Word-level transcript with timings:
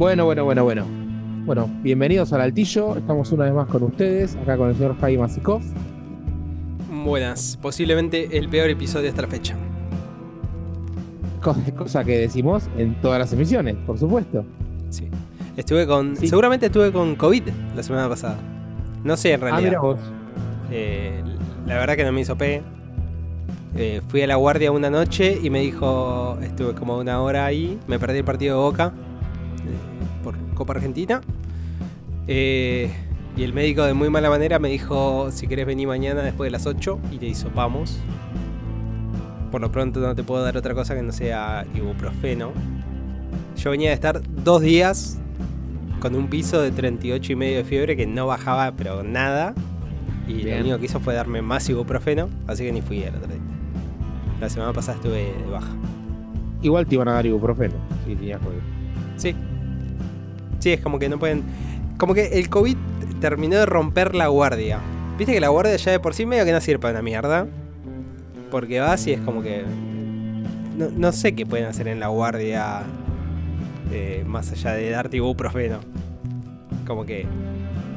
Bueno, 0.00 0.24
bueno, 0.24 0.46
bueno, 0.46 0.64
bueno. 0.64 0.86
Bueno, 1.44 1.70
bienvenidos 1.82 2.32
al 2.32 2.40
Altillo. 2.40 2.96
Estamos 2.96 3.32
una 3.32 3.44
vez 3.44 3.52
más 3.52 3.68
con 3.68 3.82
ustedes, 3.82 4.34
acá 4.34 4.56
con 4.56 4.70
el 4.70 4.74
señor 4.74 4.98
Jaime 4.98 5.20
Masikov. 5.20 5.60
Buenas, 7.04 7.58
posiblemente 7.60 8.38
el 8.38 8.48
peor 8.48 8.70
episodio 8.70 9.10
hasta 9.10 9.20
la 9.20 9.28
fecha. 9.28 9.58
Cosa 11.76 12.02
que 12.02 12.16
decimos 12.16 12.70
en 12.78 12.98
todas 13.02 13.18
las 13.18 13.30
emisiones, 13.34 13.76
por 13.86 13.98
supuesto. 13.98 14.42
Sí. 14.88 15.10
Estuve 15.58 15.86
con. 15.86 16.16
Seguramente 16.16 16.64
estuve 16.64 16.92
con 16.92 17.14
COVID 17.14 17.50
la 17.76 17.82
semana 17.82 18.08
pasada. 18.08 18.38
No 19.04 19.18
sé 19.18 19.34
en 19.34 19.42
realidad. 19.42 19.60
Ah, 19.60 19.68
mira 19.68 19.80
vos. 19.82 20.00
Eh, 20.70 21.22
la 21.66 21.74
verdad 21.74 21.96
que 21.96 22.04
no 22.04 22.12
me 22.12 22.22
hizo 22.22 22.38
pe. 22.38 22.62
Eh, 23.76 24.00
fui 24.08 24.22
a 24.22 24.26
la 24.26 24.36
guardia 24.36 24.72
una 24.72 24.88
noche 24.88 25.38
y 25.42 25.50
me 25.50 25.60
dijo. 25.60 26.38
Estuve 26.40 26.72
como 26.72 26.96
una 26.96 27.20
hora 27.20 27.44
ahí. 27.44 27.78
Me 27.86 27.98
perdí 27.98 28.16
el 28.16 28.24
partido 28.24 28.56
de 28.56 28.62
Boca. 28.62 28.94
Copa 30.60 30.74
Argentina. 30.74 31.22
Eh, 32.26 32.92
y 33.34 33.44
el 33.44 33.54
médico 33.54 33.82
de 33.82 33.94
muy 33.94 34.10
mala 34.10 34.28
manera 34.28 34.58
me 34.58 34.68
dijo: 34.68 35.30
Si 35.32 35.46
querés 35.46 35.64
venir 35.64 35.88
mañana 35.88 36.20
después 36.20 36.48
de 36.48 36.50
las 36.50 36.66
8 36.66 37.00
y 37.12 37.16
te 37.16 37.26
hisopamos. 37.26 37.98
Por 39.50 39.62
lo 39.62 39.72
pronto 39.72 40.00
no 40.00 40.14
te 40.14 40.22
puedo 40.22 40.44
dar 40.44 40.58
otra 40.58 40.74
cosa 40.74 40.94
que 40.94 41.02
no 41.02 41.12
sea 41.12 41.64
ibuprofeno. 41.74 42.52
Yo 43.56 43.70
venía 43.70 43.88
de 43.88 43.94
estar 43.94 44.20
dos 44.44 44.60
días 44.60 45.18
con 45.98 46.14
un 46.14 46.28
piso 46.28 46.60
de 46.60 46.72
38 46.72 47.32
y 47.32 47.36
medio 47.36 47.56
de 47.56 47.64
fiebre 47.64 47.96
que 47.96 48.06
no 48.06 48.26
bajaba, 48.26 48.72
pero 48.72 49.02
nada. 49.02 49.54
Y 50.28 50.34
Bien. 50.34 50.56
lo 50.58 50.60
único 50.64 50.78
que 50.78 50.84
hizo 50.84 51.00
fue 51.00 51.14
darme 51.14 51.40
más 51.40 51.66
ibuprofeno, 51.70 52.28
así 52.46 52.64
que 52.64 52.72
ni 52.72 52.82
fui 52.82 53.02
el 53.02 53.14
otro 53.14 53.28
día. 53.28 53.40
La 54.42 54.50
semana 54.50 54.74
pasada 54.74 54.96
estuve 54.96 55.32
de 55.42 55.50
baja. 55.50 55.74
Igual 56.60 56.86
te 56.86 56.96
iban 56.96 57.08
a 57.08 57.12
dar 57.12 57.24
ibuprofeno, 57.24 57.76
si 58.06 58.14
tenías 58.14 58.40
COVID. 58.40 58.58
Sí. 59.16 59.34
Sí, 60.60 60.72
es 60.72 60.80
como 60.80 60.98
que 60.98 61.08
no 61.08 61.18
pueden. 61.18 61.42
Como 61.98 62.14
que 62.14 62.26
el 62.38 62.48
COVID 62.48 62.76
terminó 63.20 63.56
de 63.58 63.66
romper 63.66 64.14
la 64.14 64.28
guardia. 64.28 64.78
Viste 65.18 65.34
que 65.34 65.40
la 65.40 65.48
guardia 65.48 65.76
ya 65.76 65.90
de 65.92 66.00
por 66.00 66.14
sí 66.14 66.24
medio 66.24 66.44
que 66.44 66.52
no 66.52 66.60
sirve 66.60 66.78
para 66.78 66.92
una 66.94 67.02
mierda. 67.02 67.46
Porque 68.50 68.80
vas 68.80 69.06
y 69.06 69.12
es 69.12 69.20
como 69.20 69.42
que. 69.42 69.64
No, 70.76 70.88
no 70.96 71.12
sé 71.12 71.34
qué 71.34 71.44
pueden 71.44 71.66
hacer 71.66 71.88
en 71.88 72.00
la 72.00 72.08
guardia. 72.08 72.82
eh, 73.92 74.22
más 74.26 74.52
allá 74.52 74.72
de 74.72 74.90
darte 74.90 75.16
ibuprofeno. 75.16 75.80
Como 76.86 77.04
que. 77.04 77.26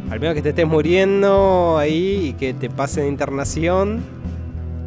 Al 0.10 0.20
menos 0.20 0.36
que 0.36 0.42
te 0.42 0.50
estés 0.50 0.68
muriendo 0.68 1.78
ahí 1.78 2.28
y 2.30 2.34
que 2.34 2.54
te 2.54 2.70
pasen 2.70 3.08
internación. 3.08 4.02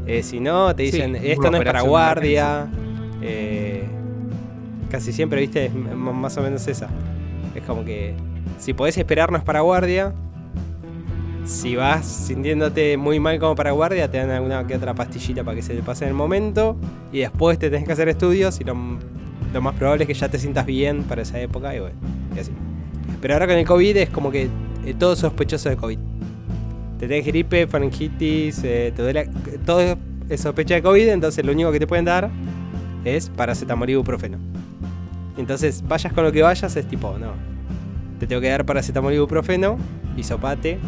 Eh, 0.06 0.22
si 0.22 0.38
no, 0.40 0.74
te 0.76 0.84
Sí, 0.86 0.92
dicen, 0.92 1.10
una 1.10 1.18
esto 1.20 1.50
no 1.50 1.56
es 1.56 1.64
para 1.64 1.80
guardia. 1.80 2.66
Eh, 3.22 3.84
casi 4.90 5.12
siempre, 5.12 5.40
viste, 5.40 5.66
es 5.66 5.74
más 5.74 6.36
o 6.36 6.42
menos 6.42 6.68
esa. 6.68 6.88
Como 7.66 7.84
que 7.84 8.14
si 8.58 8.72
podés 8.72 8.96
esperar 8.96 9.30
no 9.30 9.38
es 9.38 9.44
para 9.44 9.60
guardia. 9.60 10.12
Si 11.44 11.76
vas 11.76 12.04
sintiéndote 12.04 12.96
muy 12.96 13.20
mal 13.20 13.38
como 13.38 13.54
para 13.54 13.70
guardia, 13.70 14.10
te 14.10 14.18
dan 14.18 14.30
alguna 14.30 14.66
que 14.66 14.74
otra 14.74 14.94
pastillita 14.94 15.44
para 15.44 15.54
que 15.54 15.62
se 15.62 15.74
te 15.74 15.82
pase 15.82 16.04
en 16.04 16.08
el 16.10 16.14
momento. 16.14 16.76
Y 17.12 17.20
después 17.20 17.58
te 17.58 17.70
tenés 17.70 17.86
que 17.86 17.92
hacer 17.92 18.08
estudios 18.08 18.60
y 18.60 18.64
lo, 18.64 18.74
más 18.74 19.74
probable 19.76 20.04
es 20.04 20.08
que 20.08 20.14
ya 20.14 20.28
te 20.28 20.38
sientas 20.38 20.66
bien 20.66 21.04
para 21.04 21.22
esa 21.22 21.40
época 21.40 21.74
y 21.74 21.80
bueno, 21.80 21.94
y 22.34 22.40
así. 22.40 22.52
Pero 23.20 23.34
ahora 23.34 23.46
con 23.46 23.56
el 23.56 23.64
COVID 23.64 23.96
es 23.96 24.10
como 24.10 24.30
que 24.30 24.48
eh, 24.84 24.94
todo 24.98 25.14
sospechoso 25.14 25.68
de 25.68 25.76
COVID. 25.76 25.98
Te 26.98 27.06
tenés 27.08 27.24
gripe, 27.26 27.66
faringitis, 27.66 28.62
eh, 28.64 28.92
te 28.94 29.02
duele- 29.02 29.30
todo 29.64 29.96
es 30.28 30.40
sospecha 30.40 30.74
de 30.74 30.82
COVID, 30.82 31.08
entonces 31.08 31.44
lo 31.44 31.52
único 31.52 31.70
que 31.70 31.78
te 31.78 31.86
pueden 31.86 32.04
dar 32.04 32.28
es 33.04 33.30
paracetamol 33.30 33.88
y 33.88 33.92
ibuprofeno. 33.92 34.38
Entonces, 35.36 35.84
vayas 35.86 36.12
con 36.12 36.24
lo 36.24 36.32
que 36.32 36.42
vayas, 36.42 36.74
es 36.76 36.86
tipo, 36.88 37.16
no. 37.18 37.55
Te 38.18 38.26
tengo 38.26 38.40
que 38.40 38.48
dar 38.48 38.64
paracetamol 38.64 39.12
y 39.12 39.16
ibuprofeno, 39.16 39.76
hisopate. 40.16 40.78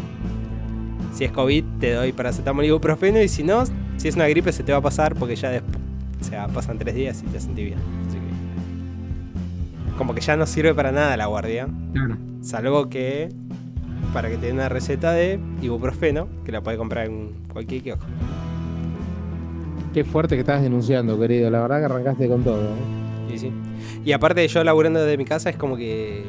Si 1.13 1.25
es 1.25 1.31
COVID, 1.31 1.63
te 1.79 1.93
doy 1.93 2.11
paracetamol 2.11 2.65
y 2.65 2.69
ibuprofeno. 2.69 3.21
Y 3.21 3.27
si 3.27 3.43
no, 3.43 3.63
si 3.97 4.07
es 4.07 4.15
una 4.15 4.27
gripe, 4.27 4.51
se 4.51 4.63
te 4.63 4.71
va 4.71 4.79
a 4.79 4.81
pasar 4.81 5.15
porque 5.15 5.35
ya 5.35 5.49
después. 5.49 5.77
O 6.21 6.23
sea, 6.23 6.47
pasan 6.47 6.77
tres 6.77 6.95
días 6.95 7.23
y 7.25 7.29
te 7.31 7.39
sentís 7.39 7.65
bien. 7.65 7.79
Así 8.07 8.17
que. 8.17 9.97
Como 9.97 10.15
que 10.15 10.21
ya 10.21 10.35
no 10.37 10.45
sirve 10.45 10.73
para 10.73 10.91
nada 10.91 11.15
la 11.17 11.27
guardia. 11.27 11.67
Claro. 11.93 12.17
Salvo 12.41 12.89
que. 12.89 13.29
Para 14.13 14.29
que 14.29 14.37
te 14.37 14.47
den 14.47 14.55
una 14.55 14.69
receta 14.69 15.11
de 15.11 15.39
ibuprofeno, 15.61 16.27
que 16.43 16.51
la 16.51 16.61
puedes 16.61 16.79
comprar 16.79 17.05
en 17.05 17.31
cualquier 17.53 17.83
kiosco. 17.83 18.05
Qué 19.93 20.03
fuerte 20.03 20.35
que 20.35 20.41
estás 20.41 20.61
denunciando, 20.61 21.19
querido. 21.19 21.49
La 21.49 21.61
verdad 21.61 21.79
que 21.79 21.85
arrancaste 21.85 22.27
con 22.27 22.43
todo. 22.43 22.61
¿eh? 22.61 23.33
Y 23.33 23.37
sí. 23.37 23.51
Y 24.05 24.11
aparte 24.11 24.47
yo 24.47 24.63
laburando 24.63 24.99
desde 25.01 25.17
mi 25.17 25.25
casa 25.25 25.49
es 25.49 25.57
como 25.57 25.75
que 25.75 26.23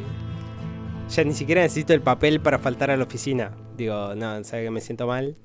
ya 1.11 1.25
ni 1.25 1.35
siquiera 1.35 1.63
necesito 1.63 1.93
el 1.93 2.01
papel 2.03 2.41
para 2.41 2.59
faltar 2.59 2.91
a 2.91 2.97
la 2.97 3.05
oficina. 3.05 3.53
Digo, 3.77 4.15
no, 4.15 4.43
sabe 4.45 4.65
que 4.65 4.71
me 4.71 4.81
siento 4.81 5.07
mal. 5.07 5.37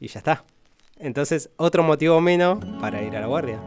Y 0.00 0.08
ya 0.08 0.18
está. 0.18 0.44
Entonces, 0.98 1.50
otro 1.56 1.82
motivo 1.82 2.20
menos 2.20 2.58
para 2.80 3.02
ir 3.02 3.16
a 3.16 3.20
la 3.20 3.26
guardia. 3.26 3.58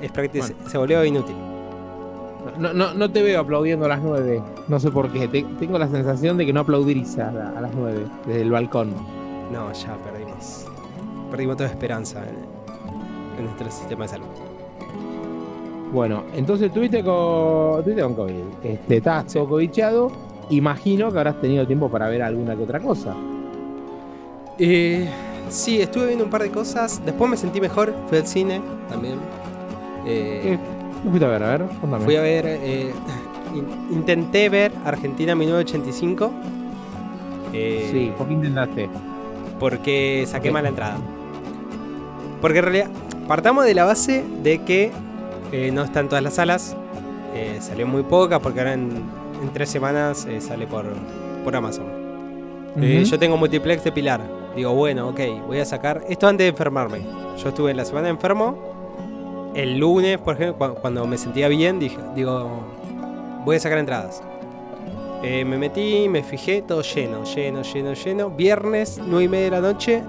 Es 0.00 0.10
práctico, 0.12 0.46
Bueno. 0.46 0.70
se, 0.70 0.78
volvió 0.78 1.04
inútil. 1.04 1.36
No, 2.58 2.72
no, 2.72 2.94
no 2.94 3.10
te 3.12 3.22
veo 3.22 3.40
aplaudiendo 3.40 3.84
a 3.84 3.88
las 3.88 4.00
9. 4.02 4.42
No 4.68 4.80
sé 4.80 4.90
por 4.90 5.12
qué. 5.12 5.28
Te- 5.28 5.42
tengo 5.58 5.78
la 5.78 5.88
sensación 5.88 6.38
de 6.38 6.46
que 6.46 6.52
no 6.54 6.60
aplaudiría 6.60 7.28
a, 7.28 7.32
la- 7.32 7.50
a 7.50 7.60
las 7.60 7.74
9 7.74 8.06
desde 8.26 8.40
el 8.42 8.50
balcón. 8.50 8.94
No, 9.52 9.70
ya 9.72 9.96
perdimos. 10.02 10.64
Perdimos 11.30 11.56
toda 11.58 11.68
esperanza 11.68 12.22
en, 12.26 13.38
en 13.38 13.44
nuestro 13.44 13.70
sistema 13.70 14.04
de 14.04 14.08
salud. 14.08 14.26
Bueno, 15.92 16.22
entonces 16.34 16.72
tuviste 16.72 17.02
con, 17.02 17.82
tuviste 17.82 18.02
con 18.02 18.14
COVID. 18.14 18.34
Este, 18.62 18.96
estás 18.96 19.32
covicheado. 19.34 20.10
Imagino 20.50 21.10
que 21.10 21.18
habrás 21.18 21.40
tenido 21.40 21.66
tiempo 21.66 21.88
para 21.88 22.08
ver 22.08 22.22
alguna 22.22 22.56
que 22.56 22.62
otra 22.62 22.80
cosa. 22.80 23.14
Eh, 24.58 25.08
sí, 25.48 25.80
estuve 25.80 26.06
viendo 26.06 26.24
un 26.24 26.30
par 26.30 26.42
de 26.42 26.50
cosas. 26.50 27.00
Después 27.04 27.30
me 27.30 27.36
sentí 27.36 27.60
mejor. 27.60 27.92
Fui 28.08 28.18
al 28.18 28.26
cine 28.26 28.60
también. 28.88 29.14
Eh, 30.06 30.58
¿Qué, 31.02 31.08
fuiste 31.08 31.24
a 31.24 31.28
ver? 31.28 31.42
A 31.42 31.48
ver, 31.58 31.64
contame. 31.80 32.04
Fui 32.04 32.16
a 32.16 32.20
ver. 32.22 32.44
eh, 32.46 32.92
in- 33.54 33.96
intenté 33.96 34.48
ver 34.48 34.72
Argentina 34.84 35.34
1985. 35.34 36.30
eh, 37.52 37.88
Sí, 37.90 38.12
¿por 38.16 38.28
qué 38.28 38.32
intentaste? 38.34 38.88
Porque 39.58 40.24
saqué 40.26 40.48
Ok. 40.50 40.54
mala 40.54 40.68
entrada. 40.68 40.96
Porque 42.40 42.58
en 42.58 42.64
realidad. 42.64 42.90
Partamos 43.28 43.64
de 43.64 43.74
la 43.74 43.84
base 43.84 44.24
de 44.42 44.58
que 44.64 44.90
eh, 45.52 45.70
no 45.72 45.82
están 45.82 46.08
todas 46.08 46.22
las 46.24 46.34
salas. 46.34 46.76
eh, 47.34 47.58
salió 47.60 47.86
muy 47.86 48.02
poca 48.02 48.38
porque 48.40 48.60
ahora 48.60 48.72
en, 48.74 48.90
en 49.42 49.52
tres 49.52 49.68
semanas 49.70 50.26
eh, 50.26 50.40
sale 50.40 50.66
por, 50.66 50.84
por 51.44 51.54
Amazon. 51.56 51.86
Eh, 52.80 53.04
yo 53.04 53.18
tengo 53.18 53.36
multiplex 53.36 53.82
de 53.84 53.92
Pilar. 53.92 54.20
Digo, 54.56 54.72
bueno, 54.74 55.08
ok, 55.08 55.20
voy 55.46 55.58
a 55.60 55.64
sacar. 55.64 56.04
Esto 56.08 56.26
antes 56.28 56.44
de 56.44 56.48
enfermarme. 56.48 57.00
Yo 57.42 57.48
estuve 57.48 57.70
en 57.70 57.76
la 57.76 57.84
semana 57.84 58.08
enfermo. 58.08 59.50
El 59.54 59.78
lunes, 59.78 60.18
por 60.18 60.34
ejemplo, 60.34 60.74
cu- 60.74 60.80
cuando 60.80 61.06
me 61.06 61.18
sentía 61.18 61.48
bien, 61.48 61.78
dije, 61.80 61.98
digo, 62.14 62.48
voy 63.44 63.56
a 63.56 63.60
sacar 63.60 63.78
entradas. 63.78 64.22
Me 65.22 65.44
metí, 65.58 66.08
me 66.08 66.22
fijé, 66.22 66.62
todo 66.62 66.80
lleno, 66.82 67.24
lleno, 67.24 67.62
lleno, 67.62 67.92
lleno. 67.92 68.30
Viernes, 68.30 68.98
9 69.04 69.24
y 69.24 69.28
media 69.28 69.44
de 69.46 69.50
la 69.50 69.60
noche, 69.60 70.02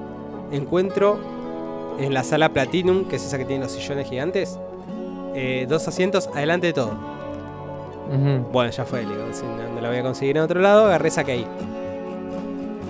encuentro 0.51 1.17
en 1.99 2.13
la 2.13 2.23
sala 2.23 2.49
Platinum, 2.49 3.05
que 3.05 3.17
es 3.17 3.25
esa 3.25 3.37
que 3.37 3.43
tiene 3.45 3.63
los 3.63 3.73
sillones 3.73 4.07
gigantes, 4.07 4.57
eh, 5.35 5.65
dos 5.69 5.87
asientos 5.87 6.29
adelante 6.33 6.67
de 6.67 6.73
todo. 6.73 6.91
Bueno, 8.51 8.69
ya 8.71 8.83
fue, 8.83 9.03
le 9.03 9.09
digo, 9.09 9.23
no, 9.73 9.81
la 9.81 9.87
voy 9.87 9.97
a 9.97 10.03
conseguir 10.03 10.35
en 10.35 10.43
otro 10.43 10.59
lado, 10.59 10.85
agarré, 10.87 11.09
saqué 11.09 11.31
ahí. 11.31 11.47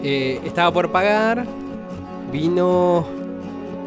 Eh, 0.03 0.41
estaba 0.43 0.71
por 0.71 0.91
pagar, 0.91 1.45
vino 2.31 3.05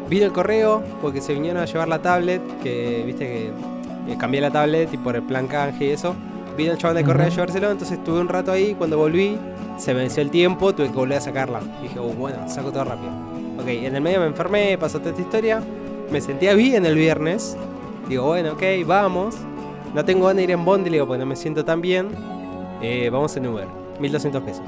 vino 0.09 0.25
el 0.25 0.31
correo 0.31 0.83
porque 1.01 1.19
se 1.19 1.33
vinieron 1.33 1.61
a 1.61 1.65
llevar 1.65 1.87
la 1.87 1.99
tablet, 2.01 2.41
que 2.61 3.03
viste 3.05 3.25
que 3.27 4.13
eh, 4.13 4.17
cambié 4.17 4.39
la 4.39 4.51
tablet 4.51 4.93
y 4.93 4.97
por 4.97 5.15
el 5.15 5.23
plan 5.23 5.47
canje 5.47 5.85
y 5.85 5.89
eso. 5.89 6.15
Vino 6.55 6.71
el 6.71 6.77
chaval 6.77 6.95
del 6.95 7.05
correo 7.05 7.25
a 7.25 7.29
llevárselo, 7.29 7.69
entonces 7.69 7.97
estuve 7.97 8.21
un 8.21 8.29
rato 8.29 8.51
ahí, 8.51 8.75
cuando 8.75 8.97
volví 8.97 9.37
se 9.77 9.93
venció 9.93 10.23
el 10.23 10.29
tiempo, 10.31 10.73
tuve 10.73 10.87
que 10.87 10.95
volver 10.95 11.17
a 11.17 11.21
sacarla. 11.21 11.59
Dije, 11.81 11.99
"Uh, 11.99 12.13
bueno, 12.13 12.47
saco 12.47 12.71
todo 12.71 12.85
rápido. 12.85 13.11
Ok, 13.59 13.67
en 13.67 13.93
el 13.93 14.01
medio 14.01 14.21
me 14.21 14.27
enfermé, 14.27 14.77
pasó 14.77 14.99
toda 14.99 15.09
esta 15.11 15.21
historia, 15.21 15.61
me 16.11 16.21
sentía 16.21 16.53
bien 16.53 16.85
el 16.85 16.95
viernes, 16.95 17.57
digo, 18.07 18.25
bueno, 18.25 18.53
ok, 18.53 18.63
vamos. 18.85 19.35
No 19.93 20.03
tengo 20.03 20.27
ganas 20.27 20.37
de 20.37 20.43
ir 20.43 20.51
en 20.51 20.65
Bondi, 20.65 20.89
le 20.89 20.97
digo, 20.97 21.07
porque 21.07 21.19
no 21.19 21.25
me 21.25 21.35
siento 21.35 21.63
tan 21.63 21.81
bien. 21.81 22.09
Eh, 22.81 23.09
vamos 23.09 23.35
en 23.37 23.47
Uber, 23.47 23.67
1200 23.99 24.43
pesos. 24.43 24.65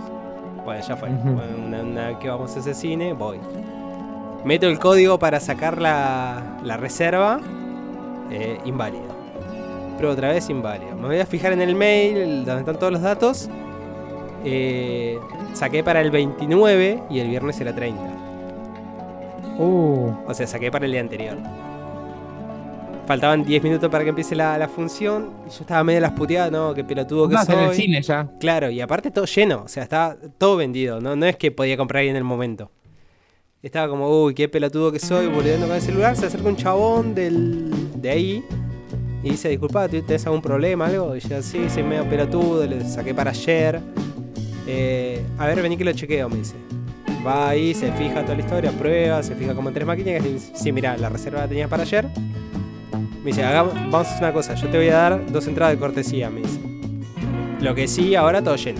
Bueno, 0.63 0.83
ya 0.85 0.95
fue. 0.95 1.09
Bueno, 1.09 1.41
una, 1.65 1.81
una 1.81 2.07
vez 2.07 2.17
que 2.17 2.29
vamos 2.29 2.55
a 2.55 2.59
ese 2.59 2.73
cine, 2.73 3.13
voy. 3.13 3.39
Meto 4.45 4.67
el 4.67 4.79
código 4.79 5.19
para 5.19 5.39
sacar 5.39 5.81
la, 5.81 6.59
la 6.63 6.77
reserva. 6.77 7.39
Eh, 8.31 8.59
inválido. 8.65 9.05
Pero 9.97 10.11
otra 10.11 10.29
vez 10.29 10.49
inválido. 10.49 10.95
Me 10.95 11.07
voy 11.07 11.19
a 11.19 11.25
fijar 11.25 11.53
en 11.53 11.61
el 11.61 11.75
mail 11.75 12.45
donde 12.45 12.59
están 12.61 12.77
todos 12.77 12.93
los 12.93 13.01
datos. 13.01 13.49
Eh, 14.45 15.19
saqué 15.53 15.83
para 15.83 16.01
el 16.01 16.11
29 16.11 17.03
y 17.09 17.19
el 17.19 17.27
viernes 17.29 17.59
era 17.59 17.73
30. 17.73 18.01
Uh, 19.57 20.11
O 20.27 20.33
sea, 20.33 20.45
saqué 20.47 20.71
para 20.71 20.85
el 20.85 20.91
día 20.91 21.01
anterior. 21.01 21.35
Faltaban 23.07 23.43
10 23.43 23.63
minutos 23.63 23.89
para 23.89 24.03
que 24.03 24.09
empiece 24.09 24.35
la, 24.35 24.57
la 24.57 24.67
función. 24.67 25.31
Y 25.47 25.49
yo 25.49 25.61
estaba 25.61 25.83
medio 25.83 26.01
las 26.01 26.11
puteadas, 26.11 26.51
no, 26.51 26.73
qué 26.73 26.83
pelotudo 26.83 27.29
que 27.29 27.37
soy. 27.37 27.55
en 27.55 27.61
el 27.61 27.73
cine 27.73 28.01
ya. 28.01 28.29
Claro, 28.39 28.69
y 28.69 28.81
aparte 28.81 29.09
todo 29.09 29.25
lleno, 29.25 29.63
o 29.65 29.67
sea, 29.67 29.83
estaba 29.83 30.15
todo 30.37 30.57
vendido, 30.57 31.01
no, 31.01 31.15
no 31.15 31.25
es 31.25 31.37
que 31.37 31.51
podía 31.51 31.77
comprar 31.77 32.01
ahí 32.01 32.09
en 32.09 32.17
el 32.17 32.23
momento. 32.23 32.71
Estaba 33.63 33.89
como, 33.89 34.23
uy, 34.23 34.35
qué 34.35 34.47
pelotudo 34.47 34.91
que 34.91 34.99
soy, 34.99 35.27
volviendo 35.27 35.65
con 35.65 35.75
el 35.75 35.81
celular, 35.81 36.15
se 36.15 36.27
acerca 36.27 36.47
un 36.47 36.55
chabón 36.55 37.15
del, 37.15 37.71
de 37.95 38.09
ahí 38.09 38.43
y 39.23 39.31
dice, 39.31 39.49
disculpa, 39.49 39.87
¿tú 39.87 40.01
¿tenés 40.01 40.25
algún 40.25 40.41
problema, 40.41 40.85
algo? 40.85 41.15
Y 41.15 41.19
yo, 41.19 41.41
sí, 41.41 41.69
soy 41.69 41.83
medio 41.83 42.07
pelotudo, 42.07 42.65
le 42.65 42.85
saqué 42.85 43.13
para 43.13 43.31
ayer. 43.31 43.81
Eh, 44.67 45.21
a 45.37 45.47
ver, 45.47 45.61
vení 45.61 45.75
que 45.75 45.83
lo 45.83 45.91
chequeo, 45.91 46.29
me 46.29 46.37
dice. 46.37 46.55
Va 47.25 47.49
ahí, 47.49 47.73
se 47.73 47.91
fija 47.93 48.21
toda 48.21 48.35
la 48.35 48.41
historia, 48.41 48.71
prueba, 48.71 49.23
se 49.23 49.35
fija 49.35 49.53
como 49.55 49.69
en 49.69 49.73
tres 49.73 49.87
máquinas 49.87 50.23
y 50.25 50.33
dice, 50.33 50.51
sí, 50.55 50.71
mira, 50.71 50.95
la 50.97 51.09
reserva 51.09 51.41
la 51.41 51.47
tenías 51.47 51.69
para 51.69 51.83
ayer. 51.83 52.07
Me 53.27 53.33
dice, 53.33 53.43
hagamos, 53.43 53.73
vamos 53.73 53.93
a 54.07 54.11
hacer 54.11 54.23
una 54.23 54.31
cosa, 54.31 54.53
yo 54.55 54.69
te 54.69 54.77
voy 54.77 54.87
a 54.87 54.93
dar 54.95 55.25
dos 55.29 55.45
entradas 55.47 55.73
de 55.73 55.79
cortesía, 55.81 56.29
me 56.29 56.39
dice. 56.43 56.61
Lo 57.59 57.75
que 57.75 57.85
sí, 57.85 58.15
ahora 58.15 58.41
todo 58.41 58.55
lleno. 58.55 58.79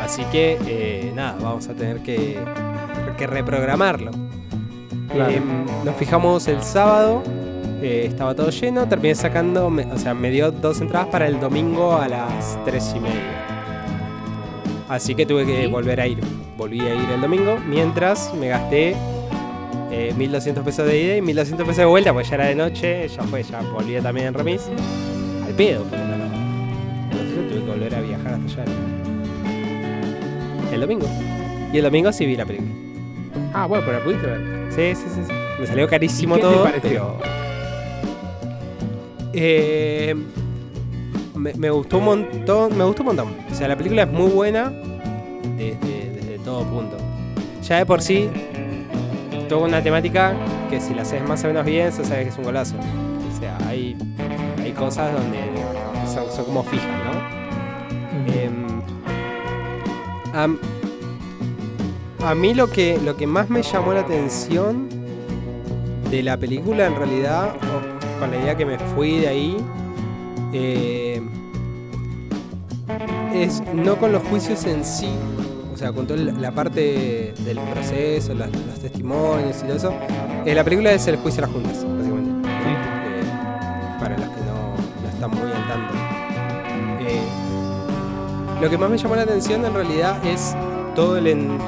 Así 0.00 0.22
que, 0.30 0.56
eh, 0.64 1.10
nada, 1.12 1.36
vamos 1.42 1.66
a 1.66 1.74
tener 1.74 2.04
que, 2.04 2.38
que 3.16 3.26
reprogramarlo. 3.26 4.12
Claro. 5.12 5.28
Eh, 5.32 5.42
nos 5.84 5.96
fijamos 5.96 6.46
el 6.46 6.62
sábado, 6.62 7.24
eh, 7.82 8.04
estaba 8.06 8.36
todo 8.36 8.50
lleno, 8.50 8.86
terminé 8.86 9.16
sacando, 9.16 9.68
me- 9.70 9.84
o 9.86 9.98
sea, 9.98 10.14
me 10.14 10.30
dio 10.30 10.52
dos 10.52 10.80
entradas 10.80 11.08
para 11.08 11.26
el 11.26 11.40
domingo 11.40 11.96
a 11.96 12.06
las 12.06 12.64
3 12.64 12.92
y 12.94 13.00
media. 13.00 13.44
Así 14.88 15.16
que 15.16 15.26
tuve 15.26 15.44
que 15.44 15.66
volver 15.66 16.00
a 16.00 16.06
ir. 16.06 16.20
Volví 16.56 16.78
a 16.82 16.94
ir 16.94 17.10
el 17.12 17.20
domingo, 17.20 17.56
mientras 17.68 18.32
me 18.34 18.46
gasté 18.46 18.94
eh, 19.90 20.12
1200 20.16 20.64
pesos 20.64 20.86
de 20.86 21.00
ida 21.02 21.16
y 21.16 21.22
1200 21.22 21.66
pesos 21.66 21.78
de 21.78 21.84
vuelta, 21.86 22.12
pues 22.12 22.28
ya 22.28 22.34
era 22.36 22.46
de 22.46 22.54
noche, 22.54 23.08
ya 23.08 23.22
fue, 23.24 23.42
ya 23.42 23.60
volvía 23.60 24.02
también 24.02 24.28
en 24.28 24.34
remis. 24.34 24.62
Al 25.46 25.52
pedo, 25.54 25.82
porque 25.84 25.96
no, 26.04 26.16
no. 26.18 26.24
Entonces 27.10 27.48
tuve 27.48 27.60
que 27.64 27.70
volver 27.70 27.94
a 27.94 28.00
viajar 28.00 28.34
hasta 28.34 28.62
allá. 28.62 28.72
El 30.72 30.80
domingo. 30.80 31.06
Y 31.72 31.78
el 31.78 31.84
domingo 31.84 32.12
sí 32.12 32.26
vi 32.26 32.36
la 32.36 32.44
película. 32.44 32.70
Ah, 33.54 33.66
bueno, 33.66 33.84
pero 33.86 33.98
la 33.98 34.04
pudiste 34.04 34.26
ver. 34.26 34.40
Sí, 34.70 34.94
sí, 34.94 35.08
sí. 35.14 35.20
sí. 35.26 35.32
Me 35.60 35.66
salió 35.66 35.88
carísimo 35.88 36.36
¿Y 36.36 36.40
qué 36.40 36.46
te 36.46 36.52
todo, 36.52 36.62
pareció? 36.64 37.14
pero. 37.20 37.38
Eh, 39.32 40.14
me, 41.34 41.54
me 41.54 41.70
gustó 41.70 41.98
un 41.98 42.04
montón. 42.04 42.76
Me 42.76 42.84
gustó 42.84 43.02
un 43.02 43.06
montón. 43.08 43.28
O 43.50 43.54
sea, 43.54 43.68
la 43.68 43.76
película 43.76 44.02
es 44.02 44.08
muy 44.10 44.30
buena 44.30 44.70
desde, 45.56 46.10
desde 46.10 46.38
todo 46.44 46.64
punto. 46.64 46.96
Ya 47.62 47.78
de 47.78 47.86
por 47.86 48.00
sí, 48.00 48.28
toda 49.48 49.66
una 49.66 49.82
temática 49.82 50.34
que 50.70 50.80
si 50.80 50.94
la 50.94 51.02
haces 51.02 51.26
más 51.26 51.42
o 51.44 51.48
menos 51.48 51.64
bien, 51.64 51.92
se 51.92 52.04
sabe 52.04 52.24
que 52.24 52.28
es 52.30 52.38
un 52.38 52.44
golazo. 52.44 52.74
O 52.76 53.40
sea, 53.40 53.56
hay, 53.66 53.96
hay 54.62 54.72
cosas 54.72 55.12
donde 55.12 55.38
son, 56.12 56.30
son 56.30 56.44
como 56.44 56.62
fijas, 56.64 56.86
¿no? 56.86 58.32
Em, 58.34 58.66
am- 60.34 60.58
a, 62.24 62.34
mí 62.34 62.54
lo 62.54 62.70
que, 62.70 62.98
lo 63.04 63.16
que 63.16 63.26
más 63.26 63.48
me 63.48 63.62
llamó 63.62 63.92
la 63.92 64.00
atención 64.00 64.88
de 66.10 66.22
la 66.22 66.36
película, 66.36 66.86
en 66.86 66.96
realidad, 66.96 67.54
con 68.18 68.30
la 68.30 68.36
idea 68.38 68.56
que 68.56 68.66
me 68.66 68.78
fui 68.78 69.18
de 69.18 69.28
ahí, 69.28 69.56
eh, 70.52 71.20
es 73.34 73.62
no 73.74 73.96
con 73.96 74.12
los 74.12 74.22
juicios 74.24 74.64
en 74.64 74.84
sí, 74.84 75.10
sea, 75.78 75.92
con 75.92 76.06
toda 76.06 76.18
la 76.20 76.50
parte 76.52 77.34
del 77.38 77.58
proceso, 77.72 78.34
los, 78.34 78.48
los 78.50 78.80
testimonios 78.80 79.56
y 79.58 79.66
todo 79.66 79.76
eso. 79.76 79.92
Eh, 80.44 80.54
la 80.54 80.64
película 80.64 80.92
es 80.92 81.06
el 81.06 81.16
juicio 81.16 81.44
a 81.44 81.46
las 81.46 81.54
juntas, 81.54 81.84
básicamente. 81.84 82.48
Eh, 82.48 83.22
para 84.00 84.16
los 84.18 84.28
que 84.28 84.40
no, 84.40 84.74
no 85.02 85.08
están 85.08 85.30
muy 85.30 85.50
al 85.52 85.68
tanto. 85.68 85.94
Eh, 87.00 87.20
lo 88.60 88.68
que 88.70 88.78
más 88.78 88.90
me 88.90 88.98
llamó 88.98 89.14
la 89.16 89.22
atención 89.22 89.64
en 89.64 89.74
realidad 89.74 90.24
es 90.26 90.54
todo 90.96 91.16
el, 91.16 91.26
en- 91.28 91.58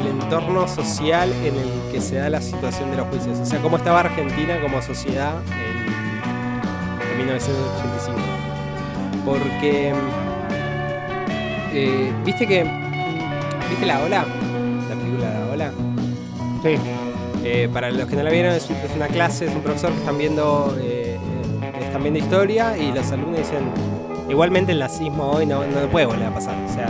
el 0.00 0.06
entorno 0.06 0.66
social 0.68 1.30
en 1.44 1.56
el 1.56 1.68
que 1.92 2.00
se 2.00 2.14
da 2.16 2.30
la 2.30 2.40
situación 2.40 2.90
de 2.92 2.96
los 2.96 3.06
juicios. 3.08 3.38
O 3.40 3.44
sea, 3.44 3.60
cómo 3.60 3.76
estaba 3.76 4.00
Argentina 4.00 4.58
como 4.62 4.80
sociedad 4.80 5.34
en, 5.46 7.10
en 7.10 7.18
1985. 7.26 8.18
Porque, 9.26 9.92
eh, 11.72 12.12
viste 12.24 12.46
que, 12.46 12.79
viste 13.70 13.86
la 13.86 14.00
ola, 14.02 14.24
la 14.88 14.94
película 14.96 15.30
La 15.30 15.52
ola. 15.52 15.70
Sí. 16.62 16.76
Eh, 17.44 17.68
para 17.72 17.90
los 17.90 18.06
que 18.06 18.16
no 18.16 18.22
la 18.22 18.30
vieron, 18.30 18.52
es, 18.54 18.68
un- 18.68 18.76
es 18.76 18.94
una 18.94 19.08
clase, 19.08 19.46
es 19.46 19.54
un 19.54 19.62
profesor 19.62 19.90
que 19.92 19.98
están 19.98 20.18
viendo, 20.18 20.76
eh, 20.80 21.16
eh, 21.62 21.70
están 21.86 22.02
viendo 22.02 22.18
historia 22.18 22.76
y 22.76 22.92
los 22.92 23.10
alumnos 23.12 23.38
dicen, 23.38 23.60
igualmente 24.28 24.72
el 24.72 24.78
nazismo 24.78 25.30
hoy 25.30 25.46
no, 25.46 25.64
no 25.64 25.88
puede 25.90 26.04
volver 26.06 26.26
a 26.26 26.34
pasar. 26.34 26.54
O 26.68 26.72
sea, 26.72 26.88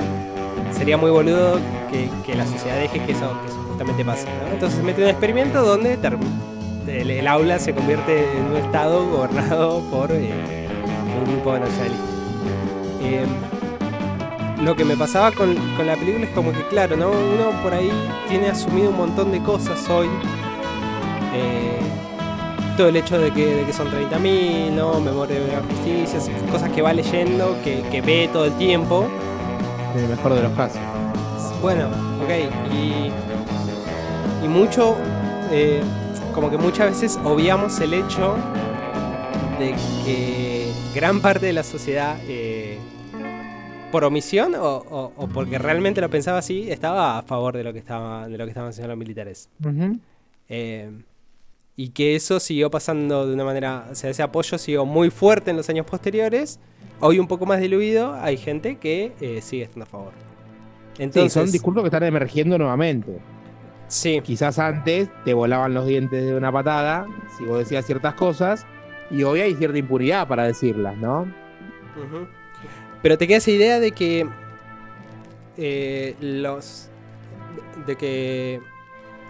sería 0.77 0.97
muy 0.97 1.11
boludo 1.11 1.59
que, 1.91 2.09
que 2.27 2.35
la 2.37 2.47
sociedad 2.47 2.77
deje 2.79 2.99
que 3.00 3.12
eso, 3.12 3.31
que 3.47 3.53
justamente 3.69 4.05
pase. 4.05 4.27
¿no? 4.44 4.53
Entonces 4.55 4.79
se 4.79 4.85
mete 4.85 5.03
un 5.05 5.09
experimento 5.11 5.62
donde 5.62 5.97
el, 6.88 7.11
el 7.11 7.27
aula 7.29 7.59
se 7.61 7.73
convierte 7.73 8.25
en 8.37 8.47
un 8.47 8.56
estado 8.56 9.09
gobernado 9.09 9.81
por 9.91 10.11
eh, 10.11 10.32
un 11.25 11.32
grupo 11.32 11.55
de 11.55 11.61
nacionalistas. 11.61 12.09
Eh, 13.03 13.25
lo 14.62 14.77
que 14.77 14.85
me 14.85 14.97
pasaba 14.97 15.33
con, 15.33 15.55
con 15.77 15.87
la 15.87 15.97
película 15.97 16.25
es 16.25 16.31
como 16.33 16.53
que, 16.53 16.62
claro, 16.69 16.97
¿no? 16.97 17.11
Uno 17.11 17.51
por 17.62 17.73
ahí 17.73 17.91
tiene 18.29 18.49
asumido 18.49 18.91
un 18.91 18.97
montón 18.97 19.33
de 19.33 19.43
cosas 19.43 19.89
hoy. 19.89 20.09
Eh, 21.35 21.79
todo 22.77 22.89
el 22.89 22.97
hecho 22.97 23.19
de 23.19 23.31
que, 23.31 23.57
de 23.57 23.65
que 23.65 23.73
son 23.73 23.89
30.000, 23.89 24.73
¿no? 24.73 25.01
Memoria 25.01 25.41
de 25.41 25.53
la 25.53 25.61
justicia, 25.62 26.21
cosas 26.51 26.71
que 26.71 26.83
va 26.83 26.93
leyendo, 26.93 27.57
que, 27.62 27.83
que 27.91 28.01
ve 28.01 28.29
todo 28.33 28.45
el 28.47 28.53
tiempo. 28.55 29.07
En 29.95 30.05
el 30.05 30.09
mejor 30.09 30.34
de 30.34 30.43
los 30.43 30.53
casos. 30.53 30.81
Bueno, 31.61 31.87
ok. 32.23 32.31
Y, 32.73 33.11
y 34.44 34.49
mucho, 34.49 34.96
eh, 35.51 35.82
como 36.34 36.51
que 36.51 36.56
muchas 36.58 36.91
veces 36.91 37.19
obviamos 37.25 37.81
el 37.81 37.94
hecho 37.94 38.37
de 39.58 39.75
que 40.05 40.73
gran 40.94 41.20
parte 41.20 41.46
de 41.46 41.53
la 41.53 41.63
sociedad, 41.63 42.17
eh, 42.29 42.59
por 43.91 44.05
omisión 44.05 44.55
o, 44.55 44.63
o- 44.77 45.13
o 45.17 45.27
porque 45.29 45.59
realmente 45.59 46.01
lo 46.01 46.09
pensaba 46.11 46.39
así, 46.39 46.70
estaba 46.70 47.19
a 47.19 47.23
favor 47.23 47.56
de 47.56 47.65
lo 47.65 47.73
que, 47.73 47.79
estaba, 47.81 48.29
de 48.29 48.39
lo 48.39 48.44
que 48.44 48.51
estaban 48.51 48.70
haciendo 48.70 48.89
los 48.89 48.99
militares. 48.99 49.49
Eh, 50.49 50.91
y 51.77 51.89
que 51.91 52.15
eso 52.15 52.41
siguió 52.41 52.70
pasando 52.70 53.27
de 53.27 53.35
una 53.35 53.44
manera, 53.44 53.87
o 53.91 53.94
sea, 53.94 54.11
ese 54.11 54.23
apoyo 54.23 54.59
siguió 54.59 54.85
muy 54.85 55.11
fuerte 55.11 55.51
en 55.51 55.56
los 55.56 55.69
años 55.70 55.87
posteriores. 55.87 56.61
Hoy 57.01 57.19
un 57.19 57.27
poco 57.27 57.47
más 57.47 57.61
diluido, 57.61 58.15
hay 58.15 58.37
gente 58.37 58.77
que 58.77 59.13
eh, 59.20 59.41
sigue 59.41 59.63
estando 59.65 59.85
a 59.85 59.89
favor. 59.89 60.13
Sí, 60.97 61.03
Entonces, 61.05 61.32
son 61.32 61.51
discursos 61.51 61.82
que 61.82 61.87
están 61.89 62.03
emergiendo 62.03 62.59
nuevamente. 62.59 63.19
sí, 63.89 64.20
Quizás 64.23 64.59
antes 64.59 65.09
te 65.25 65.32
volaban 65.32 65.73
los 65.73 65.87
dientes 65.87 66.23
de 66.27 66.35
una 66.35 66.53
patada 66.53 67.06
si 67.39 67.44
vos 67.44 67.59
decías 67.61 67.87
ciertas 67.87 68.15
cosas 68.15 68.67
y 69.11 69.23
hoy 69.23 69.41
hay 69.41 69.55
cierta 69.55 69.79
impunidad 69.79 70.29
para 70.29 70.44
decirlas, 70.44 70.97
¿no? 70.99 71.27
Pero 73.03 73.17
te 73.19 73.27
queda 73.27 73.39
esa 73.39 73.51
idea 73.51 73.81
de 73.81 73.93
que 73.93 74.27
eh, 75.57 76.15
los. 76.21 76.89
de 77.87 77.97
que. 77.97 78.61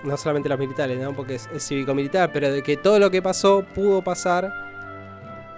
no 0.05 0.17
solamente 0.17 0.49
los 0.49 0.59
militares, 0.59 0.99
¿no? 0.99 1.15
Porque 1.15 1.37
es, 1.37 1.49
es 1.55 1.67
cívico-militar, 1.67 2.31
pero 2.33 2.51
de 2.53 2.63
que 2.63 2.77
todo 2.77 2.99
lo 2.99 3.11
que 3.11 3.23
pasó 3.23 3.65
pudo 3.75 4.03
pasar 4.03 4.53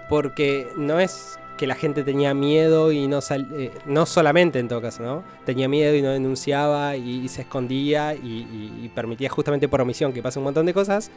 porque 0.09 0.69
no 0.77 1.01
es 1.01 1.39
que 1.57 1.67
la 1.67 1.75
gente 1.75 2.03
tenía 2.03 2.35
miedo 2.35 2.93
y 2.93 3.07
no 3.07 3.21
sal- 3.21 3.49
eh, 3.53 3.71
no 3.87 4.05
solamente 4.05 4.59
en 4.59 4.69
todo 4.69 4.83
caso, 4.83 5.03
¿no? 5.03 5.23
Tenía 5.47 5.69
miedo 5.69 5.95
y 5.95 6.03
no 6.03 6.11
denunciaba 6.11 6.97
y, 6.97 7.21
y 7.25 7.29
se 7.29 7.43
escondía 7.43 8.15
y, 8.15 8.19
y- 8.19 8.81
y 8.85 8.89
permitía 8.89 9.31
justamente 9.31 9.69
por 9.69 9.81
omisión 9.81 10.13
que 10.13 10.23
pase 10.23 10.39
un 10.39 10.45
montón 10.45 10.67
de 10.67 10.75
cosas, 10.75 11.11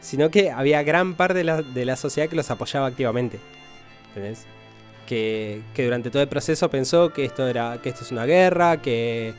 sino 0.00 0.30
que 0.30 0.50
había 0.50 0.82
gran 0.82 1.14
parte 1.14 1.38
de 1.38 1.44
la, 1.44 1.62
de 1.62 1.84
la 1.86 1.96
sociedad 1.96 2.28
que 2.28 2.36
los 2.36 2.50
apoyaba 2.50 2.86
activamente. 2.86 3.38
¿Entendés? 4.08 4.46
Que, 5.06 5.62
que 5.74 5.84
durante 5.84 6.10
todo 6.10 6.22
el 6.22 6.28
proceso 6.28 6.68
pensó 6.68 7.12
que 7.12 7.24
esto 7.24 7.46
era 7.46 7.78
que 7.82 7.88
esto 7.90 8.02
es 8.02 8.10
una 8.10 8.24
guerra, 8.26 8.82
que, 8.82 9.34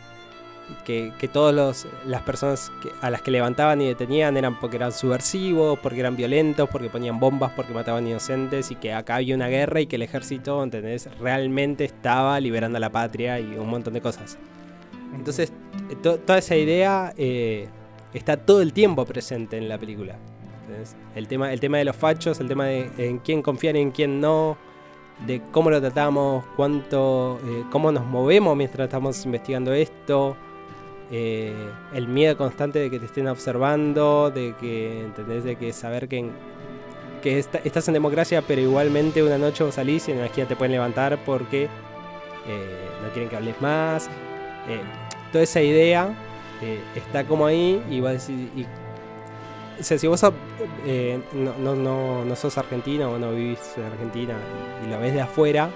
que, 0.86 1.12
que 1.20 1.28
todas 1.28 1.86
las 2.06 2.22
personas 2.22 2.72
que- 2.82 2.90
a 3.02 3.10
las 3.10 3.22
que 3.22 3.32
levantaban 3.32 3.82
y 3.82 3.88
detenían 3.88 4.38
eran 4.38 4.60
porque 4.60 4.78
eran 4.78 4.92
subversivos, 4.94 5.78
porque 5.80 6.00
eran 6.00 6.16
violentos, 6.16 6.70
porque 6.70 6.90
ponían 6.90 7.20
bombas, 7.20 7.52
porque 7.56 7.74
mataban 7.74 8.08
inocentes 8.08 8.72
y 8.72 8.76
que 8.76 8.94
acá 8.94 9.16
había 9.16 9.36
una 9.36 9.50
guerra 9.50 9.82
y 9.82 9.88
que 9.88 9.98
el 9.98 10.04
ejército, 10.04 10.64
¿entendés? 10.64 11.10
Realmente 11.20 11.84
estaba 11.84 12.40
liberando 12.40 12.78
a 12.78 12.80
la 12.80 12.90
patria 12.90 13.40
y 13.40 13.56
un 13.58 13.68
montón 13.70 13.94
de 13.94 14.02
cosas. 14.02 14.38
Entonces, 15.16 15.52
to- 16.02 16.20
toda 16.20 16.40
esa 16.40 16.56
idea 16.56 17.14
eh, 17.18 17.68
está 18.14 18.38
todo 18.38 18.62
el 18.62 18.72
tiempo 18.72 19.06
presente 19.06 19.58
en 19.58 19.68
la 19.68 19.78
película. 19.78 20.18
El 21.16 21.28
tema, 21.28 21.52
el 21.54 21.60
tema 21.60 21.78
de 21.78 21.86
los 21.86 21.96
fachos, 21.96 22.40
el 22.40 22.48
tema 22.48 22.66
de 22.66 22.90
en 22.98 23.20
quién 23.20 23.42
confiar 23.42 23.76
y 23.78 23.80
en 23.80 23.92
quién 23.92 24.20
no, 24.22 24.58
de 25.26 25.42
cómo 25.52 25.70
lo 25.70 25.82
tratamos, 25.82 26.46
cuánto, 26.56 27.40
eh, 27.46 27.64
cómo 27.72 27.92
nos 27.92 28.06
movemos 28.06 28.56
mientras 28.56 28.86
estamos 28.86 29.26
investigando 29.26 29.74
esto, 29.74 30.36
eh, 31.12 31.54
el 31.94 32.08
miedo 32.08 32.38
constante 32.38 32.80
de 32.80 32.90
que 32.92 33.00
te 33.00 33.06
estén 33.06 33.28
observando, 33.28 34.30
de 34.30 34.54
que, 34.60 35.02
¿entendés? 35.06 35.44
De 35.44 35.56
que 35.56 35.74
saber 35.74 36.08
que 36.08 36.18
en, 36.20 36.32
que 37.22 37.40
est- 37.40 37.56
estás 37.66 37.88
en 37.88 37.94
democracia, 37.96 38.44
pero 38.48 38.62
igualmente 38.62 39.24
una 39.24 39.38
noche 39.38 39.64
vos 39.64 39.74
salís 39.76 40.08
y 40.08 40.12
en 40.12 40.20
la 40.22 40.30
te 40.46 40.56
pueden 40.56 40.74
levantar 40.74 41.18
porque 41.26 41.64
eh, 41.64 41.70
no 43.04 43.10
quieren 43.12 43.30
que 43.30 43.36
hables 43.38 43.60
más. 43.62 44.10
Toda 45.32 45.44
esa 45.44 45.62
idea 45.62 46.14
está 46.96 47.24
como 47.24 47.46
ahí 47.46 47.82
y 47.90 48.00
decir. 48.14 48.50
y- 48.56 48.66
si 49.82 50.08
vos 50.08 50.22
eh, 50.86 51.20
no, 51.34 52.36
sos 52.36 52.58
argentino 52.58 53.12
o 53.12 53.18
no 53.18 53.32
vivís 53.32 53.60
en 53.78 53.84
Argentina 53.84 54.36
y, 54.84 54.88
y 54.88 54.90
lo 54.90 55.00
ves 55.00 55.14
de 55.14 55.22
afuera, 55.22 55.70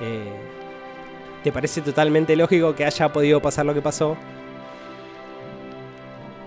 eh, 0.00 0.32
te 1.42 1.52
parece 1.52 1.80
totalmente 1.80 2.36
lógico 2.36 2.74
que 2.74 2.84
haya 2.84 3.12
podido 3.12 3.40
pasar 3.40 3.66
lo 3.66 3.74
que 3.74 3.82
pasó. 3.82 4.16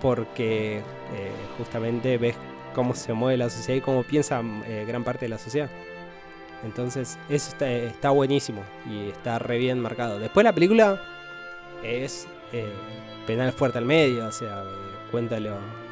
Porque 0.01 0.77
eh, 0.77 1.31
justamente 1.57 2.17
ves 2.17 2.35
cómo 2.73 2.93
se 2.93 3.13
mueve 3.13 3.37
la 3.37 3.49
sociedad 3.49 3.77
y 3.77 3.81
cómo 3.81 4.03
piensa 4.03 4.41
gran 4.85 5.03
parte 5.03 5.25
de 5.25 5.29
la 5.29 5.37
sociedad. 5.37 5.69
Entonces, 6.63 7.17
eso 7.29 7.55
está, 7.59 8.09
buenísimo 8.09 8.63
y 8.89 9.09
está 9.09 9.39
re 9.39 9.57
bien 9.57 9.79
marcado. 9.79 10.19
Después 10.19 10.43
la 10.43 10.53
película 10.53 11.01
es 11.83 12.27
penal 13.25 13.51
fuerte 13.51 13.77
al 13.77 13.85
medio, 13.85 14.27
o 14.27 14.31
sea, 14.31 14.63
cuéntalo. 15.11 15.84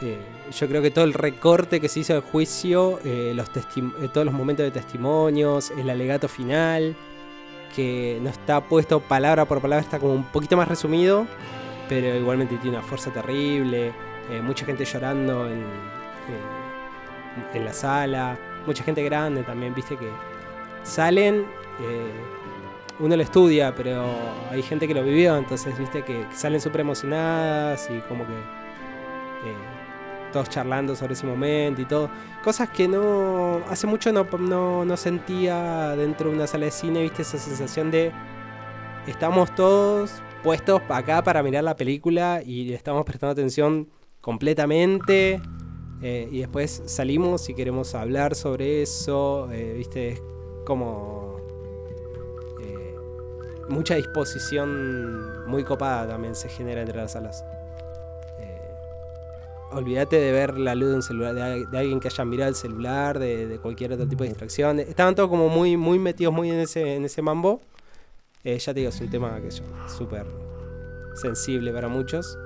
Eh, 0.00 0.18
yo 0.52 0.68
creo 0.68 0.80
que 0.80 0.90
todo 0.90 1.04
el 1.04 1.12
recorte 1.12 1.80
que 1.80 1.88
se 1.88 2.00
hizo 2.00 2.12
del 2.12 2.22
juicio, 2.22 3.00
eh, 3.04 3.32
los 3.34 3.48
eh, 3.48 4.08
todos 4.12 4.24
los 4.24 4.34
momentos 4.34 4.64
de 4.64 4.70
testimonios, 4.70 5.72
el 5.72 5.90
alegato 5.90 6.28
final, 6.28 6.94
que 7.74 8.18
no 8.22 8.30
está 8.30 8.60
puesto 8.60 9.00
palabra 9.00 9.44
por 9.44 9.60
palabra, 9.60 9.82
está 9.82 9.98
como 9.98 10.14
un 10.14 10.24
poquito 10.24 10.56
más 10.56 10.68
resumido, 10.68 11.26
pero 11.88 12.14
igualmente 12.14 12.56
tiene 12.58 12.78
una 12.78 12.86
fuerza 12.86 13.12
terrible, 13.12 13.92
eh, 14.30 14.40
mucha 14.40 14.64
gente 14.64 14.84
llorando 14.84 15.48
en, 15.48 15.64
en 17.54 17.64
la 17.64 17.72
sala, 17.72 18.38
mucha 18.66 18.84
gente 18.84 19.02
grande 19.02 19.42
también, 19.42 19.74
viste 19.74 19.96
que 19.96 20.08
salen, 20.84 21.44
uno 23.00 23.16
lo 23.16 23.22
estudia, 23.22 23.74
pero 23.74 24.04
hay 24.50 24.62
gente 24.62 24.86
que 24.86 24.94
lo 24.94 25.02
vivió, 25.02 25.36
entonces 25.36 25.76
viste 25.76 26.04
que, 26.04 26.26
que 26.28 26.36
salen 26.36 26.60
súper 26.60 26.82
emocionadas 26.82 27.88
y 27.90 27.98
como 28.08 28.24
que 28.26 28.34
todos 30.32 30.48
charlando 30.48 30.94
sobre 30.96 31.14
ese 31.14 31.26
momento 31.26 31.80
y 31.82 31.84
todo. 31.84 32.10
Cosas 32.44 32.68
que 32.70 32.88
no. 32.88 33.60
Hace 33.68 33.86
mucho 33.86 34.12
no, 34.12 34.24
no, 34.38 34.84
no 34.84 34.96
sentía 34.96 35.94
dentro 35.96 36.30
de 36.30 36.36
una 36.36 36.46
sala 36.46 36.66
de 36.66 36.70
cine, 36.70 37.02
viste, 37.02 37.22
esa 37.22 37.38
sensación 37.38 37.90
de. 37.90 38.12
Estamos 39.06 39.54
todos 39.54 40.22
puestos 40.42 40.80
acá 40.88 41.22
para 41.22 41.42
mirar 41.42 41.64
la 41.64 41.74
película 41.76 42.42
y 42.44 42.72
estamos 42.72 43.04
prestando 43.04 43.32
atención 43.32 43.88
completamente. 44.20 45.40
eh, 46.02 46.28
y 46.30 46.38
después 46.40 46.82
salimos 46.86 47.48
y 47.48 47.54
queremos 47.54 47.94
hablar 47.94 48.34
sobre 48.34 48.82
eso. 48.82 49.48
eh, 49.52 49.74
viste, 49.76 50.10
es 50.10 50.22
como. 50.66 51.38
eh, 52.60 52.94
mucha 53.68 53.94
disposición 53.94 55.46
muy 55.48 55.64
copada 55.64 56.06
también 56.08 56.34
se 56.34 56.48
genera 56.48 56.80
entre 56.82 56.98
las 56.98 57.12
salas. 57.12 57.44
Olvídate 59.70 60.16
de 60.16 60.32
ver 60.32 60.58
la 60.58 60.74
luz 60.74 60.88
de 60.88 60.94
un 60.96 61.02
celular, 61.02 61.34
de, 61.34 61.66
de 61.66 61.78
alguien 61.78 62.00
que 62.00 62.08
haya 62.08 62.24
mirado 62.24 62.48
el 62.48 62.54
celular, 62.54 63.18
de, 63.18 63.46
de 63.46 63.58
cualquier 63.58 63.92
otro 63.92 64.08
tipo 64.08 64.24
de 64.24 64.30
distracción. 64.30 64.80
Estaban 64.80 65.14
todos 65.14 65.28
como 65.28 65.48
muy, 65.48 65.76
muy 65.76 65.98
metidos 65.98 66.32
muy 66.32 66.50
en 66.50 66.60
ese, 66.60 66.96
en 66.96 67.04
ese 67.04 67.20
mambo. 67.20 67.60
Eh, 68.44 68.58
ya 68.58 68.72
te 68.72 68.80
digo, 68.80 68.90
es 68.90 69.00
un 69.00 69.10
tema 69.10 69.38
que 69.40 69.50
súper 69.88 70.26
sensible 71.14 71.70
para 71.72 71.88
muchos. 71.88 72.38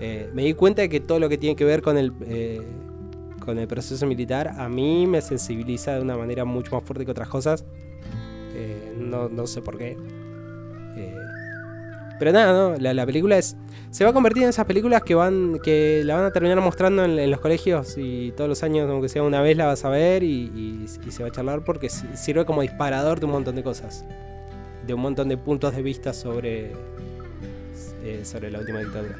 Eh, 0.00 0.30
me 0.34 0.42
di 0.42 0.54
cuenta 0.54 0.82
de 0.82 0.88
que 0.88 0.98
todo 0.98 1.20
lo 1.20 1.28
que 1.28 1.38
tiene 1.38 1.54
que 1.54 1.64
ver 1.64 1.80
con 1.80 1.96
el, 1.96 2.12
eh, 2.22 2.60
con 3.44 3.58
el 3.58 3.68
proceso 3.68 4.04
militar 4.06 4.48
a 4.48 4.68
mí 4.68 5.06
me 5.06 5.20
sensibiliza 5.20 5.94
de 5.94 6.00
una 6.00 6.16
manera 6.16 6.44
mucho 6.44 6.74
más 6.74 6.82
fuerte 6.82 7.04
que 7.04 7.10
otras 7.12 7.28
cosas. 7.28 7.64
No, 8.98 9.28
no 9.28 9.46
sé 9.46 9.62
por 9.62 9.78
qué. 9.78 9.96
Pero 12.22 12.30
nada, 12.34 12.52
¿no? 12.52 12.76
La, 12.78 12.94
la 12.94 13.04
película 13.04 13.36
es. 13.36 13.56
Se 13.90 14.04
va 14.04 14.10
a 14.10 14.12
convertir 14.12 14.44
en 14.44 14.50
esas 14.50 14.64
películas 14.64 15.02
que 15.02 15.16
van. 15.16 15.58
que 15.58 16.02
la 16.04 16.14
van 16.14 16.24
a 16.26 16.30
terminar 16.30 16.60
mostrando 16.60 17.04
en, 17.04 17.28
los 17.28 17.40
colegios 17.40 17.96
y 17.98 18.30
todos 18.36 18.48
los 18.48 18.62
años, 18.62 18.88
aunque 18.88 19.08
sea 19.08 19.24
una 19.24 19.42
vez, 19.42 19.56
la 19.56 19.66
vas 19.66 19.84
a 19.84 19.88
ver 19.88 20.22
y, 20.22 20.86
y- 21.04 21.10
se 21.10 21.24
va 21.24 21.30
a 21.30 21.32
charlar 21.32 21.64
porque 21.64 21.88
si- 21.88 22.06
sirve 22.14 22.44
como 22.44 22.62
disparador 22.62 23.18
de 23.18 23.26
un 23.26 23.32
montón 23.32 23.56
de 23.56 23.64
cosas. 23.64 24.04
De 24.86 24.94
un 24.94 25.00
montón 25.00 25.28
de 25.30 25.36
puntos 25.36 25.74
de 25.74 25.82
vista 25.82 26.12
sobre. 26.12 26.70
eh, 28.04 28.20
sobre 28.22 28.52
la 28.52 28.60
última 28.60 28.78
dictadura. 28.78 29.18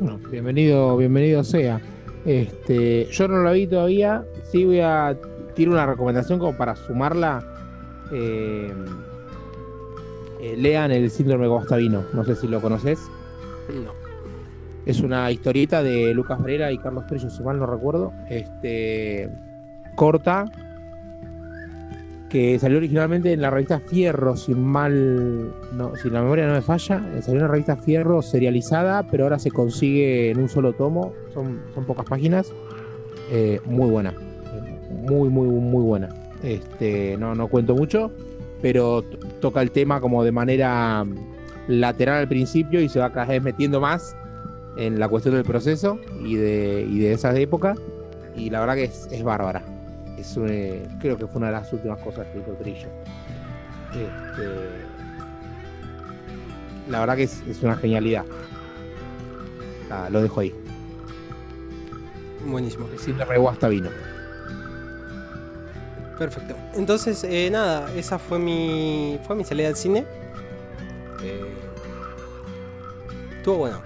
Bueno, 0.00 0.18
bienvenido, 0.30 0.96
bienvenido 0.96 1.44
sea. 1.44 1.82
Este, 2.24 3.08
yo 3.10 3.28
no 3.28 3.42
lo 3.42 3.52
vi 3.52 3.66
todavía. 3.66 4.24
Sí 4.50 4.64
voy 4.64 4.80
a 4.80 5.14
tirar 5.54 5.74
una 5.74 5.84
recomendación 5.84 6.38
como 6.38 6.56
para 6.56 6.76
sumarla. 6.76 7.44
Eh, 8.10 8.72
eh, 10.40 10.54
lean 10.56 10.90
el 10.92 11.10
síndrome 11.10 11.46
Guastavino. 11.46 12.04
No 12.12 12.24
sé 12.24 12.34
si 12.36 12.46
lo 12.48 12.60
conoces. 12.60 12.98
No. 13.68 13.92
Es 14.84 15.00
una 15.00 15.30
historieta 15.32 15.82
de 15.82 16.14
Lucas 16.14 16.38
Varela 16.40 16.70
y 16.70 16.78
Carlos 16.78 17.06
Trello, 17.06 17.28
si 17.28 17.42
mal 17.42 17.58
no 17.58 17.66
recuerdo. 17.66 18.12
Este, 18.28 19.28
corta. 19.96 20.44
Que 22.28 22.58
salió 22.58 22.78
originalmente 22.78 23.32
en 23.32 23.40
la 23.40 23.50
revista 23.50 23.80
Fierro, 23.80 24.36
si 24.36 24.52
mal. 24.54 25.52
No, 25.72 25.94
si 25.96 26.10
la 26.10 26.22
memoria 26.22 26.46
no 26.46 26.54
me 26.54 26.60
falla. 26.62 27.00
eh, 27.14 27.22
Salió 27.22 27.40
en 27.40 27.46
la 27.46 27.52
revista 27.52 27.76
Fierro 27.76 28.20
serializada, 28.20 29.04
pero 29.04 29.24
ahora 29.24 29.38
se 29.38 29.50
consigue 29.50 30.30
en 30.30 30.38
un 30.38 30.48
solo 30.48 30.72
tomo. 30.72 31.12
Son, 31.32 31.60
son 31.74 31.84
pocas 31.84 32.04
páginas. 32.04 32.52
Eh, 33.30 33.60
muy 33.64 33.88
buena. 33.90 34.12
Muy, 34.90 35.28
muy, 35.28 35.46
muy 35.48 35.82
buena. 35.82 36.08
Este, 36.42 37.16
no, 37.16 37.34
no 37.34 37.48
cuento 37.48 37.74
mucho, 37.74 38.10
pero 38.60 39.04
toca 39.40 39.62
el 39.62 39.70
tema 39.70 40.00
como 40.00 40.24
de 40.24 40.32
manera 40.32 41.04
mm, 41.04 41.14
lateral 41.68 42.18
al 42.18 42.28
principio 42.28 42.80
y 42.80 42.88
se 42.88 42.98
va 42.98 43.12
cada 43.12 43.26
vez 43.26 43.42
metiendo 43.42 43.80
más 43.80 44.16
en 44.76 44.98
la 44.98 45.08
cuestión 45.08 45.34
del 45.34 45.44
proceso 45.44 45.98
y 46.22 46.36
de, 46.36 46.86
y 46.88 46.98
de 46.98 47.12
esa 47.12 47.36
época. 47.38 47.74
Y 48.34 48.50
la 48.50 48.60
verdad 48.60 48.74
que 48.74 48.84
es, 48.84 49.08
es 49.10 49.22
bárbara. 49.22 49.62
Es 50.18 50.36
eh, 50.36 50.86
creo 51.00 51.16
que 51.16 51.26
fue 51.26 51.38
una 51.38 51.46
de 51.46 51.52
las 51.54 51.72
últimas 51.72 51.98
cosas 52.00 52.26
que 52.28 52.38
hizo 52.38 52.52
Trillo. 52.52 52.88
Este, 53.90 54.46
la 56.90 57.00
verdad 57.00 57.16
que 57.16 57.24
es, 57.24 57.42
es 57.48 57.62
una 57.62 57.76
genialidad. 57.76 58.24
Nada, 59.88 60.10
lo 60.10 60.22
dejo 60.22 60.40
ahí. 60.40 60.54
Buenísimo. 62.46 62.86
El 62.92 62.98
síndrome 62.98 63.34
de 63.34 63.38
Guastavino. 63.38 64.15
Perfecto. 66.18 66.56
Entonces, 66.74 67.24
eh, 67.24 67.50
nada, 67.50 67.92
esa 67.94 68.18
fue 68.18 68.38
mi. 68.38 69.18
fue 69.26 69.36
mi 69.36 69.44
salida 69.44 69.68
al 69.68 69.76
cine. 69.76 70.06
Eh, 71.22 71.70
estuvo 73.38 73.58
bueno. 73.58 73.82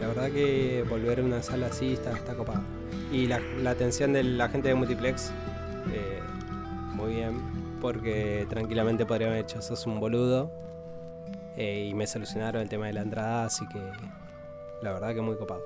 La 0.00 0.08
verdad 0.08 0.30
que 0.32 0.84
volver 0.88 1.20
a 1.20 1.24
una 1.24 1.42
sala 1.42 1.68
así 1.68 1.94
está, 1.94 2.12
está 2.12 2.34
copada. 2.36 2.62
Y 3.10 3.26
la, 3.26 3.40
la 3.40 3.70
atención 3.70 4.12
de 4.12 4.22
la 4.24 4.48
gente 4.48 4.68
de 4.68 4.74
Multiplex, 4.74 5.34
eh, 5.92 6.20
muy 6.94 7.14
bien. 7.16 7.42
Porque 7.80 8.46
tranquilamente 8.48 9.06
podrían 9.06 9.30
haber 9.30 9.42
hecho, 9.44 9.62
sos 9.62 9.86
un 9.86 10.00
boludo. 10.00 10.50
eh, 11.56 11.88
y 11.90 11.94
me 11.94 12.06
solucionaron 12.06 12.62
el 12.62 12.68
tema 12.68 12.86
de 12.86 12.94
la 12.94 13.02
entrada, 13.02 13.44
así 13.46 13.66
que 13.68 13.80
la 14.82 14.92
verdad 14.92 15.14
que 15.14 15.20
muy 15.22 15.36
copado. 15.36 15.62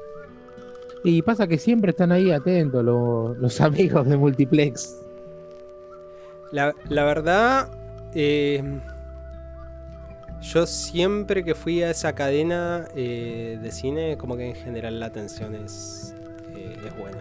Y 1.05 1.23
pasa 1.23 1.47
que 1.49 1.59
siempre 1.59 1.91
están 1.91 2.13
ahí 2.13 2.31
atentos 2.33 2.85
los, 2.85 3.37
los 3.39 3.61
amigos 3.63 4.07
de 4.09 4.17
Multiplex. 4.17 5.02
La, 6.53 6.75
la 6.89 7.05
verdad, 7.05 7.69
eh, 8.15 8.63
yo 10.43 10.67
siempre 10.67 11.45
que 11.45 11.55
fui 11.55 11.83
a 11.83 11.91
esa 11.91 12.15
cadena 12.15 12.87
eh, 12.95 13.59
de 13.61 13.73
cine, 13.73 14.17
como 14.19 14.37
que 14.37 14.51
en 14.51 14.55
general 14.55 15.01
la 15.01 15.07
atención 15.07 15.55
es, 15.55 16.15
eh, 16.55 16.77
es 16.87 16.97
buena. 16.97 17.19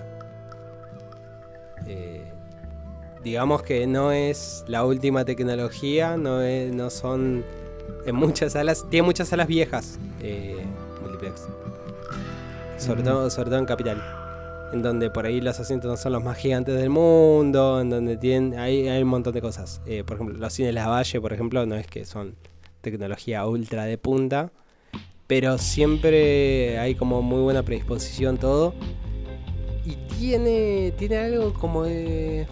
Digamos 3.23 3.61
que 3.61 3.85
no 3.85 4.11
es 4.11 4.63
la 4.67 4.83
última 4.83 5.23
tecnología, 5.25 6.17
no, 6.17 6.41
es- 6.41 6.73
no 6.73 6.89
son 6.89 7.45
en 8.05 8.15
muchas 8.15 8.53
salas, 8.53 8.83
tiene 8.89 9.05
muchas 9.05 9.27
salas 9.29 9.47
viejas, 9.47 9.99
Multiplex. 11.03 11.47
Sobre, 12.77 13.03
todo, 13.03 13.29
sobre 13.29 13.49
todo 13.51 13.59
en 13.59 13.65
Capital 13.65 14.01
en 14.73 14.81
donde 14.81 15.09
por 15.09 15.25
ahí 15.25 15.41
los 15.41 15.59
asientos 15.59 15.89
no 15.89 15.97
son 15.97 16.13
los 16.13 16.23
más 16.23 16.37
gigantes 16.37 16.75
del 16.75 16.89
mundo, 16.89 17.81
en 17.81 17.89
donde 17.89 18.17
tienen, 18.17 18.57
hay, 18.57 18.87
hay 18.87 19.01
un 19.03 19.09
montón 19.09 19.33
de 19.33 19.41
cosas. 19.41 19.81
Eh, 19.85 20.03
por 20.03 20.15
ejemplo, 20.15 20.37
los 20.37 20.53
cines 20.53 20.73
La 20.73 20.87
Valle, 20.87 21.21
por 21.21 21.33
ejemplo, 21.33 21.65
no 21.65 21.75
es 21.75 21.87
que 21.87 22.05
son 22.05 22.35
tecnología 22.81 23.45
ultra 23.45 23.85
de 23.85 23.97
punta, 23.97 24.51
pero 25.27 25.57
siempre 25.57 26.77
hay 26.79 26.95
como 26.95 27.21
muy 27.21 27.41
buena 27.41 27.63
predisposición 27.63 28.37
todo. 28.37 28.73
Y 29.85 29.95
tiene, 30.15 30.93
tiene 30.97 31.17
algo 31.17 31.53
como 31.53 31.83
de, 31.83 32.47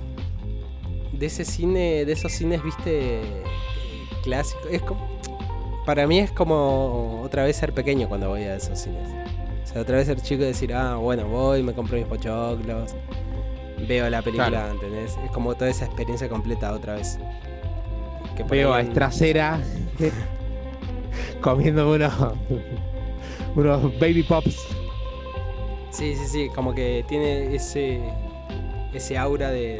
de 1.14 1.26
ese 1.26 1.46
cine, 1.46 2.06
de 2.06 2.12
esos 2.12 2.32
cines, 2.32 2.64
viste, 2.64 3.22
clásicos. 4.24 4.66
Es 4.72 4.82
como, 4.82 5.08
para 5.86 6.08
mí 6.08 6.20
es 6.20 6.32
como 6.32 7.22
otra 7.24 7.44
vez 7.44 7.56
ser 7.56 7.74
pequeño 7.74 8.08
cuando 8.08 8.30
voy 8.30 8.42
a 8.42 8.56
esos 8.56 8.80
cines. 8.80 9.10
O 9.70 9.72
sea, 9.74 9.82
otra 9.84 9.98
vez 9.98 10.08
ser 10.08 10.20
chico 10.22 10.42
y 10.44 10.48
decir, 10.48 10.74
ah, 10.74 10.96
bueno, 10.96 11.28
voy, 11.28 11.62
me 11.62 11.74
compro 11.74 11.96
mis 11.98 12.08
pochoclos, 12.08 12.96
veo 13.88 14.10
la 14.10 14.22
película, 14.24 14.50
Claro. 14.50 14.72
¿entendés? 14.74 15.16
Es 15.24 15.32
como 15.32 15.54
toda 15.54 15.70
esa 15.70 15.86
experiencia 15.86 16.28
completa 16.28 16.74
otra 16.74 16.96
vez. 16.96 17.20
Que 18.36 18.44
Veo 18.44 18.74
a 18.74 18.80
en- 18.82 18.88
Estracera 18.88 19.60
comiendo 21.42 21.92
unos, 21.92 22.14
unos 23.56 24.00
baby 24.00 24.24
pops. 24.24 24.58
Sí, 25.92 26.16
sí, 26.16 26.26
sí, 26.28 26.50
como 26.56 26.74
que 26.74 27.04
tiene 27.08 27.54
ese, 27.56 28.00
ese 28.94 29.18
aura 29.18 29.50
de, 29.52 29.78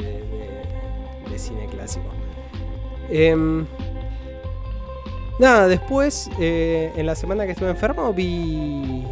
de- 1.24 1.30
de 1.30 1.38
cine 1.38 1.66
clásico. 1.66 2.06
Em, 3.08 3.66
nada, 5.38 5.66
después, 5.68 6.30
eh, 6.38 6.92
en 6.96 7.06
la 7.06 7.14
semana 7.16 7.44
que 7.46 7.52
estuve 7.52 7.70
enfermo, 7.70 8.12
vi. 8.12 9.04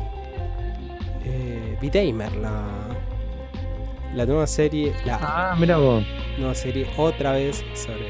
Vi 1.81 1.91
Damer, 1.91 2.35
la, 2.37 2.65
la 4.15 4.27
nueva 4.27 4.47
serie. 4.47 4.93
La 5.05 5.19
Ah, 5.23 5.57
mira 5.59 5.77
vos. 5.79 6.05
nueva 6.39 6.55
serie 6.55 6.87
otra 6.97 7.33
vez 7.33 7.65
sobre 7.75 8.09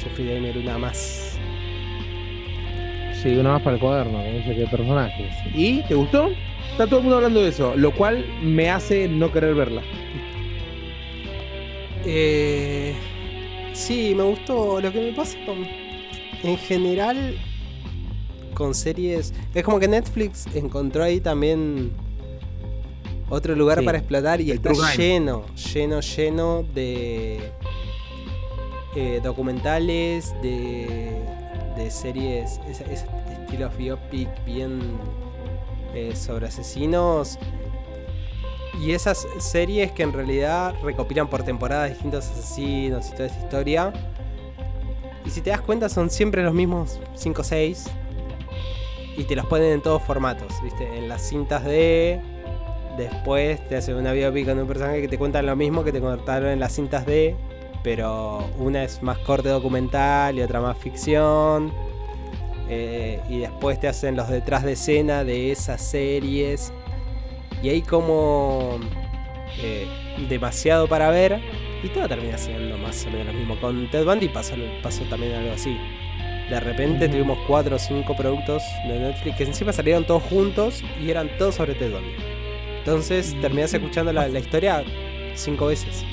Jeffrey 0.00 0.26
Dahmer, 0.34 0.58
una 0.58 0.78
más. 0.78 1.38
Sí, 3.22 3.28
una 3.36 3.52
más 3.52 3.62
para 3.62 3.74
el 3.76 3.80
cuaderno, 3.80 4.18
como 4.18 4.30
dice 4.38 4.54
que 4.54 4.66
personajes. 4.66 5.34
¿Y 5.54 5.82
te 5.82 5.94
gustó? 5.94 6.30
Está 6.72 6.86
todo 6.86 6.96
el 6.98 7.02
mundo 7.04 7.16
hablando 7.16 7.42
de 7.42 7.48
eso, 7.48 7.74
lo 7.76 7.92
cual 7.92 8.24
me 8.42 8.70
hace 8.70 9.08
no 9.08 9.32
querer 9.32 9.54
verla. 9.54 9.82
Eh, 12.04 12.94
sí, 13.72 14.14
me 14.16 14.22
gustó. 14.24 14.80
Lo 14.80 14.92
que 14.92 15.00
me 15.00 15.12
pasa 15.12 15.36
con- 15.46 15.66
en 16.42 16.58
general 16.58 17.36
con 18.54 18.74
series. 18.74 19.32
Es 19.54 19.62
como 19.64 19.78
que 19.80 19.88
Netflix 19.88 20.46
encontró 20.54 21.02
ahí 21.02 21.20
también 21.20 21.92
otro 23.28 23.54
lugar 23.54 23.80
Sí, 23.80 23.84
para 23.84 23.98
explotar 23.98 24.40
y 24.40 24.50
el 24.50 24.58
está 24.58 24.94
lleno, 24.94 25.44
lleno, 25.54 26.00
lleno 26.00 26.62
de 26.74 27.52
eh, 28.94 29.20
documentales, 29.22 30.34
de, 30.42 31.22
de 31.76 31.90
series, 31.90 32.60
ese, 32.68 32.84
ese 32.92 33.06
estilo 33.32 33.70
biopic 33.76 34.28
bien 34.44 34.80
eh, 35.94 36.14
sobre 36.14 36.46
asesinos. 36.46 37.38
Y 38.80 38.92
esas 38.92 39.26
series 39.38 39.92
que 39.92 40.02
en 40.02 40.12
realidad 40.12 40.74
recopilan 40.82 41.28
por 41.28 41.42
temporada 41.42 41.86
distintos 41.86 42.26
asesinos 42.26 43.08
y 43.08 43.12
toda 43.12 43.26
esta 43.26 43.40
historia. 43.40 43.92
Y 45.24 45.30
si 45.30 45.40
te 45.40 45.50
das 45.50 45.62
cuenta 45.62 45.88
son 45.88 46.10
siempre 46.10 46.42
los 46.42 46.54
mismos 46.54 47.00
5 47.14 47.40
o 47.40 47.44
6. 47.44 47.86
Y 49.16 49.24
te 49.24 49.34
los 49.34 49.46
ponen 49.46 49.72
en 49.72 49.80
todos 49.82 50.02
formatos, 50.02 50.52
¿viste? 50.62 50.98
En 50.98 51.08
las 51.08 51.26
cintas 51.26 51.64
de... 51.64 52.20
Después 52.96 53.62
te 53.68 53.76
hacen 53.76 53.96
una 53.96 54.12
biopic 54.12 54.46
con 54.46 54.58
un 54.58 54.66
personaje 54.66 55.02
que 55.02 55.08
te 55.08 55.18
cuentan 55.18 55.46
lo 55.46 55.54
mismo 55.54 55.84
que 55.84 55.92
te 55.92 56.00
contaron 56.00 56.50
en 56.50 56.60
las 56.60 56.72
cintas 56.72 57.04
de... 57.06 57.36
Pero 57.82 58.48
una 58.58 58.82
es 58.82 59.00
más 59.02 59.18
corte 59.18 59.48
documental 59.48 60.36
y 60.36 60.42
otra 60.42 60.60
más 60.60 60.76
ficción. 60.76 61.72
Eh, 62.68 63.20
y 63.28 63.38
después 63.38 63.78
te 63.78 63.86
hacen 63.86 64.16
los 64.16 64.28
detrás 64.28 64.64
de 64.64 64.72
escena 64.72 65.22
de 65.22 65.52
esas 65.52 65.82
series. 65.82 66.72
Y 67.62 67.68
hay 67.68 67.82
como 67.82 68.80
eh, 69.62 69.86
demasiado 70.28 70.88
para 70.88 71.10
ver. 71.10 71.40
Y 71.84 71.88
todo 71.90 72.08
termina 72.08 72.36
siendo 72.38 72.76
más 72.78 73.06
o 73.06 73.10
menos 73.10 73.26
lo 73.26 73.32
mismo. 73.34 73.60
Con 73.60 73.88
Ted 73.90 74.04
Bundy 74.04 74.28
pasó, 74.30 74.54
pasó 74.82 75.04
también 75.04 75.34
algo 75.34 75.52
así. 75.52 75.76
De 76.50 76.58
repente 76.58 77.08
tuvimos 77.08 77.38
cuatro 77.46 77.76
o 77.76 77.78
cinco 77.78 78.16
productos 78.16 78.62
de 78.88 78.98
Netflix 78.98 79.36
que 79.36 79.44
encima 79.44 79.72
salieron 79.72 80.04
todos 80.04 80.22
juntos 80.24 80.82
y 81.00 81.10
eran 81.10 81.28
todos 81.38 81.56
sobre 81.56 81.74
Ted 81.74 81.92
Bundy. 81.92 82.25
Entonces 82.86 83.34
terminás 83.40 83.74
escuchando 83.74 84.12
la, 84.12 84.28
la 84.28 84.38
historia 84.38 84.84
cinco 85.34 85.66
veces. 85.66 86.04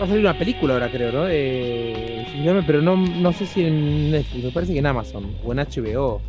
Va 0.00 0.06
a 0.06 0.08
salir 0.08 0.22
una 0.22 0.36
película 0.36 0.74
ahora, 0.74 0.90
creo, 0.90 1.12
¿no? 1.12 1.22
De 1.22 2.26
Dahmer, 2.44 2.64
pero 2.66 2.82
no, 2.82 2.96
no 2.96 3.32
sé 3.32 3.46
si 3.46 3.64
en 3.64 4.10
Netflix, 4.10 4.44
me 4.46 4.50
parece 4.50 4.72
que 4.72 4.80
en 4.80 4.86
Amazon 4.86 5.36
o 5.44 5.52
en 5.52 5.58
HBO. 5.58 6.20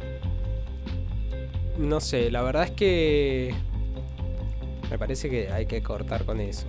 No 1.79 1.99
sé, 1.99 2.29
la 2.29 2.43
verdad 2.43 2.65
es 2.65 2.71
que 2.71 3.55
me 4.91 4.99
parece 4.99 5.31
que 5.31 5.49
hay 5.51 5.65
que 5.65 5.81
cortar 5.81 6.25
con 6.25 6.39
eso. 6.39 6.67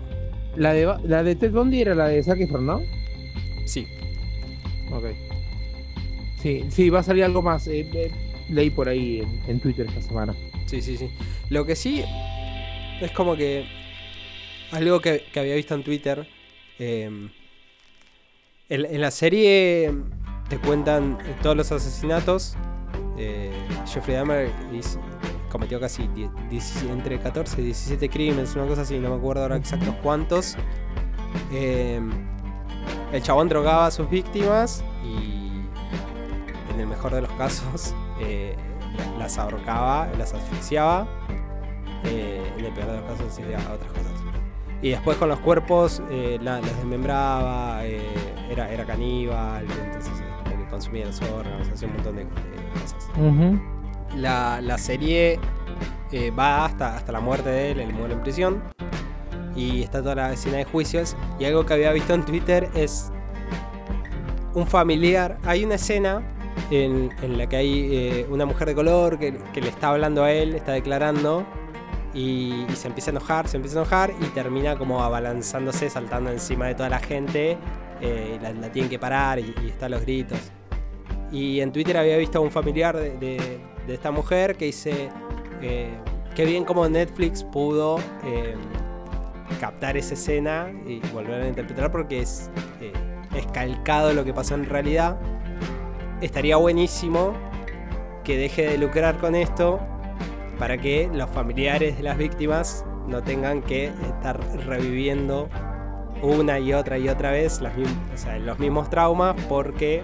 La 0.57 0.73
de, 0.73 0.91
la 1.05 1.23
de 1.23 1.37
Ted 1.37 1.51
Bundy 1.53 1.83
era 1.83 1.95
la 1.95 2.09
de 2.09 2.23
Zac 2.23 2.41
Efron, 2.41 2.65
¿no? 2.65 2.81
Sí, 3.67 3.87
Ok. 4.91 5.05
Sí, 6.41 6.65
sí, 6.71 6.89
va 6.89 7.01
a 7.01 7.03
salir 7.03 7.25
algo 7.25 7.43
más. 7.43 7.67
eh, 7.69 7.87
eh, 7.93 8.11
leí 8.49 8.71
por 8.71 8.89
ahí 8.89 9.21
en, 9.21 9.51
en 9.51 9.61
Twitter 9.61 9.85
esta 9.87 10.01
semana. 10.01 10.35
Sí, 10.65 10.81
sí, 10.81 10.97
sí. 10.97 11.11
Lo 11.51 11.67
que 11.67 11.77
sí 11.77 12.03
es 13.01 13.11
como 13.13 13.37
que 13.37 13.67
algo 14.73 15.01
que, 15.01 15.25
había 15.37 15.55
visto 15.55 15.75
en 15.75 15.83
Twitter. 15.83 16.27
eh, 16.79 17.31
en, 18.69 19.01
la 19.01 19.11
serie 19.13 19.93
te 20.49 20.59
cuentan 20.59 21.19
todos 21.43 21.57
los 21.57 21.71
asesinatos. 21.73 22.57
eh, 23.19 23.53
Jeffrey 23.87 24.17
Dahmer 24.17 24.51
cometió 25.51 25.81
casi 25.81 26.07
die- 26.09 26.31
17 26.51 26.93
entre 26.93 27.19
14 27.19 27.61
y 27.61 27.65
17 27.67 28.09
crímenes, 28.11 28.55
una 28.57 28.67
cosa 28.67 28.83
así, 28.83 28.99
no 28.99 29.11
me 29.11 29.17
acuerdo 29.17 29.43
ahora 29.43 29.57
exactos 29.57 29.95
cuántos. 30.03 30.57
Eh, 31.53 32.01
el 33.13 33.23
chabón 33.23 33.49
drogaba 33.49 33.87
a 33.87 33.91
sus 33.91 34.11
víctimas 34.11 34.85
y 35.05 35.51
en 36.75 36.81
el 36.81 36.87
mejor 36.87 37.15
de 37.15 37.23
los 37.23 37.31
casos 37.33 37.95
eh, 38.21 38.55
las 39.19 39.39
ahorcaba, 39.39 40.09
las 40.19 40.35
asfixiaba. 40.35 41.07
Eh, 42.07 42.53
en 42.59 42.65
el 42.65 42.73
peor 42.73 42.89
de 42.91 42.97
los 42.99 43.03
casos 43.11 43.27
hacía 43.33 43.59
otras 43.73 43.93
cosas. 43.93 44.13
Y 44.83 44.91
después 44.91 45.17
con 45.17 45.29
los 45.29 45.39
cuerpos 45.41 46.03
eh, 46.11 46.39
la- 46.43 46.61
las 46.61 46.77
desmembraba, 46.77 47.85
eh, 47.87 48.01
era, 48.51 48.71
era 48.71 48.85
caníbal, 48.85 49.65
entonces 49.85 50.13
eh, 50.21 50.25
como 50.51 50.65
que 50.65 50.71
consumía 50.71 51.07
los 51.07 51.21
órganos, 51.23 51.69
hacía 51.69 51.89
un 51.89 51.95
montón 51.95 52.17
de, 52.17 52.25
cosas. 52.25 53.09
La, 54.17 54.61
la 54.61 54.79
serie 54.79 55.41
eh, 56.13 56.31
va 56.31 56.67
hasta, 56.67 56.97
hasta 56.97 57.11
la 57.13 57.21
muerte 57.21 57.49
de 57.49 57.71
él, 57.73 57.81
él 57.81 57.93
muere 57.95 58.15
en 58.15 58.21
prisión. 58.21 58.63
Y 59.57 59.83
está 59.83 60.03
toda 60.03 60.15
la 60.17 60.33
escena 60.35 60.59
de 60.59 60.65
juicios. 60.65 61.17
Y 61.39 61.47
algo 61.47 61.65
que 61.65 61.73
había 61.73 61.91
visto 61.93 62.13
en 62.13 62.23
Twitter 62.27 62.69
es 62.75 63.11
un 64.55 64.67
familiar. 64.67 65.39
Hay 65.45 65.65
una 65.65 65.77
escena 65.77 66.23
en, 66.71 67.11
en 67.23 67.39
la 67.39 67.47
que 67.49 67.57
hay 67.57 67.89
eh, 67.91 68.27
una 68.31 68.45
mujer 68.45 68.69
de 68.69 68.75
color 68.75 69.19
que, 69.19 69.35
que 69.55 69.61
le 69.63 69.69
está 69.71 69.89
hablando 69.89 70.23
a 70.25 70.31
él, 70.31 70.55
está 70.55 70.73
declarando. 70.73 71.47
Y, 72.17 72.67
se 72.75 72.89
empieza 72.89 73.11
a 73.11 73.13
enojar, 73.13 73.47
se 73.47 73.57
empieza 73.59 73.79
a 73.79 73.83
enojar 73.83 74.11
y 74.21 74.25
termina 74.29 74.77
como 74.77 75.03
abalanzándose, 75.05 75.91
saltando 75.91 76.31
encima 76.31 76.67
de 76.67 76.75
toda 76.75 76.89
la 76.89 76.99
gente. 76.99 77.59
eh, 78.01 78.39
la, 78.43 78.53
tienen 78.73 78.91
que 78.91 78.99
parar 78.99 79.39
y, 79.39 79.55
y 79.65 79.69
está 79.69 79.87
a 79.87 79.89
los 79.89 80.01
gritos. 80.03 80.39
Y 81.33 81.61
en 81.61 81.73
Twitter 81.73 81.97
había 81.97 82.17
visto 82.17 82.39
a 82.39 82.41
un 82.41 82.51
familiar 82.51 82.97
de, 82.97 83.17
de- 83.19 83.59
de 83.87 83.95
esta 83.95 84.11
mujer 84.11 84.57
que 84.57 84.65
dice 84.65 85.09
eh, 85.63 85.91
qué 86.35 86.45
bien 86.45 86.65
como 86.65 86.89
Netflix 86.89 87.45
pudo 87.45 87.99
eh, 88.25 88.55
captar 89.61 89.97
esa 89.97 90.15
escena 90.15 90.71
y 90.87 90.99
volver 91.15 91.43
a 91.43 91.47
interpretar 91.49 91.93
porque 91.93 92.21
es, 92.21 92.51
eh, 92.81 92.93
es 93.37 93.47
calcado 93.53 94.13
lo 94.13 94.25
que 94.25 94.33
pasó 94.35 94.55
en 94.57 94.65
realidad. 94.69 95.19
Estaría 96.21 96.57
buenísimo 96.57 97.33
que 98.25 98.37
deje 98.39 98.67
de 98.71 98.79
lucrar 98.79 99.19
con 99.19 99.35
esto 99.37 99.79
para 100.59 100.79
que 100.79 101.09
los 101.13 101.31
familiares 101.31 101.97
de 101.97 102.03
las 102.03 102.17
víctimas 102.17 102.85
no 103.07 103.23
tengan 103.23 103.63
que 103.63 103.87
estar 103.87 104.41
reviviendo 104.67 105.49
una 106.23 106.59
y 106.59 106.73
otra 106.73 106.99
y 106.99 107.09
otra 107.09 107.31
vez 107.31 107.61
los 108.41 108.59
mismos 108.59 108.89
traumas 108.89 109.37
porque 109.49 110.03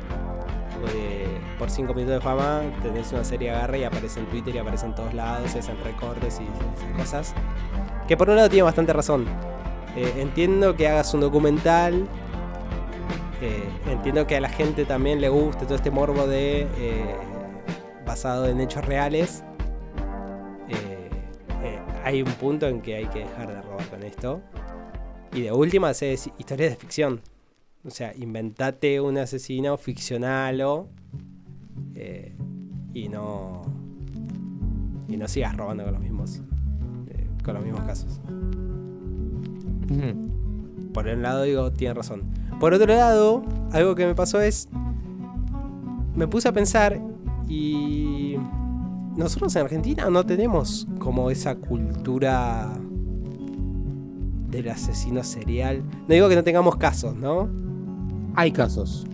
eh, 0.94 1.26
por 1.58 1.70
5 1.70 1.94
minutos 1.94 2.16
de 2.16 2.20
fama 2.20 2.62
tenés 2.82 3.12
una 3.12 3.24
serie 3.24 3.50
agarra 3.50 3.78
y 3.78 3.84
aparece 3.84 4.20
en 4.20 4.26
Twitter 4.26 4.54
y 4.54 4.58
aparece 4.58 4.86
en 4.86 4.94
todos 4.94 5.14
lados, 5.14 5.50
se 5.50 5.60
hacen 5.60 5.76
recortes 5.84 6.40
y 6.40 6.98
cosas. 6.98 7.34
Que 8.06 8.16
por 8.16 8.28
un 8.28 8.36
lado 8.36 8.48
tiene 8.48 8.64
bastante 8.64 8.92
razón. 8.92 9.26
Eh, 9.96 10.12
entiendo 10.18 10.76
que 10.76 10.88
hagas 10.88 11.14
un 11.14 11.20
documental. 11.20 12.06
eh, 13.40 13.68
entiendo 13.90 14.26
que 14.26 14.36
a 14.36 14.40
la 14.40 14.48
gente 14.48 14.84
también 14.84 15.20
le 15.20 15.28
guste 15.28 15.64
todo 15.64 15.76
este 15.76 15.90
morbo 15.90 16.26
de 16.26 16.66
basado 18.04 18.46
en 18.46 18.60
hechos 18.60 18.84
reales. 18.84 19.44
Hay 22.04 22.22
un 22.22 22.32
punto 22.32 22.66
en 22.66 22.80
que 22.80 22.96
hay 22.96 23.06
que 23.06 23.20
dejar 23.20 23.48
de 23.48 23.62
robar 23.62 23.86
con 23.88 24.02
esto. 24.02 24.40
Y 25.32 25.42
de 25.42 25.52
última, 25.52 25.88
hacer 25.90 26.12
historias 26.38 26.70
de 26.70 26.76
ficción. 26.76 27.20
O 27.84 27.90
sea, 27.90 28.12
inventate 28.16 29.00
un 29.00 29.18
asesino, 29.18 29.76
ficcionalo. 29.76 30.88
eh, 31.94 32.36
y 32.94 33.08
no. 33.08 33.62
Y 35.08 35.16
no 35.16 35.26
sigas 35.28 35.56
robando 35.56 35.84
con 35.84 35.92
los 35.94 36.02
mismos. 36.02 36.42
eh, 37.08 37.26
con 37.44 37.54
los 37.54 37.64
mismos 37.64 37.82
casos. 37.82 38.20
Por 40.92 41.06
un 41.06 41.22
lado 41.22 41.42
digo, 41.42 41.72
tiene 41.72 41.94
razón. 41.94 42.22
Por 42.60 42.74
otro 42.74 42.86
lado, 42.94 43.42
algo 43.72 43.94
que 43.94 44.06
me 44.06 44.14
pasó 44.14 44.40
es. 44.40 44.68
Me 46.14 46.26
puse 46.28 46.48
a 46.48 46.52
pensar 46.52 47.00
y. 47.48 48.36
nosotros 49.16 49.54
en 49.56 49.62
Argentina 49.62 50.08
no 50.10 50.24
tenemos 50.24 50.86
como 50.98 51.30
esa 51.30 51.56
cultura 51.56 52.72
del 54.48 54.68
asesino 54.68 55.22
serial. 55.24 55.82
No 56.08 56.14
digo 56.14 56.28
que 56.28 56.36
no 56.36 56.44
tengamos 56.44 56.76
casos, 56.76 57.16
¿no? 57.16 57.48
Hay 58.34 58.52
casos. 58.52 59.06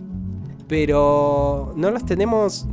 Pero 0.67 1.73
no 1.75 1.91
los 1.91 2.05
tenemos 2.05 2.67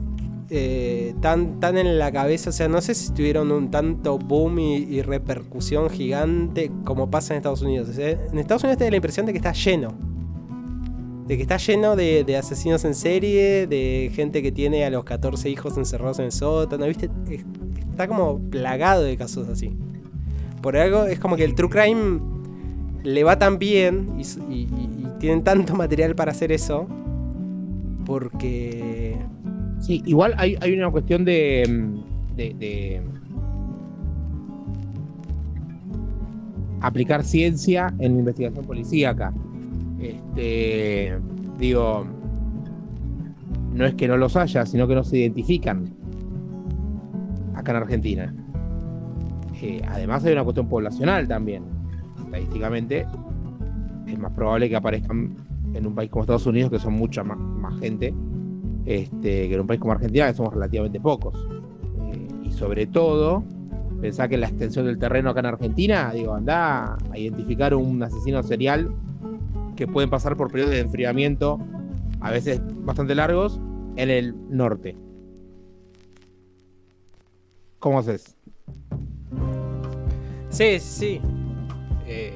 eh, 0.50 1.14
tan, 1.20 1.58
tan 1.58 1.78
en 1.78 1.98
la 1.98 2.12
cabeza. 2.12 2.50
O 2.50 2.52
sea, 2.52 2.68
no 2.68 2.80
sé 2.80 2.94
si 2.94 3.12
tuvieron 3.12 3.50
un 3.50 3.70
tanto 3.70 4.18
boom 4.18 4.58
y, 4.58 5.02
repercusión 5.02 5.90
gigante 5.90 6.70
como 6.84 7.10
pasa 7.10 7.34
en 7.34 7.38
Estados 7.38 7.62
Unidos. 7.62 7.96
en 7.98 8.38
Estados 8.38 8.62
Unidos 8.62 8.78
tengo 8.78 8.90
la 8.90 8.96
impresión 8.96 9.26
de 9.26 9.32
que 9.32 9.38
está 9.38 9.52
lleno. 9.52 10.15
De 11.26 11.36
que 11.36 11.42
está 11.42 11.56
lleno 11.56 11.96
de, 11.96 12.36
asesinos 12.36 12.84
en 12.84 12.94
serie, 12.94 13.66
de 13.66 14.10
gente 14.14 14.42
que 14.42 14.52
tiene 14.52 14.84
a 14.84 14.90
los 14.90 15.04
14 15.04 15.50
hijos 15.50 15.76
encerrados 15.76 16.18
en 16.20 16.26
el 16.26 16.32
sótano, 16.32 16.86
¿viste? 16.86 17.10
Está 17.90 18.06
como 18.06 18.38
plagado 18.38 19.02
de 19.02 19.16
casos 19.16 19.48
así. 19.48 19.76
Por 20.62 20.76
algo 20.76 21.04
es 21.04 21.18
como 21.18 21.36
que 21.36 21.44
el 21.44 21.54
true 21.54 21.68
crime 21.68 22.20
le 23.02 23.24
va 23.24 23.38
tan 23.38 23.58
bien 23.58 24.18
y 24.48 24.66
tienen 25.18 25.42
tanto 25.42 25.74
material 25.76 26.14
para 26.14 26.30
hacer 26.30 26.52
eso. 26.52 26.86
Porque 28.04 29.16
Sí, 29.80 30.02
igual 30.06 30.34
hay, 30.38 30.56
una 30.72 30.90
cuestión 30.90 31.24
de, 31.24 31.94
de, 32.34 33.02
aplicar 36.80 37.24
ciencia 37.24 37.94
en 37.98 38.14
la 38.14 38.18
investigación 38.20 38.64
policíaca. 38.64 39.32
Este, 40.10 41.18
digo, 41.58 42.06
no 43.72 43.84
es 43.84 43.94
que 43.94 44.08
no 44.08 44.16
los 44.16 44.36
haya, 44.36 44.64
sino 44.66 44.86
que 44.86 44.94
no 44.94 45.04
se 45.04 45.18
identifican 45.18 45.94
acá 47.54 47.72
en 47.72 47.76
Argentina. 47.78 48.34
Eh, 49.62 49.82
además 49.88 50.24
hay 50.24 50.32
una 50.32 50.44
cuestión 50.44 50.68
poblacional 50.68 51.26
también. 51.26 51.64
Estadísticamente 52.24 53.06
es 54.06 54.18
más 54.18 54.32
probable 54.32 54.68
que 54.68 54.76
aparezcan 54.76 55.34
en 55.74 55.86
un 55.86 55.94
país 55.94 56.10
como 56.10 56.22
Estados 56.22 56.46
Unidos, 56.46 56.70
que 56.70 56.78
son 56.78 56.94
mucha 56.94 57.24
más 57.24 57.78
gente, 57.80 58.14
este, 58.84 59.48
que 59.48 59.54
en 59.54 59.60
un 59.60 59.66
país 59.66 59.80
como 59.80 59.92
Argentina, 59.92 60.28
que 60.28 60.34
somos 60.34 60.54
relativamente 60.54 61.00
pocos. 61.00 61.34
Eh, 62.12 62.28
y 62.44 62.52
sobre 62.52 62.86
todo, 62.86 63.44
pensá 64.00 64.28
que 64.28 64.36
la 64.36 64.46
extensión 64.48 64.86
del 64.86 64.98
terreno 64.98 65.30
acá 65.30 65.40
en 65.40 65.46
Argentina, 65.46 66.12
digo, 66.14 66.34
anda 66.34 66.96
a 67.10 67.18
identificar 67.18 67.74
un 67.74 68.02
asesino 68.02 68.42
serial 68.42 68.90
que 69.76 69.86
pueden 69.86 70.10
pasar 70.10 70.36
por 70.36 70.50
periodos 70.50 70.72
de 70.72 70.80
enfriamiento, 70.80 71.60
a 72.20 72.30
veces 72.30 72.60
bastante 72.84 73.14
largos, 73.14 73.60
en 73.96 74.10
el 74.10 74.34
norte. 74.48 74.96
¿Cómo 77.78 77.98
haces? 77.98 78.36
Sí, 80.48 80.80
sí. 80.80 81.20
Eh, 82.06 82.32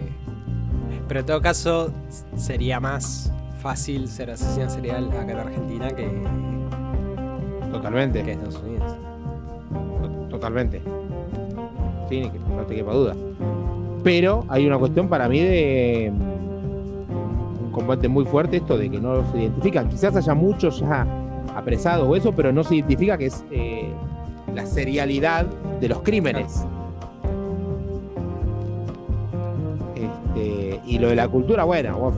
pero 1.09 1.21
en 1.21 1.27
todo 1.27 1.41
caso, 1.41 1.93
sería 2.37 2.79
más 2.79 3.33
fácil 3.61 4.09
ser 4.09 4.31
asesino 4.31 4.69
serial 4.71 5.11
acá 5.11 5.33
en 5.33 5.39
Argentina 5.39 5.89
que. 5.89 6.09
Totalmente. 7.73 8.23
Que 8.23 8.33
Estados 8.33 8.63
Unidos. 8.63 8.97
Totalmente. 10.29 10.83
Sí, 12.09 12.31
no 12.49 12.63
te 12.67 12.75
quepa 12.75 12.93
duda. 12.93 13.17
Pero 14.03 14.45
hay 14.49 14.67
una 14.67 14.79
cuestión 14.79 15.09
para 15.09 15.29
mí 15.29 15.41
de 15.41 16.13
combate 17.71 18.09
muy 18.09 18.25
fuerte 18.25 18.59
esto 18.59 18.77
de 18.77 18.91
que 18.91 19.01
no 19.01 19.31
se 19.33 19.39
identifican. 19.39 19.89
Quizás 19.89 20.17
haya 20.17 20.35
muchos 20.35 20.81
ya 20.81 21.07
apresados 21.55 22.09
o 22.09 22.17
eso, 22.17 22.33
pero 22.33 22.53
no 22.53 22.65
se 22.65 22.77
identifica 22.77 23.17
que 23.19 23.27
es 23.27 23.45
eh, 23.51 23.93
la 24.55 24.67
serialidad 24.67 25.47
de 25.81 25.89
los 25.89 26.01
crímenes. 26.01 26.65
Este, 29.95 30.81
y 30.87 30.99
lo 30.99 31.09
de 31.09 31.17
la 31.17 31.29
cultura, 31.29 31.65
bueno, 31.65 31.99
vos 31.99 32.15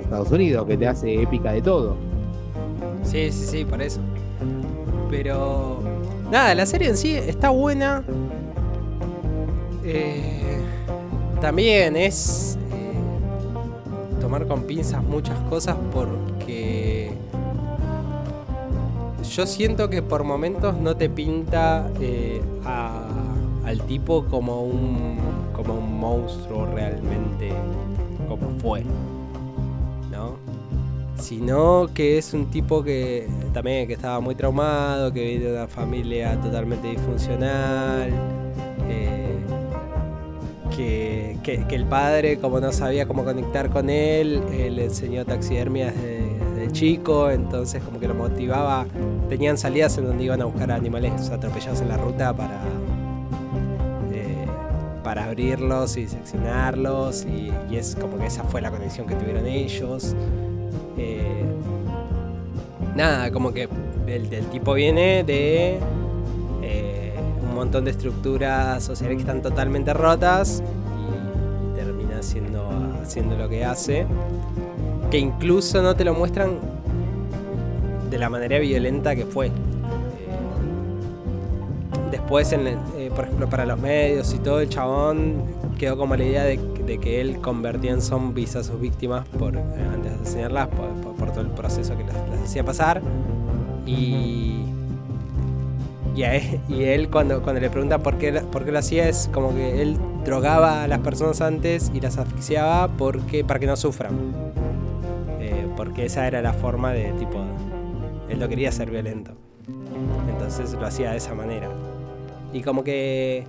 Estados 0.00 0.30
Unidos, 0.30 0.66
que 0.66 0.76
te 0.76 0.86
hace 0.86 1.22
épica 1.22 1.52
de 1.52 1.62
todo. 1.62 1.96
Sí, 3.02 3.30
sí, 3.30 3.46
sí, 3.46 3.64
por 3.64 3.80
eso. 3.82 4.00
Pero. 5.10 5.80
Nada, 6.30 6.54
la 6.54 6.66
serie 6.66 6.88
en 6.88 6.96
sí 6.96 7.14
está 7.14 7.50
buena. 7.50 8.02
Eh, 9.84 10.58
también 11.40 11.96
es. 11.96 12.58
Con 14.42 14.64
pinzas 14.64 15.02
muchas 15.02 15.38
cosas 15.48 15.76
porque. 15.92 17.12
Yo 19.30 19.46
siento 19.46 19.88
que 19.88 20.02
por 20.02 20.24
momentos 20.24 20.76
no 20.76 20.96
te 20.96 21.08
pinta 21.08 21.88
eh, 22.00 22.42
al 23.64 23.80
tipo 23.86 24.24
como 24.26 24.62
un 24.62 25.18
como 25.52 25.74
un 25.74 25.98
monstruo 25.98 26.66
realmente 26.66 27.52
como 28.28 28.50
fue, 28.58 28.82
¿no? 30.10 30.36
Sino 31.16 31.88
que 31.94 32.18
es 32.18 32.34
un 32.34 32.50
tipo 32.50 32.82
que 32.82 33.28
también 33.52 33.86
que 33.86 33.94
estaba 33.94 34.20
muy 34.20 34.34
traumado, 34.34 35.12
que 35.12 35.24
vive 35.24 35.46
de 35.46 35.56
una 35.56 35.68
familia 35.68 36.38
totalmente 36.40 36.88
disfuncional, 36.88 38.12
que, 40.76 41.36
el 41.70 41.84
padre, 41.86 42.38
como 42.38 42.60
no 42.60 42.72
sabía 42.72 43.06
cómo 43.06 43.24
conectar 43.24 43.70
con 43.70 43.90
él, 43.90 44.42
eh, 44.52 44.70
le 44.70 44.84
enseñó 44.84 45.24
taxidermia 45.24 45.92
desde, 45.92 46.72
chico, 46.72 47.30
entonces 47.30 47.82
como 47.82 48.00
que 48.00 48.08
lo 48.08 48.14
motivaba. 48.14 48.86
Tenían 49.28 49.56
salidas 49.58 49.96
en 49.98 50.06
donde 50.06 50.24
iban 50.24 50.42
a 50.42 50.46
buscar 50.46 50.72
animales 50.72 51.30
atropellados 51.30 51.80
en 51.80 51.88
la 51.88 51.96
ruta 51.96 52.34
para 52.34 52.60
para 55.04 55.26
abrirlos 55.26 55.96
y 55.96 56.08
seccionarlos 56.08 57.24
y, 57.26 57.52
es 57.76 57.94
como 57.94 58.18
que 58.18 58.26
esa 58.26 58.42
fue 58.42 58.60
la 58.60 58.70
conexión 58.70 59.06
que 59.06 59.14
tuvieron 59.14 59.46
ellos. 59.46 60.16
Eh, 60.96 61.44
nada, 62.96 63.30
como 63.30 63.52
que 63.52 63.68
el, 64.06 64.28
tipo 64.46 64.74
viene 64.74 65.22
de 65.22 65.74
eh, 65.74 65.78
montón 67.54 67.84
de 67.84 67.92
estructuras 67.92 68.82
sociales 68.82 69.16
que 69.16 69.22
están 69.22 69.42
totalmente 69.42 69.92
rotas 69.92 70.62
y 70.98 71.76
termina 71.76 72.18
haciendo, 72.18 72.68
haciendo 73.02 73.36
lo 73.36 73.48
que 73.48 73.64
hace. 73.64 74.06
Que 75.10 75.18
incluso 75.18 75.82
no 75.82 75.94
te 75.94 76.04
lo 76.04 76.14
muestran 76.14 76.58
de 78.10 78.18
la 78.18 78.28
manera 78.30 78.58
violenta 78.58 79.14
que 79.16 79.24
fue. 79.24 79.50
Después, 82.10 82.52
eh, 82.52 83.10
por 83.14 83.24
ejemplo, 83.24 83.48
para 83.48 83.66
los 83.66 83.78
medios 83.78 84.32
y 84.34 84.38
todo, 84.38 84.60
el 84.60 84.68
chabón 84.68 85.42
quedó 85.78 85.96
como 85.96 86.16
la 86.16 86.24
idea 86.24 86.44
de, 86.44 86.58
que 87.00 87.20
él 87.20 87.40
convertía 87.40 87.90
en 87.90 88.00
zombies 88.00 88.56
a 88.56 88.62
sus 88.62 88.80
víctimas 88.80 89.26
por, 89.38 89.56
eh, 89.56 89.60
antes 89.92 90.12
de 90.12 90.22
asesinarlas, 90.22 90.68
por, 90.68 91.32
todo 91.32 91.40
el 91.40 91.50
proceso 91.50 91.96
que 91.96 92.04
las, 92.04 92.16
hacía 92.44 92.64
pasar. 92.64 93.02
Y, 93.84 94.63
y, 96.14 96.22
él, 96.84 97.10
cuando, 97.10 97.42
cuando 97.42 97.60
le 97.60 97.70
pregunta 97.70 97.98
por 97.98 98.18
qué, 98.18 98.32
por 98.32 98.64
qué 98.64 98.72
lo 98.72 98.78
hacía, 98.78 99.08
es 99.08 99.28
como 99.32 99.54
que 99.54 99.82
él 99.82 99.98
drogaba 100.24 100.84
a 100.84 100.88
las 100.88 101.00
personas 101.00 101.40
antes 101.40 101.90
y 101.92 102.00
las 102.00 102.18
asfixiaba 102.18 102.88
porque, 102.96 103.44
para 103.44 103.58
que 103.58 103.66
no 103.66 103.76
sufran. 103.76 104.14
Eh, 105.40 105.66
porque 105.76 106.06
esa 106.06 106.26
era 106.26 106.40
la 106.40 106.52
forma 106.52 106.92
de 106.92 107.12
tipo. 107.14 107.44
Él 108.28 108.38
no 108.38 108.48
quería 108.48 108.70
ser 108.70 108.90
violento. 108.90 109.32
Entonces 110.28 110.72
lo 110.72 110.86
hacía 110.86 111.10
de 111.10 111.16
esa 111.16 111.34
manera. 111.34 111.68
Y 112.52 112.62
como 112.62 112.84
que 112.84 113.44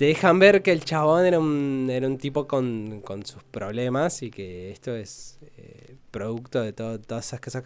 te 0.00 0.06
dejan 0.06 0.38
ver 0.38 0.62
que 0.62 0.72
el 0.72 0.82
chabón 0.82 1.26
era 1.26 1.38
un, 1.38 1.88
era 1.90 2.06
un 2.06 2.18
tipo 2.18 2.46
con, 2.48 3.02
sus 3.24 3.44
problemas 3.44 4.22
y 4.22 4.30
que 4.30 4.70
esto 4.70 4.96
es 4.96 5.38
eh, 5.58 5.94
producto 6.10 6.62
de 6.62 6.72
todas 6.72 7.26
esas 7.26 7.40
cosas 7.40 7.64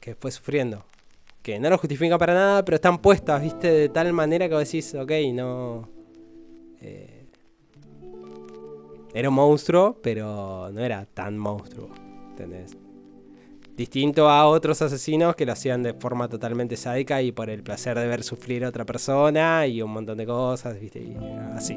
que 0.00 0.14
fue, 0.14 0.30
sufriendo. 0.32 0.82
Que 1.44 1.60
no 1.60 1.68
lo 1.68 1.76
justifica 1.76 2.16
para 2.16 2.32
nada, 2.32 2.64
pero 2.64 2.76
están 2.76 2.96
puestas, 2.98 3.42
viste, 3.42 3.70
de 3.70 3.88
tal 3.90 4.14
manera 4.14 4.48
que 4.48 4.54
vos 4.54 4.64
decís, 4.64 4.94
ok, 4.94 5.12
no... 5.34 5.86
Eh, 6.80 7.26
era 9.12 9.28
un 9.28 9.34
monstruo, 9.34 10.00
pero 10.02 10.70
no 10.72 10.80
era 10.80 11.04
tan 11.04 11.36
monstruo, 11.36 11.90
¿entendés? 12.30 12.74
Distinto 13.76 14.30
a 14.30 14.46
otros 14.46 14.80
asesinos 14.80 15.36
que 15.36 15.44
lo 15.44 15.52
hacían 15.52 15.82
de 15.82 15.92
forma 15.92 16.28
totalmente 16.28 16.78
sádica 16.78 17.20
y 17.20 17.30
por 17.30 17.50
el 17.50 17.62
placer 17.62 17.98
de 17.98 18.06
ver 18.06 18.22
sufrir 18.22 18.64
a 18.64 18.70
otra 18.70 18.86
persona 18.86 19.66
y 19.66 19.82
un 19.82 19.90
montón 19.90 20.16
de 20.16 20.24
cosas, 20.24 20.80
¿viste? 20.80 21.00
Y 21.00 21.14
así. 21.54 21.76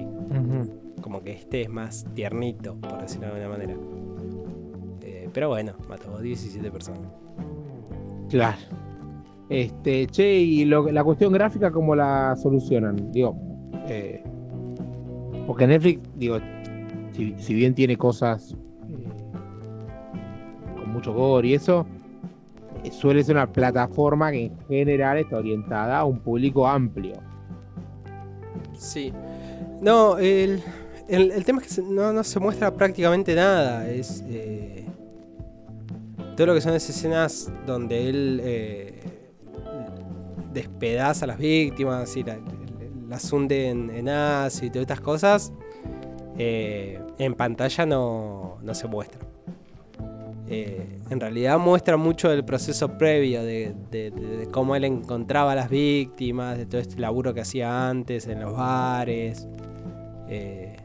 Como 1.02 1.22
que 1.24 1.34
este 1.34 1.64
es 1.64 1.70
más 1.70 2.06
tiernito, 2.16 2.76
por 2.80 3.02
decirlo 3.02 3.28
de 3.28 3.34
alguna 3.34 3.50
manera. 3.50 3.76
Eh, 5.02 5.30
pero 5.34 5.50
bueno, 5.50 5.76
mató 5.90 6.18
17 6.20 6.72
personas. 6.72 7.12
Claro. 8.30 8.87
Este, 9.50 10.08
che, 10.08 10.40
y 10.40 10.66
la 10.66 11.04
cuestión 11.04 11.32
gráfica, 11.32 11.72
¿cómo 11.72 11.96
la 11.96 12.36
solucionan? 12.36 13.12
Digo, 13.12 13.36
eh, 13.88 14.22
porque 15.46 15.68
Netflix, 15.68 16.02
digo, 16.16 16.38
si 17.14 17.54
bien 17.54 17.74
tiene 17.74 17.96
cosas 17.96 18.56
mucho 20.98 21.14
gore 21.14 21.48
y 21.48 21.54
eso, 21.54 21.86
suele 22.92 23.24
ser 23.24 23.36
una 23.36 23.52
plataforma 23.52 24.32
que 24.32 24.46
en 24.46 24.58
general 24.68 25.18
está 25.20 25.38
orientada 25.38 26.00
a 26.00 26.06
un 26.06 26.20
público 26.20 26.68
amplio. 26.68 27.16
Sí. 28.74 29.14
No, 29.82 30.18
el, 30.18 30.62
el, 31.08 31.46
tema 31.46 31.62
es 31.62 31.76
que 31.76 31.82
no, 31.82 32.12
no, 32.12 32.24
se 32.24 32.40
muestra 32.40 32.74
prácticamente 32.74 33.36
nada. 33.36 33.88
Es. 33.88 34.24
Eh, 34.28 34.86
todo 36.36 36.48
lo 36.48 36.54
que 36.54 36.62
son 36.62 36.74
esas 36.74 36.96
escenas 36.96 37.52
donde 37.66 38.10
él 38.10 38.42
eh, 38.44 38.97
despedaza 40.54 41.26
a 41.26 41.28
las 41.28 41.38
víctimas 41.38 42.16
y 42.18 42.26
las 43.08 43.32
hunde 43.32 43.70
en, 43.70 43.90
en 43.90 44.10
ácido 44.10 44.68
y 44.68 44.70
todas 44.70 44.82
estas 44.84 45.02
cosas. 45.02 45.54
Eh, 46.38 47.00
en 47.18 47.34
pantalla 47.34 47.86
no, 47.86 48.58
no 48.62 48.74
se 48.74 48.88
muestra. 48.88 49.20
Eh, 50.50 51.00
en 51.10 51.20
realidad 51.20 51.60
muestra 51.60 51.98
mucho 51.98 52.30
del 52.30 52.46
proceso 52.46 52.98
previo 52.98 53.44
de, 53.44 54.48
cómo 54.52 54.76
él 54.78 54.86
encontraba 54.86 55.52
a 55.52 55.56
las 55.56 55.70
víctimas, 55.70 56.58
de 56.58 56.66
todo 56.66 56.80
este 56.80 57.00
laburo 57.00 57.34
que 57.34 57.42
hacía 57.42 57.90
antes 57.90 58.28
en 58.28 58.40
los 58.40 58.56
bares, 58.56 59.46
eh, 60.30 60.78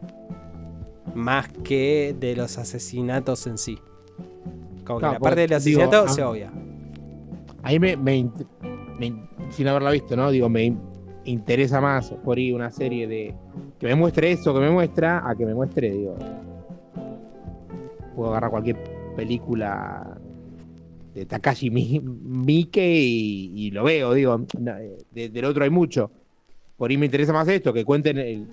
más 1.15 1.49
que 1.63 2.17
de 2.19 2.35
los 2.35 2.59
asesinatos 2.59 3.47
en 3.47 3.59
sí. 3.59 3.79
Como 4.85 4.99
que 4.99 5.07
la 5.07 5.19
parte 5.21 5.43
del 5.43 5.53
asesinato 5.53 6.09
se 6.09 6.25
obvia. 6.25 6.51
Ahí 7.63 7.79
me, 7.79 7.97
me, 7.97 8.29
sin 9.53 9.69
haberla 9.69 9.91
visto, 9.91 10.17
¿no? 10.17 10.31
Digo, 10.31 10.49
me 10.49 10.75
interesa 11.25 11.81
más 11.81 12.11
por 12.25 12.39
ahí 12.39 12.53
una 12.53 12.71
serie 12.71 13.07
de 13.07 13.35
que 13.79 13.87
me 13.87 13.95
muestre 13.95 14.33
eso, 14.33 14.53
que 14.53 14.61
me 14.61 14.71
muestra, 14.71 15.29
a 15.29 15.35
que 15.35 15.47
me 15.47 15.55
muestre, 15.55 15.91
digo. 15.91 16.17
Puedo 18.15 18.31
agarrar 18.31 18.51
cualquier 18.51 18.77
película 19.17 20.19
de 21.15 21.27
Takashi 21.27 21.71
Miike 21.71 22.87
y, 22.87 23.71
lo 23.71 23.85
veo, 23.85 24.15
digo. 24.15 24.45
del 25.13 25.45
otro 25.45 25.65
hay 25.65 25.71
mucho. 25.71 26.11
Por 26.77 26.91
ahí 26.91 26.97
me 26.97 27.07
interesa 27.07 27.33
más 27.33 27.49
esto, 27.49 27.73
que 27.73 27.85
cuenten 27.85 28.19
eh, 28.19 28.45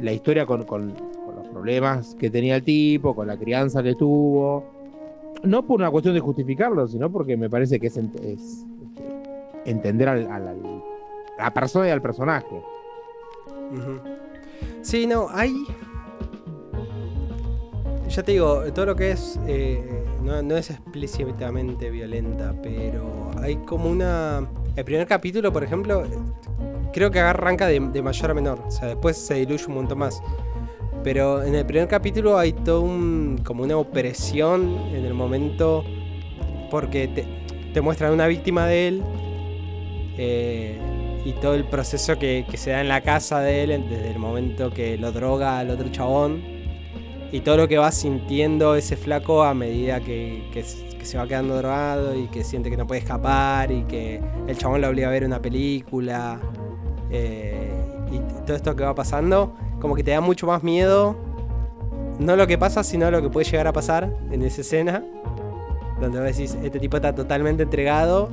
la 0.00 0.12
historia 0.12 0.46
con, 0.46 0.60
los 0.60 1.48
problemas 1.52 2.14
que 2.14 2.30
tenía 2.30 2.56
el 2.56 2.62
tipo, 2.62 3.14
con 3.14 3.26
la 3.26 3.36
crianza 3.36 3.82
que 3.82 3.94
tuvo. 3.94 4.64
No 5.42 5.66
por 5.66 5.80
una 5.80 5.90
cuestión 5.90 6.14
de 6.14 6.20
justificarlo, 6.20 6.86
sino 6.88 7.10
porque 7.10 7.36
me 7.36 7.50
parece 7.50 7.78
que 7.78 7.88
es, 7.88 7.98
entender 9.64 10.08
al, 10.08 10.30
al 10.30 10.82
la 11.38 11.52
persona 11.52 11.88
y 11.88 11.90
al 11.90 12.02
personaje. 12.02 12.62
Sí, 14.82 15.06
no, 15.06 15.28
hay. 15.30 15.52
Ya 18.08 18.22
te 18.22 18.32
digo, 18.32 18.62
todo 18.72 18.86
lo 18.86 18.96
que 18.96 19.12
es. 19.12 19.38
Eh, 19.46 20.04
no, 20.22 20.56
es 20.56 20.70
explícitamente 20.70 21.90
violenta, 21.90 22.54
pero 22.62 23.30
hay 23.40 23.56
como 23.56 23.90
una. 23.90 24.48
El 24.76 24.84
primer 24.84 25.06
capítulo, 25.06 25.52
por 25.52 25.64
ejemplo, 25.64 26.04
creo 26.92 27.10
que 27.10 27.20
arranca 27.20 27.66
de, 27.66 27.80
mayor 27.80 28.30
a 28.30 28.34
menor. 28.34 28.60
O 28.66 28.70
sea, 28.70 28.88
después 28.88 29.16
se 29.16 29.34
diluye 29.34 29.64
un 29.66 29.74
montón 29.74 29.98
más. 29.98 30.22
Pero 31.02 31.42
en 31.42 31.54
el 31.54 31.66
primer 31.66 31.88
capítulo 31.88 32.38
hay 32.38 32.52
todo 32.52 32.80
un. 32.80 33.40
como 33.44 33.62
una 33.64 33.76
opresión 33.76 34.78
en 34.92 35.04
el 35.04 35.14
momento. 35.14 35.84
Porque 36.70 37.08
te, 37.08 37.26
te 37.72 37.80
muestran 37.80 38.12
una 38.12 38.26
víctima 38.26 38.66
de 38.66 38.88
él. 38.88 39.04
Eh, 40.16 40.78
y 41.24 41.32
todo 41.32 41.54
el 41.54 41.64
proceso 41.64 42.18
que, 42.18 42.44
se 42.54 42.70
da 42.70 42.80
en 42.80 42.88
la 42.88 43.00
casa 43.00 43.40
de 43.40 43.64
él 43.64 43.86
desde 43.88 44.10
el 44.10 44.18
momento 44.18 44.70
que 44.70 44.98
lo 44.98 45.10
droga 45.10 45.58
al 45.58 45.70
otro 45.70 45.88
chabón 45.88 46.42
y 47.32 47.40
todo 47.40 47.56
lo 47.56 47.66
que 47.66 47.78
va 47.78 47.90
sintiendo 47.90 48.76
ese 48.76 48.96
flaco 48.96 49.42
a 49.42 49.54
medida 49.54 50.00
que, 50.00 50.64
se 51.02 51.18
va 51.18 51.26
quedando 51.26 51.56
drogado 51.56 52.16
y 52.16 52.28
que 52.28 52.44
siente 52.44 52.70
que 52.70 52.76
no 52.76 52.86
puede 52.86 53.00
escapar 53.00 53.70
y 53.70 53.82
que 53.84 54.22
el 54.46 54.56
chabón 54.56 54.80
lo 54.80 54.88
obliga 54.88 55.08
a 55.08 55.10
ver 55.10 55.24
una 55.24 55.40
película 55.40 56.40
eh, 57.10 57.70
y 58.10 58.18
todo 58.46 58.56
esto 58.56 58.74
que 58.74 58.84
va 58.84 58.94
pasando 58.94 59.54
como 59.80 59.94
que 59.94 60.02
te 60.02 60.12
da 60.12 60.20
mucho 60.20 60.46
más 60.46 60.62
miedo 60.62 61.16
no 62.18 62.36
lo 62.36 62.46
que 62.46 62.56
pasa 62.56 62.82
sino 62.82 63.10
lo 63.10 63.20
que 63.20 63.28
puede 63.28 63.44
llegar 63.50 63.66
a 63.66 63.72
pasar 63.72 64.14
en 64.30 64.42
esa 64.42 64.62
escena 64.62 65.04
donde 66.00 66.20
vos 66.20 66.26
decís 66.26 66.56
este 66.62 66.78
tipo 66.80 66.96
está 66.96 67.14
totalmente 67.14 67.64
entregado 67.64 68.30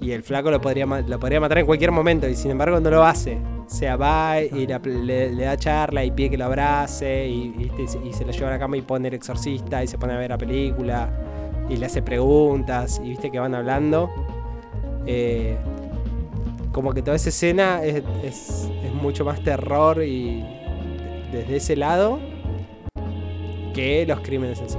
y 0.00 0.12
el 0.12 0.22
flaco 0.22 0.50
lo 0.50 0.60
podría, 0.60 0.86
lo 0.86 1.18
podría 1.18 1.40
matar 1.40 1.58
en 1.58 1.66
cualquier 1.66 1.90
momento 1.90 2.28
y 2.28 2.34
sin 2.34 2.50
embargo 2.50 2.80
no 2.80 2.90
lo 2.90 3.04
hace. 3.04 3.38
O 3.66 3.68
sea, 3.68 3.96
va 3.96 4.40
y 4.40 4.66
le, 4.66 5.34
da 5.34 5.56
charla 5.56 6.04
y 6.04 6.10
pide 6.10 6.30
que 6.30 6.38
lo 6.38 6.44
abrace 6.44 7.26
y, 7.28 7.70
se 8.12 8.24
lo 8.24 8.30
lleva 8.30 8.48
a 8.48 8.52
la 8.52 8.58
cama 8.58 8.76
y 8.76 8.82
pone 8.82 9.08
el 9.08 9.14
exorcista 9.14 9.82
y 9.82 9.88
se 9.88 9.98
pone 9.98 10.12
a 10.12 10.18
ver 10.18 10.30
la 10.30 10.38
película 10.38 11.10
y 11.68 11.76
le 11.76 11.86
hace 11.86 12.00
preguntas 12.02 13.00
y 13.02 13.10
viste 13.10 13.30
que 13.30 13.38
van 13.38 13.54
hablando. 13.54 14.10
Eh, 15.06 15.56
como 16.72 16.92
que 16.92 17.00
toda 17.02 17.16
esa 17.16 17.30
escena 17.30 17.82
es, 17.82 18.02
es, 18.22 18.68
mucho 18.92 19.24
más 19.24 19.42
terror 19.42 20.02
y 20.02 20.44
desde 21.32 21.56
ese 21.56 21.76
lado 21.76 22.18
que 23.74 24.04
los 24.06 24.20
crímenes 24.20 24.60
en 24.60 24.70
sí. 24.70 24.78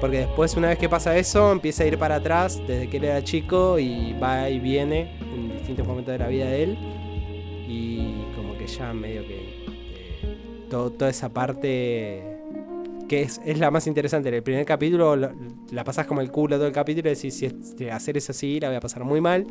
Porque 0.00 0.18
después, 0.18 0.56
una 0.56 0.68
vez 0.68 0.78
que 0.78 0.88
pasa 0.88 1.16
eso, 1.16 1.50
empieza 1.50 1.82
a 1.82 1.86
ir 1.86 1.98
para 1.98 2.16
atrás 2.16 2.60
desde 2.66 2.88
que 2.88 2.98
él 2.98 3.04
era 3.04 3.22
chico 3.22 3.78
y 3.78 4.12
va 4.12 4.48
y 4.48 4.60
viene 4.60 5.16
en 5.34 5.50
distintos 5.50 5.86
momentos 5.86 6.12
de 6.12 6.18
la 6.18 6.28
vida 6.28 6.46
de 6.46 6.62
él. 6.62 6.78
Y 7.68 8.24
como 8.36 8.56
que 8.56 8.66
ya 8.66 8.92
medio 8.92 9.26
que 9.26 9.36
eh, 9.36 10.68
toda 10.70 11.10
esa 11.10 11.32
parte 11.32 12.22
que 13.08 13.22
es, 13.22 13.40
la 13.58 13.70
más 13.70 13.86
interesante. 13.88 14.28
El 14.28 14.42
primer 14.42 14.64
capítulo 14.64 15.16
la 15.16 15.84
pasas 15.84 16.06
como 16.06 16.20
el 16.20 16.30
culo 16.30 16.56
todo 16.56 16.66
el 16.66 16.72
capítulo 16.72 17.10
y 17.10 17.14
decís, 17.14 17.34
si 17.34 17.88
hacer 17.88 18.16
eso 18.16 18.32
así 18.32 18.60
la 18.60 18.68
voy 18.68 18.76
a 18.76 18.80
pasar 18.80 19.02
muy 19.02 19.20
mal. 19.20 19.46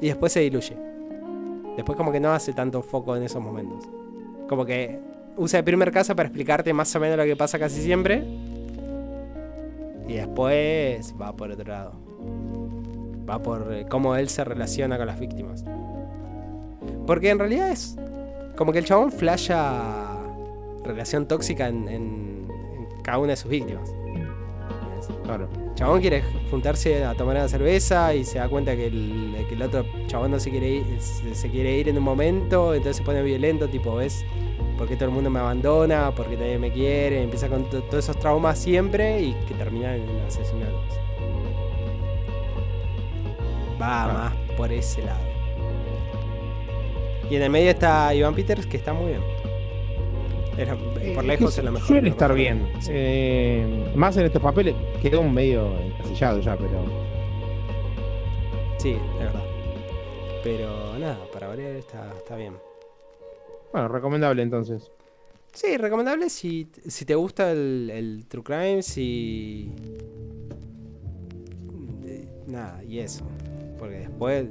Y 0.00 0.06
después 0.06 0.32
se 0.32 0.40
diluye. 0.40 0.76
Después 1.76 1.96
como 1.96 2.12
que 2.12 2.20
no 2.20 2.32
hace 2.32 2.52
tanto 2.52 2.82
foco 2.82 3.16
en 3.16 3.24
esos 3.24 3.42
momentos. 3.42 3.88
Como 4.48 4.64
que 4.64 5.00
usa 5.36 5.58
el 5.58 5.64
primer 5.64 5.90
caso 5.90 6.14
para 6.14 6.28
explicarte 6.28 6.72
más 6.72 6.94
o 6.94 7.00
menos 7.00 7.16
lo 7.16 7.24
que 7.24 7.36
pasa 7.36 7.58
casi 7.58 7.80
siempre 7.82 8.24
y 10.10 10.14
después 10.14 11.14
va 11.20 11.36
por 11.36 11.52
otro 11.52 11.70
lado. 11.70 11.92
Va 13.28 13.40
por 13.40 13.72
eh, 13.72 13.86
cómo 13.88 14.16
él 14.16 14.28
se 14.28 14.42
relaciona 14.42 14.98
con 14.98 15.06
las 15.06 15.20
víctimas. 15.20 15.64
Porque 17.06 17.30
en 17.30 17.38
realidad 17.38 17.70
es 17.70 17.96
como 18.56 18.72
que 18.72 18.80
el 18.80 18.84
chabón 18.84 19.12
flasha 19.12 20.18
relación 20.82 21.28
tóxica 21.28 21.68
en, 21.68 22.48
cada 23.04 23.18
una 23.18 23.30
de 23.30 23.36
sus 23.36 23.50
víctimas. 23.50 23.88
Claro. 25.22 25.48
Chabón 25.80 26.02
quiere 26.02 26.22
juntarse 26.50 27.02
a 27.06 27.14
tomar 27.14 27.36
una 27.36 27.48
cerveza 27.48 28.14
y 28.14 28.22
se 28.22 28.38
da 28.38 28.50
cuenta 28.50 28.76
que 28.76 28.88
el, 28.88 29.62
otro 29.62 29.86
chabón 30.08 30.32
no 30.32 30.38
se 30.38 30.50
quiere 30.50 30.68
ir, 30.68 30.84
se, 31.00 31.48
quiere 31.48 31.78
ir 31.78 31.88
en 31.88 31.96
un 31.96 32.04
momento, 32.04 32.74
entonces 32.74 32.98
se 32.98 33.02
pone 33.02 33.22
violento, 33.22 33.66
tipo, 33.66 33.94
ves 33.94 34.22
porque 34.76 34.94
todo 34.94 35.06
el 35.06 35.14
mundo 35.14 35.30
me 35.30 35.38
abandona, 35.38 36.14
porque 36.14 36.36
nadie 36.36 36.58
me 36.58 36.70
quiere, 36.70 37.22
empieza 37.22 37.48
con 37.48 37.64
todos 37.70 37.94
esos 37.94 38.18
traumas 38.18 38.58
siempre 38.58 39.22
y 39.22 39.32
que 39.48 39.54
terminan 39.54 39.94
en 39.94 40.20
asesinatos. 40.26 40.98
Va 43.80 44.06
más 44.12 44.34
por 44.58 44.70
ese 44.70 45.00
lado. 45.00 45.24
Y 47.30 47.36
en 47.36 47.42
el 47.42 47.48
medio 47.48 47.70
está 47.70 48.14
Iván 48.14 48.34
Peters, 48.34 48.66
que 48.66 48.76
está 48.76 48.92
muy 48.92 49.12
bien. 49.12 49.39
Por 51.14 51.24
lejos 51.24 51.56
es 51.58 51.64
lo 51.64 51.72
mejor. 51.72 51.88
Suele 51.88 52.10
estar 52.10 52.34
bien. 52.34 52.68
Eh, 52.88 53.92
más 53.94 54.16
en 54.16 54.26
estos 54.26 54.42
papeles, 54.42 54.74
quedó 55.02 55.20
un 55.20 55.32
medio 55.32 55.78
encasillado 55.78 56.40
ya, 56.40 56.56
pero. 56.56 56.84
Sí, 58.78 58.90
es 58.90 59.18
verdad. 59.18 59.44
Pero 60.42 60.98
nada, 60.98 61.18
para 61.32 61.48
variar 61.48 61.72
está, 61.76 62.12
está 62.16 62.36
bien. 62.36 62.54
Bueno, 63.72 63.88
recomendable 63.88 64.42
entonces. 64.42 64.90
Sí, 65.52 65.76
recomendable 65.76 66.30
si, 66.30 66.70
si 66.86 67.04
te 67.04 67.14
gusta 67.14 67.52
el, 67.52 68.24
True 68.28 68.44
Crime, 68.44 68.82
si... 68.82 69.72
Nada, 72.46 72.82
y 72.84 73.00
eso. 73.00 73.24
Porque 73.78 73.98
después 74.00 74.46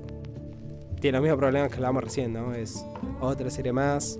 tiene 0.99 1.17
los 1.17 1.23
mismos 1.23 1.39
problemas 1.39 1.69
que 1.69 1.75
hablábamos 1.75 2.03
recién, 2.03 2.33
¿no? 2.33 2.53
Es 2.53 2.85
otra 3.21 3.49
serie 3.49 3.71
más 3.71 4.19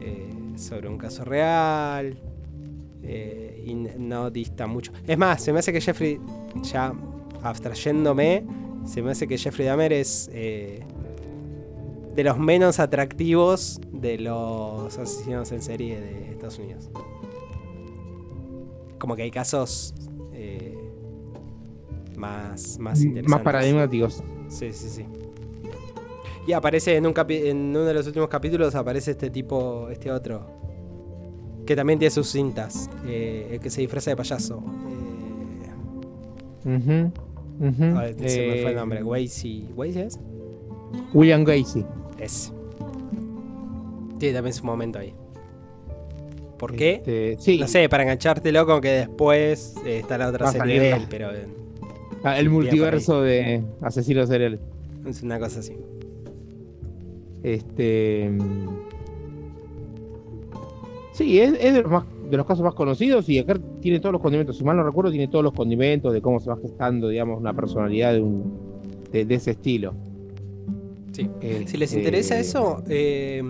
eh, 0.00 0.30
sobre 0.60 0.88
un 0.88 0.98
caso 0.98 1.24
real 1.24 2.18
eh, 3.02 3.64
y 3.66 3.74
no 3.74 4.30
dista 4.30 4.66
mucho. 4.66 4.92
Es 5.06 5.18
más, 5.18 5.42
se 5.42 5.52
me 5.52 5.60
hace 5.60 5.72
que 5.72 5.80
Jeffrey, 5.80 6.20
ya 6.62 6.92
abstrayéndome, 7.42 8.44
se 8.84 9.02
me 9.02 9.10
hace 9.10 9.26
que 9.26 9.38
Jeffrey 9.38 9.66
Dahmer 9.66 9.92
es 9.92 10.30
eh, 10.32 10.84
de 12.14 12.24
los 12.24 12.38
menos 12.38 12.78
atractivos 12.78 13.80
de 13.92 14.18
los 14.18 14.98
asesinos 14.98 15.50
en 15.52 15.62
serie 15.62 16.00
de 16.00 16.30
Estados 16.30 16.58
Unidos. 16.58 16.90
Como 18.98 19.16
que 19.16 19.22
hay 19.22 19.30
casos 19.30 19.94
eh, 20.34 20.78
más, 22.16 22.78
más 22.78 23.00
interesantes. 23.00 23.30
Más 23.30 23.40
paradigmáticos. 23.40 24.22
Sí, 24.48 24.72
sí, 24.72 24.88
sí. 24.88 25.06
Y 26.46 26.52
aparece 26.52 26.96
en, 26.96 27.06
un 27.06 27.14
en 27.28 27.56
uno 27.70 27.84
de 27.84 27.94
los 27.94 28.06
últimos 28.06 28.28
capítulos, 28.28 28.74
aparece 28.74 29.12
este 29.12 29.30
tipo, 29.30 29.88
este 29.90 30.10
otro, 30.10 30.46
que 31.66 31.76
también 31.76 31.98
tiene 31.98 32.10
sus 32.10 32.28
cintas, 32.28 32.88
eh, 33.06 33.48
el 33.52 33.60
que 33.60 33.70
se 33.70 33.82
disfraza 33.82 34.10
de 34.10 34.16
payaso. 34.16 34.62
Eh, 36.66 37.10
Ujú. 37.60 37.98
Ay, 37.98 38.14
se 38.26 38.46
me 38.46 38.62
fue 38.62 38.62
el 38.62 38.68
Eh, 38.68 38.74
nombre. 38.74 39.02
Waze. 39.02 39.64
¿Waze 39.76 40.06
es? 40.06 40.18
William 41.12 41.44
Gacy. 41.44 41.84
Ese. 42.18 42.52
Tiene 44.18 44.34
también 44.34 44.54
su 44.54 44.64
momento 44.64 44.98
ahí. 44.98 45.14
¿Por 46.58 46.74
qué? 46.74 46.94
Este, 46.96 47.36
sí, 47.38 47.58
No 47.58 47.66
sé, 47.68 47.88
para 47.88 48.02
enganchártelo 48.02 48.66
con 48.66 48.80
que 48.80 48.90
después 48.90 49.74
eh, 49.84 49.98
está 50.00 50.18
la 50.18 50.28
otra 50.28 50.48
a 50.48 50.52
serie 50.52 50.78
de 50.80 50.90
él, 50.92 51.06
pero 51.08 51.34
eh, 51.34 51.46
ah, 52.24 52.38
el 52.38 52.50
multiverso 52.50 53.22
de 53.22 53.62
asesinos 53.80 54.28
seriales. 54.28 54.60
es 55.06 55.22
una 55.22 55.38
cosa 55.38 55.60
así. 55.60 55.76
Este. 57.42 58.30
Sí, 61.12 61.38
es, 61.40 61.52
es 61.60 61.74
de, 61.74 61.82
los 61.82 61.90
más, 61.90 62.04
de 62.30 62.36
los 62.36 62.46
casos 62.46 62.64
más 62.64 62.74
conocidos 62.74 63.28
y 63.28 63.38
acá 63.38 63.58
tiene 63.80 64.00
todos 64.00 64.12
los 64.12 64.22
condimentos. 64.22 64.56
Si 64.56 64.64
mal 64.64 64.76
no 64.76 64.84
recuerdo, 64.84 65.10
tiene 65.10 65.28
todos 65.28 65.44
los 65.44 65.52
condimentos 65.52 66.12
de 66.12 66.22
cómo 66.22 66.40
se 66.40 66.48
va 66.50 66.56
gestando, 66.56 67.08
digamos, 67.08 67.38
una 67.40 67.52
personalidad 67.52 68.12
de, 68.14 68.20
un, 68.22 68.52
de, 69.12 69.24
de 69.24 69.34
ese 69.34 69.50
estilo. 69.52 69.92
Sí. 71.12 71.28
Si 71.66 71.76
les 71.76 71.90
Este, 71.90 71.98
interesa 71.98 72.38
eso, 72.38 72.82
eh, 72.88 73.42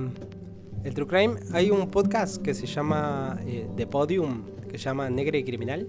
el 0.83 0.95
True 0.95 1.07
Crime, 1.07 1.35
hay 1.53 1.71
un 1.71 1.89
podcast 1.89 2.43
que 2.43 2.55
se 2.55 2.67
llama 2.67 3.39
eh, 3.47 3.69
The 3.77 3.87
Podium, 3.87 4.43
que 4.69 4.79
se 4.79 4.85
llama 4.85 5.09
Negre 5.11 5.39
y 5.41 5.45
Criminal, 5.45 5.87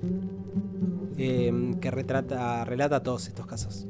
eh, 1.18 1.72
que 1.80 1.90
retrata, 1.92 2.66
relata 2.66 3.02
todos 3.02 3.28
estos 3.28 3.48
casos. 3.48 3.88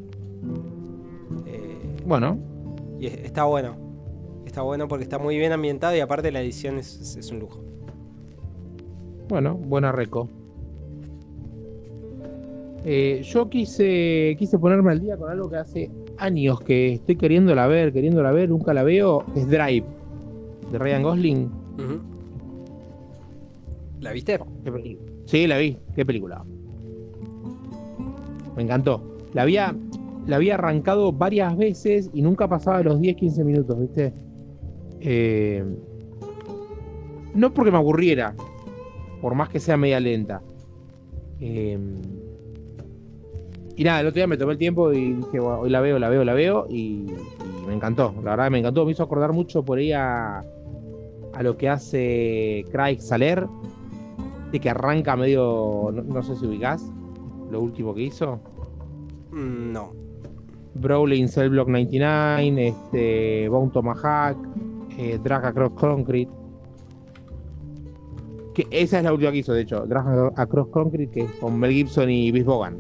Eh, 1.45 1.79
Bueno, 2.05 2.37
y 2.99 3.07
es- 3.07 3.15
está 3.25 3.43
bueno. 3.45 3.90
Está 4.51 4.63
bueno 4.63 4.89
porque 4.89 5.03
está 5.05 5.17
muy 5.17 5.37
bien 5.37 5.53
ambientado 5.53 5.95
y 5.95 6.01
aparte 6.01 6.29
la 6.29 6.41
edición 6.41 6.77
es, 6.77 6.99
es- 6.99 7.15
es 7.15 7.31
un 7.31 7.39
lujo. 7.39 7.61
bueno, 9.29 9.55
buena 9.55 9.93
reco. 9.93 10.27
Eh, 12.83 13.21
yo 13.23 13.49
quise, 13.49 14.35
quise 14.37 14.59
ponerme 14.59 14.91
al 14.91 14.99
día 14.99 15.15
con 15.15 15.29
algo 15.31 15.49
que 15.49 15.55
hace 15.55 15.89
años 16.17 16.59
que 16.59 16.91
estoy 16.95 17.15
queriéndola 17.15 17.65
ver, 17.67 17.93
queriéndola 17.93 18.33
ver, 18.33 18.49
nunca 18.49 18.73
la 18.73 18.83
veo. 18.83 19.23
Es 19.37 19.47
Drive, 19.47 19.85
de 20.69 20.77
Ryan 20.77 21.03
Gosling. 21.03 21.49
¿La 24.01 24.11
viste? 24.11 24.37
Qué 24.65 24.69
película. 24.73 25.11
Sí, 25.27 25.47
la 25.47 25.57
vi. 25.59 25.77
Qué 25.95 26.05
película. 26.05 26.43
Me 28.57 28.63
encantó. 28.63 29.01
La 29.33 29.43
había, 29.43 29.73
la 30.27 30.35
había 30.35 30.55
arrancado 30.55 31.13
varias 31.13 31.55
veces 31.55 32.09
y 32.13 32.21
nunca 32.21 32.49
pasaba 32.49 32.83
los 32.83 32.99
10-15 32.99 33.45
minutos, 33.45 33.79
¿viste? 33.79 34.11
Eh, 35.01 35.63
no 37.33 37.53
porque 37.53 37.71
me 37.71 37.77
aburriera, 37.77 38.35
por 39.21 39.35
más 39.35 39.49
que 39.49 39.59
sea 39.59 39.77
media 39.77 39.99
lenta. 39.99 40.41
Eh, 41.39 41.77
y 43.75 43.83
nada, 43.83 44.01
el 44.01 44.07
otro 44.07 44.15
día 44.17 44.27
me 44.27 44.37
tomé 44.37 44.51
el 44.53 44.57
tiempo 44.59 44.91
y 44.91 45.13
dije, 45.13 45.39
"Bueno, 45.39 45.59
hoy 45.61 45.69
la 45.69 45.81
veo, 45.81 45.97
la 45.97 46.09
veo, 46.09 46.23
la 46.23 46.33
veo 46.33 46.67
y, 46.69 47.05
y 47.63 47.67
me 47.67 47.73
encantó. 47.73 48.13
La 48.23 48.31
verdad 48.31 48.51
me 48.51 48.59
encantó. 48.59 48.85
Me 48.85 48.91
hizo 48.91 49.03
acordar 49.03 49.33
mucho 49.33 49.63
por 49.63 49.79
ahí 49.79 49.91
a, 49.91 50.39
a 51.33 51.43
lo 51.43 51.57
que 51.57 51.69
hace 51.69 52.63
Craig 52.71 52.99
Saler, 53.01 53.47
de 54.51 54.59
que 54.59 54.69
arranca 54.69 55.15
medio, 55.15 55.89
no, 55.93 56.01
no 56.03 56.21
sé 56.21 56.35
si 56.35 56.45
ubicás, 56.45 56.91
lo 57.49 57.61
último 57.61 57.95
que 57.95 58.03
hizo. 58.03 58.39
Mm, 59.31 59.71
No. 59.71 59.93
Brawling 60.73 61.27
Cell 61.27 61.49
Block 61.49 61.67
99, 61.67 62.67
este, 62.69 63.49
Bone 63.49 63.71
Tomahawk, 63.73 64.37
eh, 64.97 65.19
Drag 65.23 65.45
Across 65.45 65.71
Concrete. 65.73 66.31
Que 68.53 68.67
esa 68.69 68.97
es 68.97 69.03
la 69.03 69.13
última 69.13 69.31
que 69.31 69.37
hizo, 69.37 69.53
de 69.53 69.61
hecho, 69.61 69.85
Drag 69.85 70.33
Across 70.35 70.67
Concrete, 70.69 71.11
que 71.11 71.21
es 71.21 71.31
con 71.33 71.57
Mel 71.57 71.71
Gibson 71.71 72.09
y 72.09 72.31
Vince 72.31 72.47
Bogan. 72.49 72.77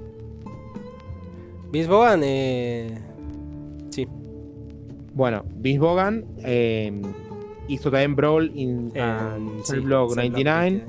Vince 1.71 1.89
Bogan, 1.89 2.21
eh, 2.23 2.99
sí. 3.89 4.05
Bueno, 5.13 5.45
Vince 5.55 5.79
Bogan 5.79 6.25
eh, 6.39 7.01
hizo 7.69 7.89
también 7.89 8.15
Brawl 8.17 8.51
in 8.53 8.91
en- 8.93 9.01
and 9.01 9.49
sí, 9.63 9.71
Cell 9.71 9.81
Block 9.81 10.09
Cell 10.09 10.29
99, 10.31 10.85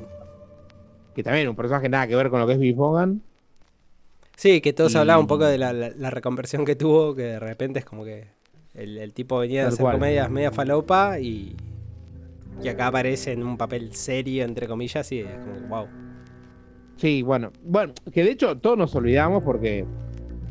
que 1.14 1.22
también 1.22 1.48
un 1.48 1.54
personaje 1.54 1.88
nada 1.88 2.08
que 2.08 2.16
ver 2.16 2.30
con 2.30 2.40
lo 2.40 2.46
que 2.48 2.54
es 2.54 2.58
Vince 2.58 2.76
Bogan. 2.78 3.22
Sí, 4.36 4.60
que 4.60 4.72
todos 4.72 4.94
Y- 4.94 4.96
hablaban 4.96 5.20
un 5.22 5.26
poco 5.28 5.44
de 5.44 5.58
la, 5.58 5.72
la- 5.72 5.90
la 5.90 6.10
reconversión 6.10 6.64
que 6.64 6.74
tuvo, 6.74 7.14
que 7.14 7.22
de 7.22 7.38
repente 7.38 7.78
es 7.78 7.84
como 7.84 8.04
que 8.04 8.26
el, 8.74 8.98
el 8.98 9.12
tipo 9.12 9.38
venía 9.38 9.62
de 9.62 9.68
hacer 9.68 9.80
cual. 9.80 9.94
comedias 9.96 10.30
media 10.30 10.50
falopa 10.50 11.18
y, 11.20 11.56
y 12.62 12.68
acá 12.68 12.88
aparece 12.88 13.32
en 13.32 13.42
un 13.42 13.56
papel 13.56 13.92
serio, 13.94 14.44
entre 14.44 14.66
comillas, 14.66 15.10
y 15.12 15.20
es 15.20 15.38
como, 15.38 15.68
wow. 15.68 15.86
Sí, 16.96 17.22
bueno, 17.22 17.50
bueno, 17.64 17.94
que 18.12 18.22
de 18.24 18.30
hecho 18.30 18.58
todos 18.58 18.78
nos 18.78 18.94
olvidamos 18.94 19.42
porque, 19.42 19.84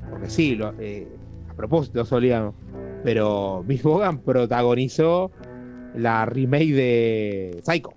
porque 0.10 0.30
sí, 0.30 0.56
lo, 0.56 0.74
eh, 0.80 1.08
a 1.50 1.54
propósito 1.54 2.00
nos 2.00 2.12
olvidamos, 2.12 2.56
pero 3.04 3.64
Miss 3.68 3.84
Bogan 3.84 4.20
protagonizó 4.20 5.32
la 5.96 6.26
remake 6.26 6.74
de 6.74 7.62
Psycho. 7.64 7.94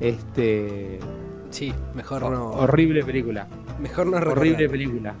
Este, 0.00 0.98
Sí, 1.50 1.72
mejor 1.94 2.22
no. 2.22 2.50
horrible 2.50 3.04
película, 3.04 3.46
mejor 3.80 4.06
no 4.08 4.16
horrible 4.16 4.68
película. 4.68 5.14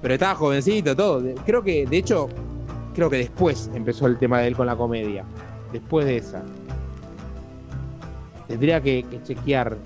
Pero 0.00 0.14
estaba 0.14 0.34
jovencito, 0.34 0.94
todo. 0.94 1.22
Creo 1.44 1.62
que, 1.62 1.86
de 1.86 1.96
hecho, 1.96 2.28
creo 2.94 3.10
que 3.10 3.18
después 3.18 3.70
empezó 3.74 4.06
el 4.06 4.18
tema 4.18 4.40
de 4.40 4.48
él 4.48 4.56
con 4.56 4.66
la 4.66 4.76
comedia. 4.76 5.24
Después 5.72 6.06
de 6.06 6.16
esa. 6.18 6.42
Tendría 8.46 8.80
que, 8.80 9.04
que 9.10 9.22
chequear 9.22 9.76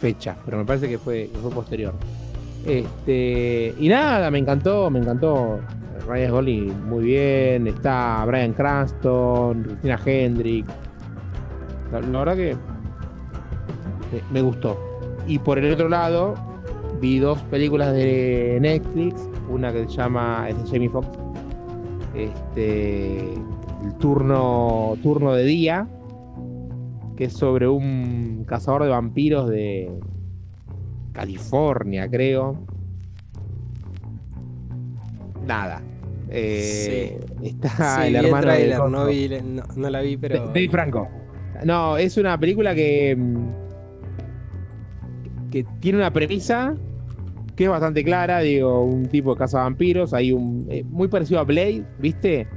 fecha, 0.00 0.36
pero 0.44 0.56
me 0.56 0.64
parece 0.64 0.88
que 0.88 0.98
fue, 0.98 1.30
posterior. 1.54 1.94
Este, 2.66 3.74
y 3.78 3.88
nada, 3.88 4.30
me 4.30 4.38
encantó, 4.38 4.90
me 4.90 4.98
encantó. 4.98 5.60
Ryan 6.06 6.30
Gosling 6.32 6.88
muy 6.88 7.04
bien. 7.04 7.66
Está 7.66 8.24
Brian 8.26 8.52
Cranston, 8.54 9.62
Cristina 9.62 10.00
Hendrick. 10.04 10.66
La, 11.92 12.00
verdad 12.00 12.36
que 12.36 12.56
me 14.32 14.40
gustó. 14.40 14.78
Y 15.26 15.38
por 15.38 15.58
el 15.58 15.72
otro 15.72 15.88
lado, 15.88 16.34
vi 17.00 17.18
dos 17.18 17.38
películas 17.44 17.92
de 17.94 18.58
Netflix. 18.60 19.28
Una 19.48 19.72
que 19.72 19.80
se 19.88 19.96
llama, 19.96 20.46
es 20.48 20.56
de 20.62 20.70
Jamie 20.70 20.88
Foxx. 20.88 21.08
Este, 22.14 23.18
el 23.32 23.94
turno, 23.98 24.94
turno 25.02 25.32
de 25.32 25.44
día, 25.44 25.88
que 27.16 27.24
es 27.24 27.32
sobre 27.32 27.68
un 27.68 28.44
cazador 28.46 28.82
de 28.84 28.88
vampiros 28.90 29.48
de 29.48 29.90
California, 31.12 32.08
creo. 32.10 32.56
Nada. 35.46 35.82
Eh, 36.28 37.18
Está 37.42 37.96
Sí, 38.02 38.06
el 38.08 38.12
vi 38.12 38.18
el 38.18 38.24
hermano 38.26 38.46
de 38.46 38.52
tráiler, 38.52 38.76
Coso. 38.78 38.88
no, 38.90 39.06
vi, 39.06 39.28
no, 39.44 39.62
no 39.76 39.90
la 39.90 40.00
vi, 40.00 40.16
pero. 40.16 40.34
De- 40.40 40.46
Dave 40.46 40.68
Franco. 40.68 41.08
No, 41.64 41.96
es 41.96 42.16
una 42.16 42.38
película 42.38 42.74
que. 42.74 43.16
mm, 43.16 43.48
que 45.50 45.64
tiene 45.80 45.98
una 45.98 46.12
premisa 46.12 46.74
que 47.60 47.64
es 47.64 47.70
bastante 47.70 48.02
clara. 48.02 48.40
Digo, 48.40 48.82
un 48.82 49.04
tipo 49.06 49.34
de 49.34 49.38
caza 49.38 49.58
vampiros. 49.58 50.14
Hay 50.14 50.32
un. 50.32 50.66
eh, 50.70 50.82
muy 50.82 51.08
parecido 51.08 51.40
a 51.40 51.44
Blade, 51.44 51.84
¿viste? 51.98 52.48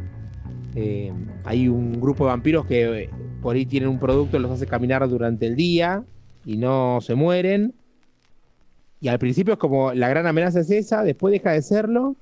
Eh, 0.76 1.12
hay 1.44 1.68
un 1.68 2.00
grupo 2.00 2.24
de 2.24 2.30
vampiros 2.30 2.66
que 2.66 3.04
eh, 3.04 3.10
por 3.42 3.58
ahí 3.58 3.66
tienen 3.66 3.90
un 3.90 4.00
producto, 4.00 4.40
los 4.40 4.50
hace 4.50 4.66
caminar 4.66 5.06
durante 5.10 5.46
el 5.46 5.58
día 5.58 6.06
y 6.46 6.56
no 6.56 7.00
se 7.02 7.16
mueren. 7.16 7.74
Y 9.02 9.10
al 9.10 9.20
principio 9.20 9.56
es 9.56 9.60
como 9.60 9.92
la 9.92 10.08
gran 10.08 10.26
amenaza 10.26 10.62
es 10.62 10.72
esa, 10.72 11.04
después 11.04 11.34
deja 11.34 11.52
de 11.52 11.62
serlo. 11.62 12.16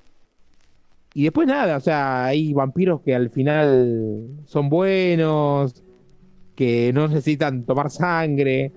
Y 1.13 1.21
después 1.21 1.47
nada, 1.47 1.77
o 1.77 1.81
sea, 1.81 2.25
hay 2.25 2.51
vampiros 2.51 3.01
que 3.01 3.13
al 3.13 3.29
final 3.29 4.27
son 4.45 4.69
buenos, 4.69 5.83
que 6.55 6.91
no 6.95 7.07
necesitan 7.07 7.63
tomar 7.63 7.91
sangre. 7.91 8.71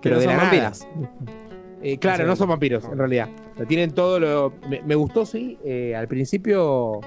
Que 0.00 0.08
pero 0.08 0.14
no 0.16 0.20
de 0.20 0.26
son 0.28 0.36
nada. 0.36 0.72
Eh, 1.82 1.98
claro, 1.98 2.24
no 2.26 2.36
son 2.36 2.48
vampiros, 2.48 2.84
en 2.84 2.96
realidad. 2.96 3.28
Tienen 3.66 3.90
todo 3.92 4.20
lo. 4.20 4.52
Me, 4.86 4.94
gustó, 4.94 5.26
sí. 5.26 5.58
eh, 5.64 5.94
al 5.96 6.06
principio, 6.06 7.00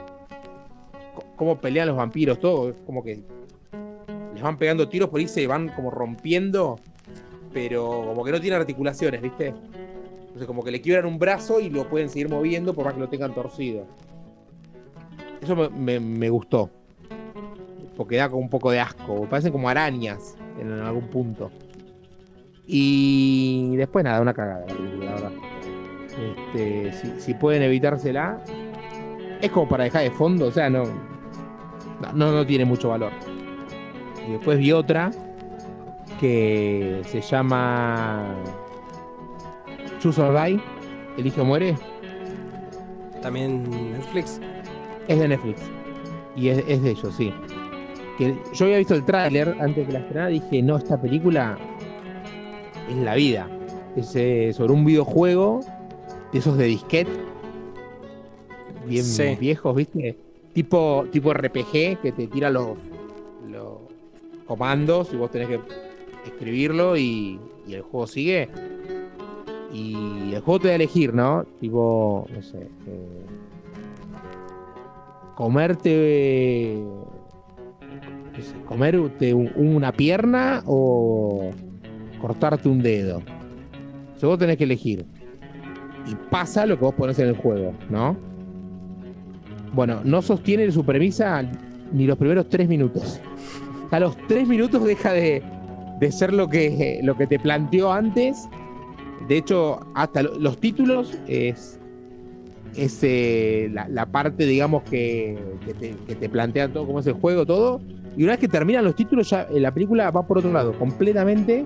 cómo 1.38 1.58
pelean 1.60 1.88
los 1.88 1.96
vampiros, 1.98 2.40
todo. 2.40 2.76
Como 2.86 3.02
que 3.04 3.24
les 4.34 4.44
van 4.44 4.58
pegando 4.58 4.90
tiros 4.90 5.10
por 5.10 5.20
ahí, 5.22 5.28
se 5.30 5.48
van 5.48 5.70
como 5.70 5.92
rompiendo, 5.92 6.78
pero 7.54 8.04
como 8.08 8.24
que 8.26 8.32
no 8.34 8.42
tienen 8.42 8.60
articulaciones, 8.60 9.22
¿viste? 9.22 9.54
Entonces, 10.28 10.46
como 10.46 10.62
que 10.62 10.72
le 10.72 10.82
quiebran 10.82 11.06
un 11.06 11.18
brazo 11.18 11.62
y 11.62 11.70
lo 11.70 11.88
pueden 11.88 12.10
seguir 12.10 12.28
moviendo 12.28 12.74
por 12.74 12.84
más 12.84 12.94
que 12.96 13.00
lo 13.00 13.08
tengan 13.08 13.34
torcido. 13.34 13.86
Eso 15.42 15.56
me, 15.56 15.70
me- 15.70 16.00
me 16.02 16.30
gustó. 16.30 16.70
Porque 17.96 18.18
da 18.18 18.28
como 18.30 18.42
un 18.42 18.50
poco 18.50 18.72
de 18.72 18.82
asco. 18.82 19.26
Parecen 19.30 19.54
como 19.54 19.70
arañas 19.70 20.36
en 20.60 20.70
algún 20.74 21.08
punto. 21.08 21.50
Y 22.68 23.76
después 23.76 24.03
nada, 24.03 24.22
una 24.22 24.34
cagada 24.34 24.66
la 24.68 24.74
película, 24.74 25.05
la 25.05 25.11
verdad. 25.13 25.32
Este, 26.53 26.91
si, 26.93 27.20
si 27.20 27.34
pueden 27.34 27.61
evitársela, 27.63 28.39
es 29.41 29.51
como 29.51 29.68
para 29.68 29.84
dejar 29.84 30.03
de 30.03 30.11
fondo, 30.11 30.47
o 30.47 30.51
sea, 30.51 30.70
no, 30.70 30.84
no, 32.13 32.32
no 32.32 32.45
tiene 32.45 32.66
mucho 32.66 32.89
valor. 32.89 33.11
Y 34.28 34.32
después 34.32 34.57
vi 34.57 34.72
otra 34.72 35.11
que 36.20 37.01
se 37.05 37.22
llama 37.22 38.34
Choose 39.99 40.22
or 40.22 40.34
Die, 40.45 40.59
Elige 41.18 41.41
o 41.41 41.45
Muere, 41.45 41.76
También 43.22 43.70
Netflix. 43.91 44.39
es 45.07 45.20
de 45.20 45.28
Netflix. 45.28 45.61
Y 46.36 46.49
es, 46.49 46.63
es 46.68 46.82
de 46.82 46.91
ellos, 46.91 47.13
sí. 47.16 47.34
Que 48.18 48.38
yo 48.53 48.66
había 48.66 48.78
visto 48.78 48.95
el 48.95 49.03
tráiler 49.03 49.55
antes 49.59 49.86
de 49.88 49.93
la 49.93 49.99
estrenada 49.99 50.30
dije, 50.30 50.61
no, 50.61 50.78
esta 50.78 50.99
película 50.99 51.57
es 52.90 52.96
la 52.98 53.16
vida. 53.16 53.48
Es 53.96 54.16
eh, 54.16 54.52
sobre 54.54 54.74
un 54.74 54.86
videojuego 54.86 55.62
de 56.32 56.40
esos 56.40 56.58
de 56.58 56.66
disquete. 56.66 57.12
Bien 58.88 59.04
Sí. 59.04 59.36
viejos, 59.40 59.76
¿viste? 59.76 60.18
Tipo, 60.54 61.06
tipo 61.12 61.34
RPG 61.34 62.00
que 62.02 62.14
te 62.16 62.28
tira 62.28 62.50
los, 62.50 62.78
los 63.50 63.80
comandos 64.48 65.12
y 65.14 65.18
vos 65.18 65.32
tenés 65.32 65.48
que 65.50 65.60
escribirlo 66.26 66.96
y, 66.98 67.40
y 67.68 67.74
el 67.74 67.82
juego 67.82 68.08
sigue. 68.08 68.50
Y 69.74 70.34
el 70.34 70.42
juego 70.42 70.60
te 70.60 70.68
da 70.68 70.74
a 70.74 70.76
elegir, 70.76 71.14
¿no? 71.14 71.46
Tipo, 71.60 72.28
no 72.34 72.42
sé. 72.42 72.60
eh, 72.88 73.26
comerte. 75.36 76.78
no 78.38 78.44
sé, 78.44 78.54
comerte 78.68 79.34
un- 79.34 79.52
una 79.56 79.92
pierna 79.92 80.64
o 80.66 81.52
cortarte 82.20 82.68
un 82.70 82.82
dedo. 82.82 83.22
O 84.22 84.28
vos 84.28 84.39
tenés 84.39 84.57
que 84.57 84.63
elegir. 84.63 85.05
Y 86.07 86.16
pasa 86.32 86.66
lo 86.66 86.78
que 86.80 86.86
vos 86.86 86.93
pones 86.95 87.20
en 87.20 87.28
el 87.30 87.36
juego, 87.38 87.74
¿no? 87.89 88.16
Bueno, 89.74 90.01
no 90.03 90.22
sostiene 90.22 90.72
su 90.72 90.84
premisa 90.86 91.43
ni 91.91 92.07
los 92.07 92.18
primeros 92.18 92.47
tres 92.49 92.68
minutos. 92.68 93.20
A 93.91 93.99
los 93.99 94.18
tres 94.28 94.47
minutos 94.47 94.84
deja 94.84 95.13
de, 95.13 95.43
de 95.99 96.11
ser 96.11 96.34
lo 96.34 96.47
que, 96.49 96.99
lo 97.03 97.16
que 97.16 97.28
te 97.28 97.39
planteó 97.39 97.91
antes. 97.93 98.47
De 99.28 99.38
hecho, 99.38 99.80
hasta 99.93 100.24
lo- 100.24 100.39
los 100.39 100.57
títulos 100.59 101.18
es, 101.28 101.80
es 102.76 102.99
eh, 103.03 103.70
la, 103.72 104.05
parte, 104.07 104.45
digamos, 104.45 104.84
que, 104.84 105.38
que 105.66 105.74
te, 105.76 105.95
que 106.07 106.16
te 106.16 106.30
plantea 106.30 106.68
todo, 106.72 106.86
cómo 106.88 106.99
es 106.99 107.07
el 107.07 107.13
juego, 107.13 107.45
todo. 107.45 107.80
Y 108.18 108.24
una 108.24 108.34
vez 108.34 108.39
que 108.39 108.47
terminan 108.47 108.84
los 108.86 108.95
títulos, 108.95 109.30
ya 109.30 109.43
eh, 109.43 109.59
la 109.59 109.74
película 109.74 110.09
va 110.11 110.26
por 110.26 110.38
otro 110.39 110.51
lado, 110.51 110.74
completamente 110.74 111.66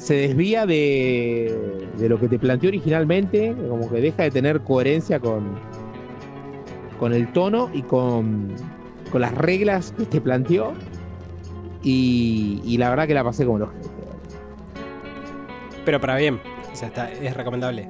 se 0.00 0.14
desvía 0.14 0.64
de, 0.64 1.86
de 1.98 2.08
lo 2.08 2.18
que 2.18 2.26
te 2.26 2.38
planteó 2.38 2.68
originalmente, 2.68 3.54
como 3.68 3.90
que 3.90 4.00
deja 4.00 4.22
de 4.22 4.30
tener 4.30 4.62
coherencia 4.62 5.20
con, 5.20 5.58
con 6.98 7.12
el 7.12 7.30
tono 7.32 7.68
y 7.74 7.82
con, 7.82 8.48
con 9.12 9.20
las 9.20 9.34
reglas 9.34 9.92
que 9.96 10.06
te 10.06 10.20
planteó. 10.22 10.72
Y, 11.82 12.62
y 12.64 12.78
la 12.78 12.88
verdad 12.88 13.06
que 13.06 13.14
la 13.14 13.24
pasé 13.24 13.44
como 13.44 13.58
los 13.58 13.68
Pero 15.84 16.00
para 16.00 16.16
bien. 16.16 16.40
O 16.72 16.76
sea, 16.76 16.88
está, 16.88 17.12
es 17.12 17.36
recomendable. 17.36 17.86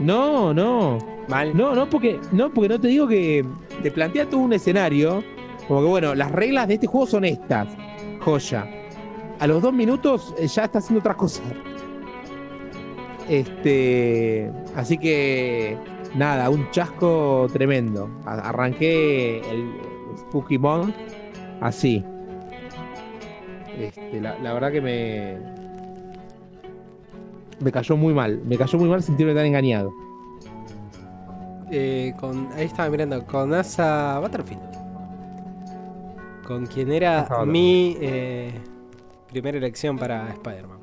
No, 0.00 0.52
no. 0.52 0.98
Mal. 1.28 1.56
No, 1.56 1.76
no, 1.76 1.88
porque 1.88 2.18
no, 2.32 2.52
porque 2.52 2.68
no 2.68 2.80
te 2.80 2.88
digo 2.88 3.06
que 3.06 3.44
te 3.84 3.90
plantea 3.92 4.28
todo 4.28 4.40
un 4.40 4.52
escenario. 4.52 5.22
Como 5.68 5.82
que 5.82 5.86
bueno, 5.86 6.14
las 6.16 6.32
reglas 6.32 6.66
de 6.66 6.74
este 6.74 6.88
juego 6.88 7.06
son 7.06 7.24
estas. 7.24 7.68
Joya. 8.20 8.79
A 9.40 9.46
los 9.46 9.62
dos 9.62 9.72
minutos 9.72 10.34
eh, 10.38 10.46
ya 10.46 10.64
está 10.64 10.78
haciendo 10.78 11.00
otras 11.00 11.16
cosas. 11.16 11.42
Este. 13.28 14.50
Así 14.76 14.98
que. 14.98 15.76
Nada, 16.14 16.50
un 16.50 16.68
chasco 16.72 17.46
tremendo. 17.52 18.10
A- 18.26 18.48
Arranqué 18.50 19.38
el 19.48 19.70
Spooky 20.18 20.58
Month 20.58 20.94
así. 21.60 22.04
Este, 23.78 24.20
la, 24.20 24.38
la 24.40 24.52
verdad 24.52 24.72
que 24.72 24.80
me. 24.80 25.38
Me 27.60 27.70
cayó 27.70 27.96
muy 27.96 28.12
mal. 28.12 28.40
Me 28.44 28.56
cayó 28.58 28.78
muy 28.78 28.88
mal 28.88 29.02
sentirme 29.02 29.34
tan 29.34 29.46
engañado. 29.46 29.92
Eh, 31.70 32.12
con, 32.18 32.48
ahí 32.54 32.66
estaba 32.66 32.90
mirando. 32.90 33.24
Con 33.26 33.54
Asa 33.54 34.18
Butterfield. 34.20 34.62
Con 36.46 36.66
quien 36.66 36.90
era 36.90 37.28
mi 37.46 37.96
eh, 38.00 38.52
primera 39.30 39.58
elección 39.58 39.96
para 39.96 40.30
Spider-Man. 40.30 40.80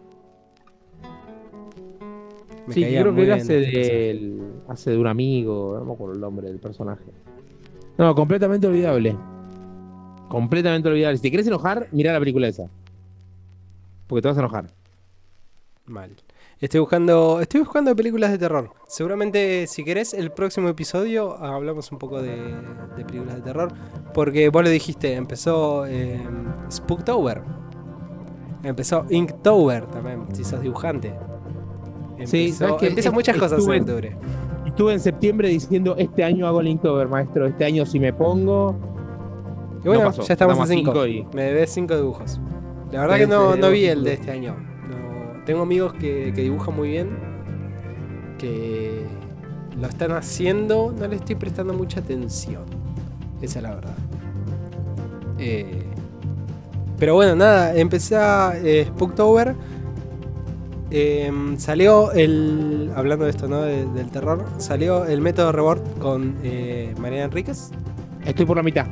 Sí, 2.70 2.82
caía 2.82 3.02
creo 3.02 3.16
que 3.16 3.24
él 3.24 3.32
hace 3.32 4.48
hace 4.68 4.91
de 4.91 4.98
un 4.98 5.08
amigo, 5.08 5.78
no 5.80 5.86
me 5.86 5.93
acuerdo 5.93 6.16
el 6.16 6.20
nombre 6.22 6.48
del 6.48 6.60
personaje. 6.60 7.06
No, 7.98 8.14
completamente 8.14 8.68
olvidable. 8.68 9.16
Completamente 10.28 10.89
olvidable. 10.89 11.18
Si 11.18 11.24
te 11.24 11.30
quieres 11.30 11.48
enojar, 11.48 11.88
mira 11.91 12.12
la 12.12 12.20
película 12.20 12.48
esa. 12.48 12.70
Porque 14.08 14.22
te 14.22 14.28
vas 14.28 14.38
a 14.38 14.41
enojar. 14.41 14.68
Mal. 15.86 16.16
Estoy 16.60 16.82
buscando, 16.82 17.39
estoy 17.39 17.62
buscando 17.62 17.95
películas 17.95 18.32
de 18.32 18.38
terror. 18.38 18.72
Seguramente, 18.88 19.68
si 19.68 19.86
querés, 19.86 20.14
el 20.14 20.32
próximo 20.32 20.68
episodio 20.68 21.38
hablamos 21.38 21.91
un 21.91 22.00
poco 22.00 22.22
de, 22.22 22.36
de 22.98 23.06
películas 23.06 23.36
de 23.36 23.41
terror. 23.41 23.72
Porque 24.14 24.50
vos 24.50 24.64
lo 24.64 24.70
dijiste, 24.70 25.14
empezó 25.14 25.86
eh, 25.86 26.20
Spooktober. 26.70 27.41
Empezó 28.68 29.05
Inktober 29.09 29.86
también, 29.88 30.24
si 30.34 30.43
sos 30.43 30.61
dibujante. 30.61 31.13
Sí, 32.26 32.47
Empezó- 32.47 32.57
¿sabes 32.59 32.76
qué? 32.80 32.88
empiezan 32.88 33.13
muchas 33.13 33.38
cosas 33.38 33.65
en 33.68 33.82
octubre. 33.82 34.18
Estuve 34.65 34.93
en 34.93 34.99
septiembre 34.99 35.47
diciendo, 35.49 35.95
este 35.97 36.24
año 36.24 36.45
hago 36.47 36.61
Linktober, 36.61 37.07
maestro. 37.07 37.45
Este 37.47 37.63
año 37.65 37.86
si 37.86 37.99
me 37.99 38.11
pongo... 38.13 38.76
Y 39.84 39.88
bueno, 39.88 40.03
No 40.03 40.09
pasó, 40.09 40.24
ya 40.24 40.34
estamos 40.34 40.59
a 40.59 40.63
a 40.63 40.68
5. 40.68 40.91
cinco 40.91 41.07
y- 41.07 41.26
Me 41.34 41.43
debes 41.43 41.70
5 41.72 41.95
dibujos. 41.95 42.39
La 42.91 43.01
verdad 43.01 43.15
Sí, 43.15 43.22
que 43.22 43.28
no, 43.28 43.53
sí, 43.53 43.59
no 43.59 43.70
vi 43.70 43.86
el 43.86 44.03
de 44.03 44.09
cinco. 44.18 44.22
este 44.22 44.32
año. 44.32 44.55
No- 44.89 45.43
tengo 45.45 45.61
amigos 45.61 45.93
que, 45.93 46.34
que 46.36 46.41
dibujan 46.41 46.76
muy 46.76 46.89
bien, 46.89 47.09
que 48.38 49.05
lo 49.80 49.88
están 49.88 50.11
haciendo, 50.11 50.93
no 50.97 51.07
le 51.07 51.15
estoy 51.15 51.36
prestando 51.36 51.74
mucha 51.74 51.99
atención. 52.01 52.63
Esa 53.41 53.59
es 53.59 53.63
la 53.63 53.76
verdad. 53.76 53.95
Eh, 55.38 55.86
pero 57.00 57.14
bueno, 57.16 57.36
nada, 57.36 57.76
empecé 57.76 58.16
a 58.16 58.54
eh, 58.62 58.86
Spooktober. 58.88 59.56
Em, 60.89 61.58
salió 61.58 62.12
el. 62.14 62.91
Hablando 62.95 63.26
de 63.26 63.32
esto, 63.32 63.48
¿no? 63.48 63.62
De- 63.62 63.86
del 63.88 64.10
terror. 64.10 64.45
Salió 64.58 65.06
el 65.06 65.22
método 65.22 65.52
Rebord 65.52 65.82
con 66.00 66.36
eh, 66.43 66.93
Mariana 67.00 67.26
Enríquez. 67.26 67.72
Estoy 68.26 68.45
por 68.45 68.58
la 68.58 68.64
mitad. 68.64 68.88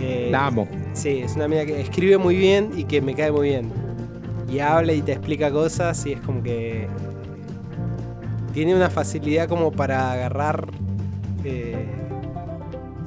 Eh, 0.00 0.28
La 0.30 0.46
amo. 0.46 0.68
Sí, 0.92 1.18
es 1.24 1.34
una 1.34 1.46
amiga 1.46 1.66
que 1.66 1.80
escribe 1.80 2.18
muy 2.18 2.36
bien 2.36 2.70
y 2.76 2.84
que 2.84 3.00
me 3.00 3.14
cae 3.14 3.32
muy 3.32 3.48
bien. 3.48 3.70
Y 4.48 4.60
habla 4.60 4.92
y 4.92 5.02
te 5.02 5.12
explica 5.12 5.50
cosas 5.50 6.06
y 6.06 6.12
es 6.12 6.20
como 6.20 6.42
que 6.42 6.86
tiene 8.54 8.74
una 8.74 8.88
facilidad 8.90 9.48
como 9.48 9.72
para 9.72 10.12
agarrar 10.12 10.68
eh, 11.44 11.86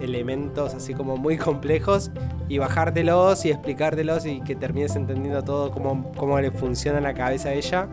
elementos 0.01 0.73
así 0.73 0.93
como 0.93 1.15
muy 1.17 1.37
complejos 1.37 2.11
y 2.49 2.57
bajártelos 2.57 3.45
y 3.45 3.51
explicártelos 3.51 4.25
y 4.25 4.41
que 4.41 4.55
termines 4.55 4.95
entendiendo 4.95 5.43
todo 5.43 5.71
cómo, 5.71 6.11
cómo 6.17 6.39
le 6.39 6.51
funciona 6.51 6.99
la 6.99 7.13
cabeza 7.13 7.49
a 7.49 7.53
ella. 7.53 7.87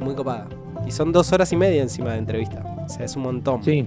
Muy 0.00 0.14
copada. 0.14 0.46
Y 0.86 0.90
son 0.90 1.12
dos 1.12 1.32
horas 1.32 1.52
y 1.52 1.56
media 1.56 1.82
encima 1.82 2.12
de 2.12 2.18
entrevista. 2.18 2.62
O 2.84 2.88
sea, 2.88 3.04
es 3.06 3.16
un 3.16 3.22
montón. 3.22 3.62
Sí, 3.62 3.86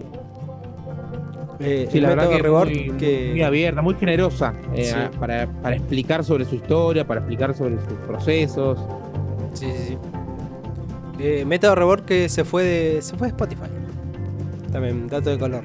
Eh, 1.62 1.88
sí 1.92 1.98
el 1.98 2.04
la 2.04 2.10
verdad 2.10 2.24
método 2.24 2.38
que 2.38 2.44
Rebord 2.44 2.68
muy, 2.70 2.92
que- 2.98 3.30
muy 3.32 3.44
abierta, 3.44 3.82
muy 3.82 3.96
generosa. 3.96 4.54
eh, 4.74 4.86
Sí. 4.86 5.18
para, 5.20 5.46
para 5.62 5.76
explicar 5.76 6.24
sobre 6.24 6.46
su 6.46 6.56
historia, 6.56 7.06
para 7.06 7.20
explicar 7.20 7.54
sobre 7.54 7.76
sus 7.80 7.98
procesos. 8.08 8.80
Sí, 9.54 9.66
sí, 9.76 9.84
sí. 9.90 9.98
Eh, 11.20 11.44
Método 11.46 11.76
Rebord 11.76 12.04
que 12.06 12.30
se 12.30 12.46
fue 12.46 12.64
de, 12.64 13.02
se 13.02 13.18
fue 13.18 13.28
de 13.28 13.32
Spotify. 13.32 13.70
También, 14.72 15.08
dato 15.10 15.32
de 15.32 15.38
color. 15.38 15.64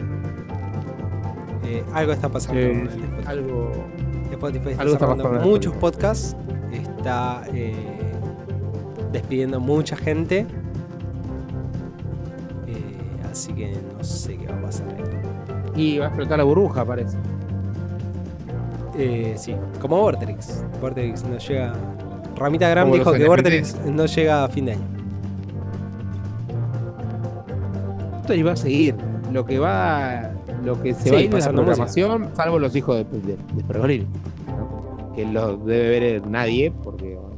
Eh, 1.64 1.82
algo 1.92 2.12
está 2.12 2.28
pasando 2.28 2.60
Sí, 2.60 2.68
sí, 2.92 3.00
Spotify. 3.00 3.26
algo... 3.26 3.72
Spotify 4.30 4.68
está 4.70 4.82
algo 4.82 4.94
está 4.94 5.06
pasando 5.08 5.30
muchos 5.40 5.72
Spotify. 5.72 5.80
podcasts. 5.80 6.36
Está 6.72 7.44
eh, 7.52 7.74
despidiendo 9.12 9.60
mucha 9.60 9.96
gente. 9.96 10.46
Eh, 12.66 13.26
así 13.30 13.52
que 13.52 13.72
no 13.96 14.02
sé 14.04 14.36
qué 14.36 14.46
va 14.46 14.58
a 14.58 14.62
pasar. 14.62 14.86
Y 15.76 15.98
va 15.98 16.06
a 16.06 16.08
explotar 16.08 16.38
la 16.38 16.44
burbuja, 16.44 16.84
parece. 16.84 17.16
Sí, 19.36 19.56
como 19.80 20.00
Vortex. 20.00 20.64
Vortex 20.80 21.24
no 21.24 21.38
llega. 21.38 21.72
Ramita 22.36 22.68
Gram 22.68 22.84
Como 22.84 22.96
dijo 22.96 23.12
que. 23.12 23.26
Vortex 23.26 23.76
no 23.86 24.06
llega 24.06 24.44
a 24.44 24.48
fin 24.48 24.66
de 24.66 24.72
año. 24.72 24.84
Esto 28.20 28.34
iba 28.34 28.52
a 28.52 28.56
seguir. 28.56 28.94
Lo 29.32 29.44
que 29.44 29.58
va. 29.58 30.30
Lo 30.64 30.80
que 30.80 30.94
se 30.94 31.02
Sí, 31.04 31.10
va 31.10 31.16
a 31.16 31.20
ir 31.20 31.34
en 31.34 31.40
la 31.40 31.52
programación, 31.52 32.30
salvo 32.34 32.58
los 32.58 32.74
hijos 32.74 32.96
de, 32.96 33.04
de, 33.04 33.36
de 33.36 33.64
Pergolini, 33.66 34.06
¿no? 34.46 35.12
Que 35.14 35.26
lo 35.26 35.56
debe 35.58 36.00
ver 36.00 36.26
nadie, 36.26 36.72
porque 36.82 37.16
bueno, 37.16 37.36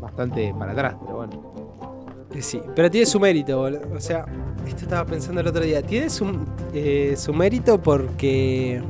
bastante 0.00 0.54
para 0.58 0.72
atrás, 0.72 0.96
pero 1.00 1.16
bueno. 1.16 1.48
Sí, 2.40 2.60
pero 2.74 2.90
tiene 2.90 3.06
su 3.06 3.18
mérito, 3.18 3.58
boludo. 3.58 3.80
O 3.94 4.00
sea, 4.00 4.24
esto 4.66 4.82
estaba 4.82 5.04
pensando 5.04 5.40
el 5.40 5.46
otro 5.46 5.64
día. 5.64 5.82
Tiene 5.82 6.08
su, 6.10 6.26
eh, 6.72 7.14
su 7.16 7.32
mérito 7.32 7.80
porque 7.80 8.82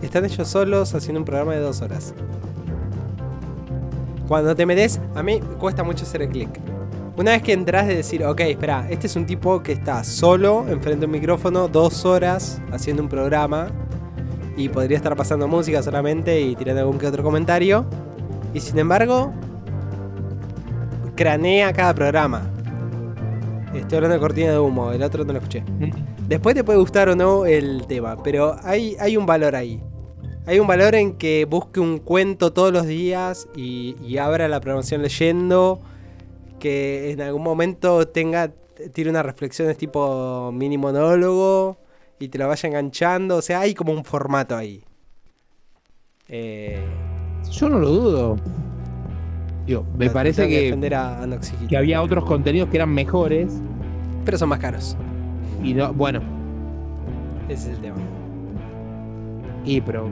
están 0.00 0.24
ellos 0.24 0.48
solos 0.48 0.94
haciendo 0.94 1.20
un 1.20 1.24
programa 1.24 1.52
de 1.52 1.60
dos 1.60 1.82
horas. 1.82 2.14
Cuando 4.28 4.54
te 4.54 4.64
metes, 4.64 5.00
a 5.14 5.22
mí 5.22 5.40
cuesta 5.58 5.82
mucho 5.82 6.04
hacer 6.04 6.22
el 6.22 6.28
clic. 6.30 6.48
Una 7.14 7.32
vez 7.32 7.42
que 7.42 7.52
entras 7.52 7.86
de 7.86 7.96
decir, 7.96 8.24
ok, 8.24 8.40
espera, 8.40 8.86
este 8.88 9.06
es 9.06 9.16
un 9.16 9.26
tipo 9.26 9.62
que 9.62 9.72
está 9.72 10.02
solo 10.02 10.64
enfrente 10.66 11.00
de 11.00 11.06
un 11.06 11.12
micrófono 11.12 11.68
dos 11.68 12.06
horas 12.06 12.62
haciendo 12.72 13.02
un 13.02 13.10
programa 13.10 13.68
y 14.56 14.70
podría 14.70 14.96
estar 14.96 15.14
pasando 15.14 15.46
música 15.46 15.82
solamente 15.82 16.40
y 16.40 16.56
tirando 16.56 16.80
algún 16.80 16.98
que 16.98 17.06
otro 17.06 17.22
comentario. 17.22 17.84
Y 18.54 18.60
sin 18.60 18.78
embargo, 18.78 19.30
cranea 21.14 21.70
cada 21.74 21.94
programa. 21.94 22.50
Estoy 23.74 23.96
hablando 23.96 24.14
de 24.14 24.20
cortina 24.20 24.52
de 24.52 24.58
humo, 24.58 24.90
el 24.90 25.02
otro 25.02 25.22
no 25.26 25.34
lo 25.34 25.38
escuché. 25.38 25.62
Después 26.28 26.54
te 26.54 26.64
puede 26.64 26.78
gustar 26.78 27.10
o 27.10 27.14
no 27.14 27.44
el 27.44 27.86
tema, 27.86 28.22
pero 28.22 28.56
hay, 28.64 28.96
hay 28.98 29.18
un 29.18 29.26
valor 29.26 29.54
ahí. 29.54 29.82
Hay 30.46 30.58
un 30.58 30.66
valor 30.66 30.94
en 30.94 31.18
que 31.18 31.44
busque 31.44 31.78
un 31.78 31.98
cuento 31.98 32.54
todos 32.54 32.72
los 32.72 32.86
días 32.86 33.48
y, 33.54 33.96
y 34.02 34.16
abra 34.16 34.48
la 34.48 34.60
programación 34.60 35.02
leyendo. 35.02 35.78
Que 36.62 37.10
en 37.10 37.20
algún 37.20 37.42
momento 37.42 38.06
tenga, 38.06 38.52
tire 38.92 39.10
unas 39.10 39.26
reflexiones 39.26 39.76
tipo 39.76 40.52
mini 40.52 40.78
monólogo 40.78 41.76
y 42.20 42.28
te 42.28 42.38
lo 42.38 42.46
vaya 42.46 42.68
enganchando. 42.68 43.36
O 43.38 43.42
sea, 43.42 43.60
hay 43.60 43.74
como 43.74 43.92
un 43.92 44.04
formato 44.04 44.56
ahí. 44.56 44.84
Eh, 46.28 46.78
Yo 47.50 47.68
no 47.68 47.78
lo 47.80 47.88
dudo. 47.88 48.36
Digo, 49.66 49.84
me 49.96 50.06
no- 50.06 50.12
parece 50.12 50.48
que, 50.48 50.60
defender 50.62 50.94
a, 50.94 51.26
que 51.68 51.76
había 51.76 52.00
otros 52.00 52.24
contenidos 52.24 52.68
que 52.68 52.76
eran 52.76 52.90
mejores. 52.94 53.52
Pero 54.24 54.38
son 54.38 54.48
más 54.50 54.60
caros. 54.60 54.96
Y 55.64 55.74
no, 55.74 55.92
bueno, 55.92 56.20
Ese 57.48 57.70
es 57.72 57.76
el 57.76 57.82
tema. 57.82 57.96
y 59.64 59.80
pero. 59.80 60.08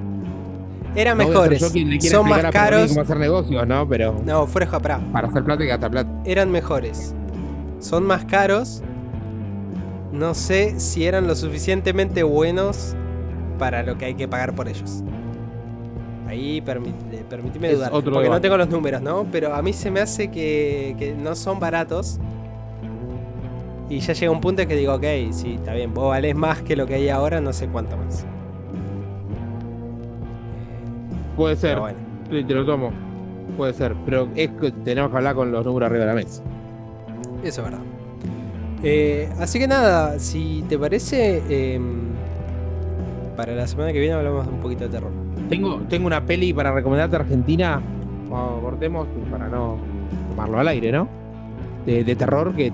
Eran 0.94 1.18
no 1.18 1.26
mejores. 1.28 1.60
yo 1.60 1.70
quien 1.70 1.88
le 1.90 1.98
quiera 1.98 2.16
son 2.18 2.28
más 2.28 2.44
a 2.44 2.50
caros. 2.50 2.88
cómo 2.88 3.00
hacer 3.02 3.16
negocios, 3.18 3.66
¿no? 3.66 3.88
Pero 3.88 4.20
No, 4.24 4.46
fuera 4.46 4.66
de 4.70 4.80
pará. 4.80 5.00
para 5.12 5.28
hacer 5.28 5.44
plata 5.44 5.62
y 5.64 5.66
gastar 5.68 5.90
plata. 5.90 6.10
eran 6.24 6.50
mejores. 6.50 7.14
Son 7.78 8.04
más 8.04 8.24
caros. 8.24 8.82
No 10.12 10.34
sé 10.34 10.80
si 10.80 11.06
eran 11.06 11.26
lo 11.28 11.34
suficientemente 11.36 12.22
buenos 12.24 12.94
para 13.58 13.82
lo 13.82 13.96
que 13.96 14.06
hay 14.06 14.14
que 14.14 14.26
pagar 14.26 14.54
por 14.54 14.66
ellos. 14.68 15.02
Ahí 16.26 16.60
permi- 16.62 16.92
eh, 17.12 17.24
permitime 17.28 17.72
dudar. 17.72 17.90
Porque 17.90 18.28
no 18.28 18.40
tengo 18.40 18.56
los 18.56 18.68
números, 18.68 19.00
¿no? 19.02 19.26
Pero 19.30 19.54
a 19.54 19.62
mí 19.62 19.72
se 19.72 19.90
me 19.90 20.00
hace 20.00 20.28
que, 20.30 20.94
que 20.98 21.14
no 21.14 21.34
son 21.34 21.58
baratos. 21.60 22.18
Y 23.88 23.98
ya 24.00 24.12
llega 24.12 24.30
un 24.30 24.40
punto 24.40 24.62
en 24.62 24.68
que 24.68 24.76
digo, 24.76 24.94
ok, 24.94 25.04
sí, 25.32 25.54
está 25.54 25.74
bien, 25.74 25.92
vos 25.92 26.08
valés 26.10 26.36
más 26.36 26.62
que 26.62 26.76
lo 26.76 26.86
que 26.86 26.94
hay 26.94 27.08
ahora, 27.08 27.40
no 27.40 27.52
sé 27.52 27.66
cuánto 27.66 27.96
más. 27.96 28.24
Puede 31.40 31.56
ser, 31.56 31.80
bueno. 31.80 31.98
te 32.28 32.54
lo 32.54 32.66
tomo. 32.66 32.92
Puede 33.56 33.72
ser, 33.72 33.96
pero 34.04 34.28
es 34.36 34.50
que 34.50 34.70
tenemos 34.84 35.10
que 35.10 35.16
hablar 35.16 35.34
con 35.34 35.50
los 35.50 35.64
números 35.64 35.86
arriba 35.86 36.04
de 36.04 36.10
la 36.10 36.14
mesa. 36.14 36.42
Eso 37.42 37.62
es 37.62 37.64
verdad. 37.64 37.80
Eh, 38.82 39.26
así 39.38 39.58
que 39.58 39.66
nada, 39.66 40.18
si 40.18 40.62
te 40.68 40.78
parece, 40.78 41.42
em, 41.48 42.10
para 43.38 43.54
la 43.54 43.66
semana 43.66 43.90
que 43.90 44.00
viene 44.00 44.16
hablamos 44.16 44.46
un 44.48 44.60
poquito 44.60 44.84
de 44.84 44.90
terror. 44.90 45.12
Tengo, 45.48 45.80
tengo 45.88 46.06
una 46.08 46.26
peli 46.26 46.52
para 46.52 46.72
recomendarte 46.72 47.16
Argentina. 47.16 47.80
Cuando 48.28 48.60
cortemos, 48.60 49.08
para 49.30 49.48
no 49.48 49.78
tomarlo 50.28 50.58
al 50.58 50.68
aire, 50.68 50.92
¿no? 50.92 51.08
De, 51.86 52.04
de 52.04 52.16
terror 52.16 52.54
que 52.54 52.70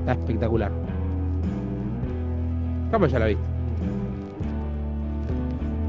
está 0.00 0.12
espectacular. 0.12 0.70
¿Cómo 2.92 3.06
ya 3.06 3.18
la 3.18 3.26
viste? 3.26 3.55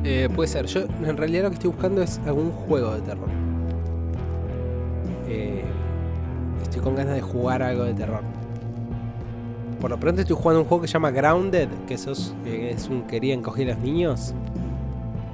Eh, 0.09 0.29
puede 0.33 0.47
ser, 0.47 0.67
yo 0.67 0.83
en 1.03 1.17
realidad 1.17 1.43
lo 1.43 1.49
que 1.49 1.55
estoy 1.55 1.69
buscando 1.69 2.01
es 2.01 2.21
algún 2.25 2.49
juego 2.49 2.95
de 2.95 3.01
terror. 3.01 3.27
Eh, 5.27 5.65
estoy 6.63 6.81
con 6.81 6.95
ganas 6.95 7.15
de 7.15 7.21
jugar 7.21 7.61
algo 7.61 7.83
de 7.83 7.93
terror. 7.93 8.21
Por 9.81 9.89
lo 9.89 9.99
pronto 9.99 10.21
estoy 10.21 10.37
jugando 10.37 10.61
un 10.61 10.67
juego 10.67 10.83
que 10.83 10.87
se 10.87 10.93
llama 10.93 11.11
Grounded, 11.11 11.67
que 11.89 11.97
sos, 11.97 12.33
eh, 12.45 12.71
es 12.73 12.87
un 12.87 13.01
quería 13.01 13.33
encoger 13.33 13.69
a 13.69 13.73
los 13.73 13.83
niños. 13.83 14.33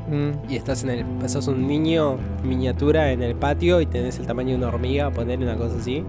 Mm, 0.09 0.49
Y 0.51 0.55
estás 0.55 0.83
en 0.83 0.89
el. 0.89 1.29
sos 1.29 1.47
un 1.47 1.67
niño 1.67 2.17
miniatura 2.43 3.11
en 3.11 3.21
el 3.21 3.35
patio 3.35 3.79
y 3.79 3.85
tenés 3.85 4.17
el 4.17 4.25
tamaño 4.25 4.49
de 4.49 4.55
una 4.55 4.69
hormiga, 4.69 5.11
ponerle 5.11 5.45
una 5.45 5.55
cosa 5.55 5.75
así. 5.77 6.03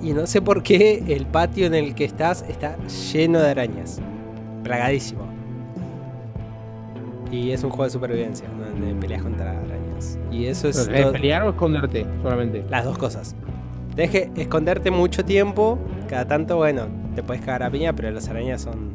Y 0.00 0.12
no 0.12 0.24
sé 0.28 0.40
por 0.40 0.62
qué 0.62 1.02
el 1.08 1.26
patio 1.26 1.66
en 1.66 1.74
el 1.74 1.96
que 1.96 2.04
estás 2.04 2.44
está 2.48 2.76
lleno 2.86 3.40
de 3.40 3.50
arañas. 3.50 4.00
Plagadísimo. 4.62 5.31
Y 7.32 7.50
es 7.50 7.64
un 7.64 7.70
juego 7.70 7.84
de 7.84 7.90
supervivencia, 7.90 8.46
donde 8.48 8.94
peleas 8.94 9.22
contra 9.22 9.50
arañas. 9.58 10.18
Y 10.30 10.46
eso 10.46 10.68
es. 10.68 10.76
¿Es 10.76 10.88
todo- 11.02 11.12
pelear 11.12 11.42
o 11.44 11.50
esconderte 11.50 12.06
solamente? 12.22 12.64
las 12.70 12.84
dos 12.84 12.96
cosas. 12.98 13.34
Tienes 13.96 14.10
que 14.10 14.30
esconderte 14.40 14.90
mucho 14.90 15.24
tiempo. 15.24 15.78
Cada 16.08 16.26
tanto, 16.28 16.56
bueno, 16.58 16.86
te 17.14 17.22
puedes 17.22 17.42
cagar 17.42 17.64
a 17.64 17.70
piña, 17.70 17.94
pero 17.94 18.10
las 18.10 18.28
arañas 18.28 18.60
son. 18.62 18.90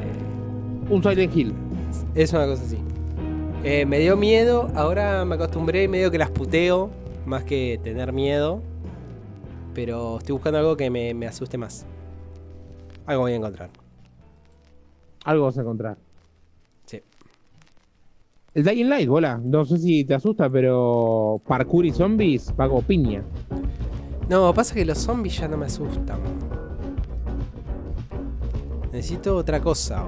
eh, 0.00 0.90
Un 0.92 1.02
Silent 1.02 1.36
Hill. 1.36 1.54
Es 2.14 2.32
una 2.32 2.46
cosa 2.46 2.64
así. 2.64 2.78
Eh, 3.62 3.86
me 3.86 3.98
dio 3.98 4.16
miedo, 4.16 4.68
ahora 4.74 5.24
me 5.24 5.36
acostumbré 5.36 5.84
y 5.84 5.88
medio 5.88 6.10
que 6.10 6.18
las 6.18 6.30
puteo, 6.30 6.90
más 7.26 7.44
que 7.44 7.78
tener 7.82 8.12
miedo. 8.12 8.62
Pero 9.74 10.18
estoy 10.18 10.32
buscando 10.34 10.58
algo 10.58 10.76
que 10.76 10.88
me, 10.90 11.12
me 11.14 11.26
asuste 11.26 11.58
más. 11.58 11.86
Algo 13.06 13.22
voy 13.22 13.32
a 13.32 13.36
encontrar. 13.36 13.70
Algo 15.24 15.44
vas 15.46 15.56
a 15.58 15.62
encontrar. 15.62 15.96
El 18.54 18.64
Dying 18.64 18.88
Light, 18.88 19.08
bola. 19.08 19.40
No 19.42 19.64
sé 19.64 19.78
si 19.78 20.04
te 20.04 20.14
asusta, 20.14 20.48
pero 20.48 21.40
parkour 21.46 21.86
y 21.86 21.90
zombies, 21.92 22.52
pago 22.52 22.80
piña. 22.82 23.22
No, 24.28 24.54
pasa 24.54 24.74
que 24.74 24.84
los 24.84 24.98
zombies 24.98 25.38
ya 25.38 25.48
no 25.48 25.56
me 25.56 25.66
asustan. 25.66 26.20
Necesito 28.92 29.36
otra 29.36 29.60
cosa. 29.60 30.04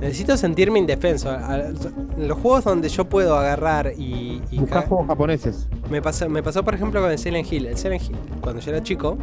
Necesito 0.00 0.36
sentirme 0.36 0.78
indefenso. 0.78 1.30
En 1.34 2.28
los 2.28 2.38
juegos 2.38 2.64
donde 2.64 2.88
yo 2.88 3.08
puedo 3.08 3.36
agarrar 3.36 3.92
y, 3.96 4.40
y 4.50 4.58
Buscás 4.58 4.82
ca- 4.84 4.88
juegos 4.88 5.06
japoneses. 5.08 5.68
Me 5.90 6.00
pasó, 6.00 6.28
me 6.28 6.42
pasó, 6.42 6.64
por 6.64 6.74
ejemplo, 6.74 7.00
con 7.00 7.10
el 7.10 7.18
Silent 7.18 7.52
Hill. 7.52 7.66
El 7.66 7.76
Silent 7.76 8.02
Hill, 8.02 8.16
cuando 8.40 8.60
yo 8.60 8.70
era 8.70 8.82
chico, 8.82 9.18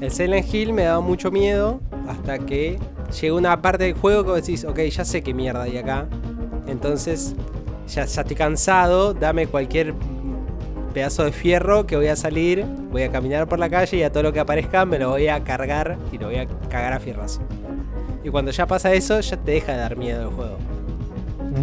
el 0.00 0.10
Silent 0.10 0.52
Hill 0.52 0.72
me 0.72 0.84
daba 0.84 1.00
mucho 1.00 1.30
miedo 1.30 1.80
hasta 2.08 2.38
que 2.38 2.78
llegó 3.20 3.36
una 3.36 3.60
parte 3.62 3.84
del 3.84 3.94
juego 3.94 4.24
que 4.34 4.40
decís, 4.40 4.64
ok, 4.64 4.78
ya 4.90 5.04
sé 5.04 5.22
qué 5.22 5.32
mierda 5.34 5.62
hay 5.62 5.76
acá. 5.78 6.06
Entonces, 6.74 7.36
ya, 7.86 8.04
ya 8.04 8.22
estoy 8.22 8.34
cansado, 8.34 9.14
dame 9.14 9.46
cualquier 9.46 9.94
pedazo 10.92 11.24
de 11.24 11.30
fierro 11.30 11.86
que 11.86 11.96
voy 11.96 12.08
a 12.08 12.16
salir, 12.16 12.64
voy 12.90 13.02
a 13.02 13.12
caminar 13.12 13.48
por 13.48 13.60
la 13.60 13.70
calle 13.70 13.96
y 13.98 14.02
a 14.02 14.10
todo 14.10 14.24
lo 14.24 14.32
que 14.32 14.40
aparezca 14.40 14.84
me 14.84 14.98
lo 14.98 15.10
voy 15.10 15.28
a 15.28 15.44
cargar 15.44 15.96
y 16.10 16.18
lo 16.18 16.26
voy 16.26 16.36
a 16.38 16.48
cagar 16.68 16.92
a 16.92 16.98
fierrazo. 16.98 17.42
Y 18.24 18.28
cuando 18.30 18.50
ya 18.50 18.66
pasa 18.66 18.92
eso, 18.92 19.20
ya 19.20 19.36
te 19.36 19.52
deja 19.52 19.72
de 19.72 19.78
dar 19.78 19.96
miedo 19.96 20.22
el 20.22 20.34
juego. 20.34 20.56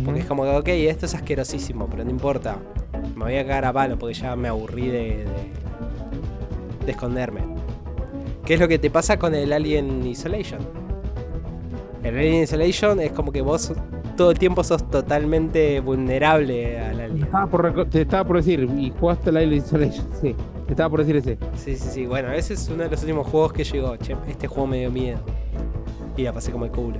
Porque 0.05 0.21
es 0.21 0.25
como 0.25 0.43
que, 0.43 0.49
ok, 0.51 0.67
esto 0.69 1.05
es 1.07 1.13
asquerosísimo, 1.13 1.87
pero 1.89 2.05
no 2.05 2.09
importa. 2.09 2.55
Me 3.13 3.25
voy 3.25 3.35
a 3.35 3.45
cagar 3.45 3.65
a 3.65 3.73
palo 3.73 3.99
porque 3.99 4.13
ya 4.13 4.37
me 4.37 4.47
aburrí 4.47 4.87
de, 4.87 5.25
de, 5.25 6.85
de 6.85 6.91
esconderme. 6.91 7.41
¿Qué 8.45 8.53
es 8.53 8.61
lo 8.61 8.69
que 8.69 8.79
te 8.79 8.89
pasa 8.89 9.19
con 9.19 9.35
el 9.35 9.51
Alien 9.51 10.05
Isolation? 10.07 10.61
El 12.01 12.17
Alien 12.17 12.43
Isolation 12.43 13.01
es 13.01 13.11
como 13.11 13.33
que 13.33 13.41
vos 13.41 13.73
todo 14.15 14.31
el 14.31 14.39
tiempo 14.39 14.63
sos 14.63 14.89
totalmente 14.89 15.79
vulnerable 15.79 16.79
al 16.79 16.97
Te 16.97 17.03
alien. 17.03 17.23
estaba, 17.23 17.47
por 17.47 17.85
te 17.89 18.01
estaba 18.01 18.23
por 18.25 18.37
decir, 18.37 18.69
y 18.77 18.91
jugaste 18.99 19.29
el 19.29 19.37
Island 19.53 19.65
Isolation, 19.65 20.05
sí. 20.21 20.35
Te 20.65 20.71
estaba 20.73 20.89
por 20.89 20.99
decir 20.99 21.15
ese. 21.17 21.37
Sí, 21.57 21.75
sí, 21.75 21.89
sí. 21.91 22.05
Bueno, 22.05 22.31
ese 22.31 22.53
es 22.53 22.69
uno 22.69 22.83
de 22.83 22.89
los 22.89 23.01
últimos 23.01 23.27
juegos 23.27 23.51
que 23.53 23.63
llegó. 23.63 23.95
Che, 23.97 24.15
este 24.29 24.47
juego 24.47 24.67
me 24.67 24.79
dio 24.79 24.91
miedo. 24.91 25.19
Y 26.15 26.23
la 26.23 26.31
pasé 26.33 26.51
como 26.51 26.65
el 26.65 26.71
culo. 26.71 26.97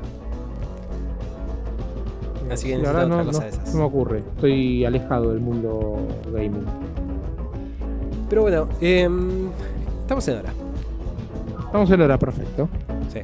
Así 2.52 2.68
que 2.68 2.76
necesito 2.78 2.92
la 3.00 3.06
otra 3.06 3.18
no, 3.18 3.26
cosa 3.26 3.40
no- 3.40 3.44
de 3.46 3.50
esas. 3.50 3.74
no 3.74 3.80
me 3.80 3.86
ocurre. 3.86 4.18
Estoy 4.20 4.84
alejado 4.84 5.30
del 5.32 5.40
mundo 5.40 6.00
gaming. 6.34 6.66
Pero 8.30 8.42
bueno, 8.42 8.68
em, 8.82 9.48
estamos 10.02 10.28
en 10.28 10.40
hora. 10.40 10.54
Estamos 11.66 11.92
en 11.92 12.02
hora, 12.02 12.20
perfecto. 12.20 12.68
Sí. 13.14 13.20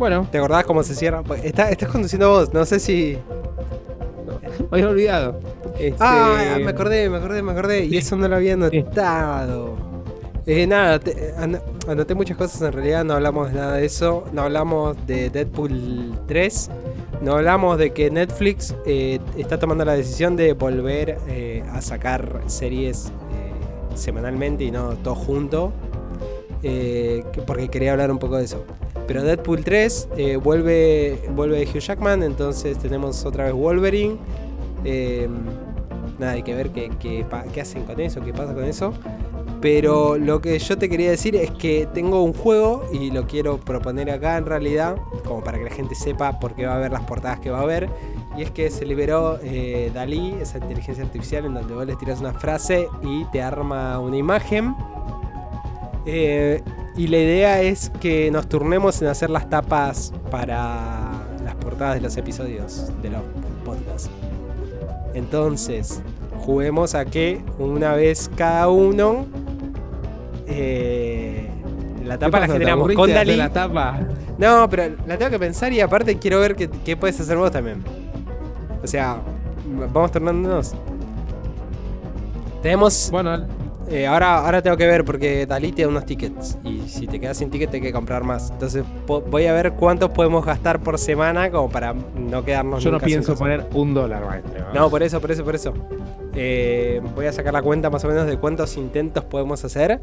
Bueno, 0.00 0.26
¿Te 0.32 0.38
acordás 0.38 0.64
cómo 0.64 0.82
se 0.82 0.94
cierra? 0.94 1.22
Pues, 1.22 1.44
está- 1.44 1.68
estás 1.68 1.90
conduciendo 1.90 2.30
vos, 2.30 2.54
no 2.54 2.64
sé 2.64 2.80
si. 2.80 3.18
me 4.70 4.78
había 4.78 4.88
olvidado. 4.88 5.40
Este, 5.78 5.96
Ah, 6.00 6.56
me 6.58 6.70
acordé, 6.70 7.10
me 7.10 7.18
acordé, 7.18 7.42
me 7.42 7.52
acordé. 7.52 7.84
Y 7.84 7.90
Sí. 7.90 7.96
eso 7.98 8.16
no 8.16 8.26
lo 8.26 8.36
había 8.36 8.54
anotado. 8.54 9.76
Eh, 10.46 10.66
nada, 10.66 10.98
te- 11.00 11.34
an- 11.36 11.60
anoté 11.86 12.14
muchas 12.14 12.38
cosas 12.38 12.62
en 12.62 12.72
realidad, 12.72 13.04
no 13.04 13.12
hablamos 13.14 13.50
de 13.52 13.58
nada 13.58 13.74
de 13.74 13.84
eso. 13.84 14.24
No 14.32 14.40
hablamos 14.42 14.96
de 15.06 15.28
Deadpool 15.28 16.18
3. 16.26 16.70
No 17.20 17.34
hablamos 17.34 17.76
de 17.76 17.90
que 17.92 18.10
Netflix 18.10 18.74
eh, 18.86 19.18
está 19.36 19.58
tomando 19.58 19.84
la 19.84 19.92
decisión 19.92 20.34
de 20.34 20.54
volver 20.54 21.18
eh, 21.28 21.62
a 21.74 21.82
sacar 21.82 22.40
series 22.46 23.08
eh, 23.08 23.92
semanalmente 23.96 24.64
y 24.64 24.70
no 24.70 24.94
todo 24.96 25.14
junto. 25.14 25.72
que- 26.62 27.24
porque 27.46 27.68
quería 27.68 27.92
hablar 27.92 28.10
un 28.10 28.18
poco 28.18 28.36
de 28.36 28.44
eso. 28.44 28.64
Pero 29.06 29.22
Deadpool 29.22 29.64
3 29.64 30.08
eh, 30.16 30.36
vuelve, 30.36 31.18
vuelve 31.34 31.62
Hugh 31.62 31.80
Jackman, 31.80 32.22
entonces 32.22 32.78
tenemos 32.78 33.24
otra 33.24 33.44
vez 33.44 33.52
Wolverine. 33.52 34.16
eh, 34.84 35.28
nada, 36.18 36.32
hay 36.32 36.42
que 36.42 36.54
ver 36.54 36.70
qué, 36.70 36.90
qué 37.00 37.60
hacen 37.60 37.84
con 37.84 37.98
eso, 38.00 38.20
qué 38.20 38.32
pasa 38.32 38.54
con 38.54 38.64
eso. 38.64 38.92
Pero 39.60 40.16
lo 40.16 40.40
que 40.40 40.58
yo 40.58 40.78
te 40.78 40.88
quería 40.88 41.10
decir 41.10 41.36
es 41.36 41.50
que 41.50 41.86
tengo 41.92 42.22
un 42.22 42.32
juego 42.32 42.86
y 42.92 43.10
lo 43.10 43.26
quiero 43.26 43.58
proponer 43.58 44.10
acá 44.10 44.38
en 44.38 44.46
realidad, 44.46 44.96
como 45.26 45.44
para 45.44 45.58
que 45.58 45.64
la 45.64 45.70
gente 45.70 45.94
sepa 45.94 46.40
por 46.40 46.54
qué 46.54 46.64
va 46.64 46.76
a 46.76 46.78
ver 46.78 46.92
las 46.92 47.02
portadas 47.02 47.40
que 47.40 47.50
va 47.50 47.60
a 47.60 47.66
ver. 47.66 47.90
Y 48.38 48.42
es 48.42 48.50
que 48.50 48.70
se 48.70 48.86
liberó 48.86 49.38
eh, 49.42 49.90
Dalí, 49.92 50.34
esa 50.40 50.58
inteligencia 50.58 51.04
artificial, 51.04 51.44
en 51.44 51.54
donde 51.54 51.74
vos 51.74 51.84
le 51.84 51.94
tiras 51.96 52.20
una 52.20 52.32
frase 52.32 52.88
y 53.02 53.24
te 53.26 53.42
arma 53.42 53.98
una 53.98 54.16
imagen. 54.16 54.74
Eh, 56.06 56.62
y 57.00 57.06
la 57.06 57.16
idea 57.16 57.62
es 57.62 57.90
que 57.98 58.30
nos 58.30 58.46
turnemos 58.46 59.00
en 59.00 59.08
hacer 59.08 59.30
las 59.30 59.48
tapas 59.48 60.12
para 60.30 61.12
las 61.42 61.54
portadas 61.54 61.94
de 61.94 62.02
los 62.02 62.14
episodios 62.18 62.92
de 63.00 63.08
los 63.08 63.22
podcasts. 63.64 64.10
Entonces, 65.14 66.02
juguemos 66.44 66.94
a 66.94 67.06
que 67.06 67.42
una 67.58 67.94
vez 67.94 68.30
cada 68.36 68.68
uno 68.68 69.24
eh, 70.46 71.48
la 72.04 72.18
¿Qué 72.18 72.26
tapa 72.26 72.40
la 72.40 72.48
generamos 72.48 72.92
con 72.92 73.08
Dalí. 73.08 73.34
la 73.34 73.48
tapa? 73.48 73.98
No, 74.36 74.68
pero 74.68 74.94
la 75.06 75.16
tengo 75.16 75.30
que 75.30 75.38
pensar 75.38 75.72
y 75.72 75.80
aparte 75.80 76.18
quiero 76.18 76.38
ver 76.38 76.54
qué, 76.54 76.68
qué 76.68 76.98
puedes 76.98 77.18
hacer 77.18 77.38
vos 77.38 77.50
también. 77.50 77.82
O 78.84 78.86
sea, 78.86 79.22
vamos 79.90 80.12
turnándonos. 80.12 80.74
Tenemos. 82.60 83.08
Bueno, 83.10 83.46
eh, 83.90 84.06
ahora, 84.06 84.38
ahora 84.38 84.62
tengo 84.62 84.76
que 84.76 84.86
ver 84.86 85.04
porque 85.04 85.46
Dalí 85.46 85.72
te 85.72 85.82
da 85.82 85.88
unos 85.88 86.06
tickets. 86.06 86.56
Y 86.62 86.88
si 86.88 87.08
te 87.08 87.18
quedas 87.18 87.38
sin 87.38 87.50
ticket, 87.50 87.74
hay 87.74 87.80
que 87.80 87.92
comprar 87.92 88.22
más. 88.22 88.50
Entonces 88.50 88.84
voy 89.06 89.46
a 89.46 89.52
ver 89.52 89.72
cuántos 89.72 90.10
podemos 90.10 90.46
gastar 90.46 90.80
por 90.80 90.96
semana 90.96 91.50
como 91.50 91.68
para 91.68 91.92
no 91.92 92.44
quedarnos 92.44 92.84
yo 92.84 92.90
no 92.90 92.98
nunca 92.98 93.06
pienso 93.06 93.34
poner 93.34 93.66
un 93.74 93.92
dólar, 93.92 94.24
maestro. 94.24 94.72
No, 94.72 94.88
por 94.88 95.02
eso, 95.02 95.20
por 95.20 95.32
eso, 95.32 95.44
por 95.44 95.56
eso. 95.56 95.74
Eh, 96.34 97.02
voy 97.16 97.26
a 97.26 97.32
sacar 97.32 97.52
la 97.52 97.62
cuenta 97.62 97.90
más 97.90 98.04
o 98.04 98.08
menos 98.08 98.26
de 98.26 98.36
cuántos 98.38 98.76
intentos 98.76 99.24
podemos 99.24 99.64
hacer. 99.64 100.00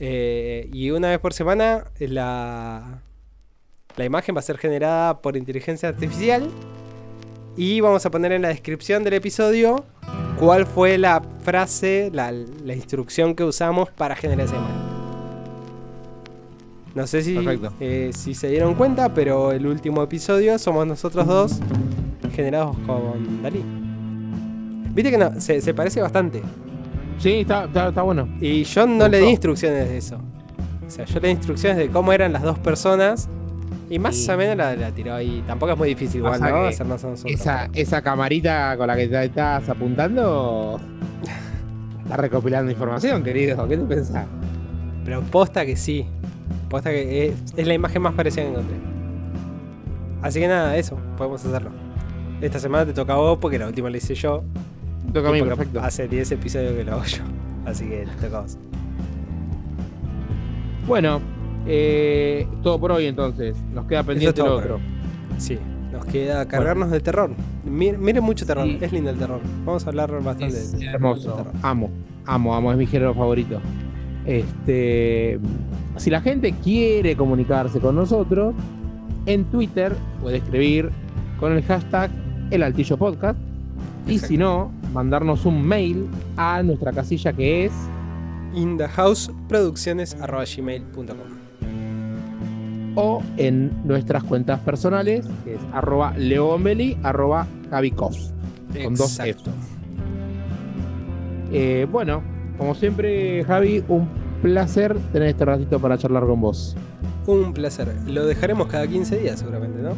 Eh, 0.00 0.68
y 0.70 0.90
una 0.90 1.08
vez 1.08 1.18
por 1.18 1.32
semana 1.32 1.84
la, 1.98 3.00
la 3.96 4.04
imagen 4.04 4.36
va 4.36 4.40
a 4.40 4.42
ser 4.42 4.58
generada 4.58 5.22
por 5.22 5.36
inteligencia 5.38 5.88
artificial. 5.88 6.50
Y 7.58 7.80
vamos 7.80 8.06
a 8.06 8.10
poner 8.12 8.30
en 8.30 8.42
la 8.42 8.48
descripción 8.48 9.02
del 9.02 9.14
episodio 9.14 9.84
cuál 10.38 10.64
fue 10.64 10.96
la 10.96 11.20
frase, 11.42 12.08
la, 12.12 12.30
la 12.30 12.72
instrucción 12.72 13.34
que 13.34 13.42
usamos 13.42 13.90
para 13.90 14.14
generar 14.14 14.46
esa 14.46 14.54
imagen. 14.54 14.76
No 16.94 17.04
sé 17.08 17.22
si, 17.22 17.36
eh, 17.80 18.10
si 18.14 18.34
se 18.34 18.48
dieron 18.48 18.76
cuenta, 18.76 19.12
pero 19.12 19.50
el 19.50 19.66
último 19.66 20.04
episodio 20.04 20.56
somos 20.56 20.86
nosotros 20.86 21.26
dos 21.26 21.58
generados 22.32 22.76
con 22.86 23.42
Dalí. 23.42 23.64
Viste 24.94 25.10
que 25.10 25.18
no, 25.18 25.40
se, 25.40 25.60
se 25.60 25.74
parece 25.74 26.00
bastante. 26.00 26.40
Sí, 27.18 27.40
está, 27.40 27.64
está, 27.64 27.88
está 27.88 28.02
bueno. 28.02 28.28
Y 28.40 28.62
yo 28.62 28.86
no 28.86 29.08
le 29.08 29.18
di 29.18 29.30
instrucciones 29.30 29.88
de 29.88 29.98
eso. 29.98 30.20
O 30.86 30.88
sea, 30.88 31.06
yo 31.06 31.18
le 31.18 31.26
di 31.26 31.34
instrucciones 31.34 31.76
de 31.76 31.88
cómo 31.88 32.12
eran 32.12 32.32
las 32.32 32.44
dos 32.44 32.60
personas. 32.60 33.28
Y 33.90 33.98
más 33.98 34.16
Sí. 34.16 34.30
o 34.30 34.36
menos 34.36 34.56
la, 34.56 34.76
la 34.76 34.90
tiró 34.92 35.14
ahí. 35.14 35.42
Tampoco 35.46 35.72
es 35.72 35.78
muy 35.78 35.88
difícil 35.88 36.18
igual, 36.18 36.40
¿no? 36.40 36.46
Hacernos. 36.66 37.04
Esa, 37.24 37.70
esa 37.72 38.02
camarita 38.02 38.76
con 38.76 38.86
la 38.86 38.96
que 38.96 39.08
te 39.08 39.24
estás 39.24 39.68
apuntando 39.68 40.78
está 42.02 42.16
recopilando 42.16 42.70
información, 42.70 43.22
querido. 43.22 43.66
¿Qué 43.68 43.76
te 43.76 43.84
pensás? 43.84 44.26
Pero 45.04 45.22
posta 45.22 45.64
que 45.64 45.76
sí. 45.76 46.06
Posta 46.68 46.90
que 46.90 47.28
es, 47.28 47.34
es 47.56 47.66
la 47.66 47.72
imagen 47.74 48.02
más 48.02 48.12
parecida 48.14 48.44
que 48.44 48.50
encontré. 48.50 48.76
Así 50.20 50.38
que 50.40 50.48
nada, 50.48 50.76
eso. 50.76 50.98
Podemos 51.16 51.44
hacerlo. 51.44 51.70
Esta 52.42 52.58
semana 52.58 52.84
te 52.84 52.92
toca 52.92 53.14
a 53.14 53.16
vos 53.16 53.38
porque 53.40 53.58
la 53.58 53.66
última 53.68 53.88
la 53.88 53.96
hice 53.96 54.14
yo. 54.14 54.42
Toca 55.14 55.30
a 55.30 55.32
mí, 55.32 55.38
Y 55.38 55.42
perfecto. 55.42 55.80
Hace 55.80 56.08
10 56.08 56.32
episodios 56.32 56.72
que 56.74 56.84
lo 56.84 56.92
hago 56.92 57.04
yo. 57.04 57.22
Así 57.64 57.86
que 57.86 58.06
te 58.20 58.26
toca 58.26 58.38
a 58.38 58.40
vos. 58.42 58.58
Bueno, 60.86 61.20
eh, 61.68 62.46
todo 62.62 62.80
por 62.80 62.92
hoy 62.92 63.04
entonces. 63.06 63.56
Nos 63.72 63.86
queda 63.86 64.02
pendiente 64.02 64.40
todo 64.40 64.48
lo 64.48 64.56
otro. 64.56 64.80
Sí, 65.36 65.58
nos 65.92 66.04
queda 66.06 66.46
cargarnos 66.48 66.90
de 66.90 67.00
terror. 67.00 67.30
Mir- 67.66 67.98
miren 67.98 68.24
mucho 68.24 68.46
terror, 68.46 68.66
Sí. 68.66 68.78
es 68.80 68.90
lindo 68.92 69.10
el 69.10 69.18
terror. 69.18 69.40
Vamos 69.64 69.84
a 69.86 69.90
hablar 69.90 70.10
bastante 70.22 70.56
Es 70.56 70.72
de 70.78 70.86
hermoso. 70.86 71.32
terror. 71.34 71.52
Amo, 71.62 71.90
amo, 72.26 72.54
amo. 72.54 72.72
Es 72.72 72.78
mi 72.78 72.86
género 72.86 73.14
favorito. 73.14 73.60
Este, 74.26 75.38
si 75.96 76.10
la 76.10 76.20
gente 76.20 76.52
quiere 76.64 77.16
comunicarse 77.16 77.78
con 77.80 77.94
nosotros, 77.96 78.54
en 79.26 79.44
Twitter 79.44 79.94
puede 80.20 80.38
escribir 80.38 80.90
con 81.38 81.52
el 81.52 81.62
hashtag 81.62 82.10
El 82.50 82.62
Altillo 82.62 82.96
Podcast. 82.96 83.38
Y 84.06 84.18
si 84.18 84.36
no, 84.38 84.70
mandarnos 84.94 85.44
un 85.46 85.62
mail 85.66 86.06
a 86.36 86.62
nuestra 86.62 86.92
casilla 86.92 87.32
que 87.32 87.64
es 87.66 87.72
indahouseproducciones.gmail.com 88.54 91.37
o 93.00 93.22
en 93.36 93.70
nuestras 93.86 94.24
cuentas 94.24 94.58
personales, 94.58 95.24
que 95.44 95.54
es 95.54 95.60
arroba 95.72 96.12
leobombelli, 96.16 96.98
arroba 97.04 97.46
con 98.82 98.94
dos 98.96 99.20
F. 99.20 99.40
Eh, 101.52 101.86
bueno, 101.90 102.22
como 102.58 102.74
siempre, 102.74 103.44
Javi, 103.44 103.84
un 103.86 104.08
placer 104.42 104.96
tener 105.12 105.28
este 105.28 105.44
ratito 105.44 105.78
para 105.78 105.96
charlar 105.96 106.26
con 106.26 106.40
vos. 106.40 106.76
Un 107.28 107.52
placer. 107.52 107.94
Lo 108.08 108.26
dejaremos 108.26 108.66
cada 108.66 108.88
15 108.88 109.18
días 109.18 109.38
seguramente, 109.38 109.80
¿no? 109.80 109.92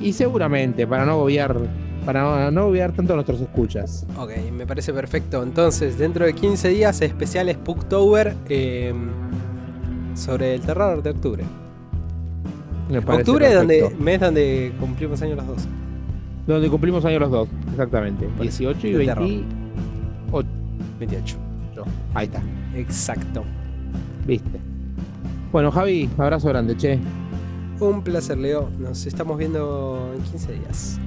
Y 0.00 0.12
seguramente, 0.12 0.86
para 0.86 1.04
no 1.04 1.12
agobiar, 1.12 1.58
para 2.06 2.22
no, 2.22 2.50
no 2.52 2.60
agobiar 2.60 2.92
tanto 2.92 3.14
a 3.14 3.16
nuestros 3.16 3.40
escuchas. 3.40 4.06
Ok, 4.16 4.30
me 4.56 4.68
parece 4.68 4.92
perfecto. 4.92 5.42
Entonces, 5.42 5.98
dentro 5.98 6.24
de 6.24 6.32
15 6.32 6.68
días, 6.68 7.00
especial 7.00 7.50
Spooktober 7.52 8.36
eh, 8.48 8.94
sobre 10.14 10.54
el 10.54 10.60
terror 10.60 11.02
de 11.02 11.10
octubre. 11.10 11.44
Me 12.88 12.98
Octubre 12.98 13.46
es 13.46 13.54
donde, 13.54 13.94
mes 13.98 14.20
donde 14.20 14.72
cumplimos 14.80 15.20
años 15.22 15.36
los 15.36 15.46
dos. 15.46 15.68
Donde 16.46 16.70
cumplimos 16.70 17.04
años 17.04 17.20
los 17.20 17.30
dos, 17.30 17.48
exactamente. 17.70 18.26
Por 18.26 18.46
eso, 18.46 18.58
18 18.58 18.86
y 18.86 18.92
de 18.92 19.04
terror. 19.04 19.24
28. 19.24 20.48
28. 20.98 21.36
Ahí 22.14 22.26
está, 22.26 22.42
Exacto. 22.74 23.44
viste. 24.26 24.58
Bueno, 25.52 25.70
Javi, 25.70 26.08
abrazo 26.18 26.48
grande, 26.48 26.76
che. 26.76 26.98
Un 27.80 28.02
placer, 28.02 28.38
Leo. 28.38 28.68
Nos 28.78 29.06
estamos 29.06 29.38
viendo 29.38 30.12
en 30.16 30.22
15 30.22 30.52
días. 30.52 31.00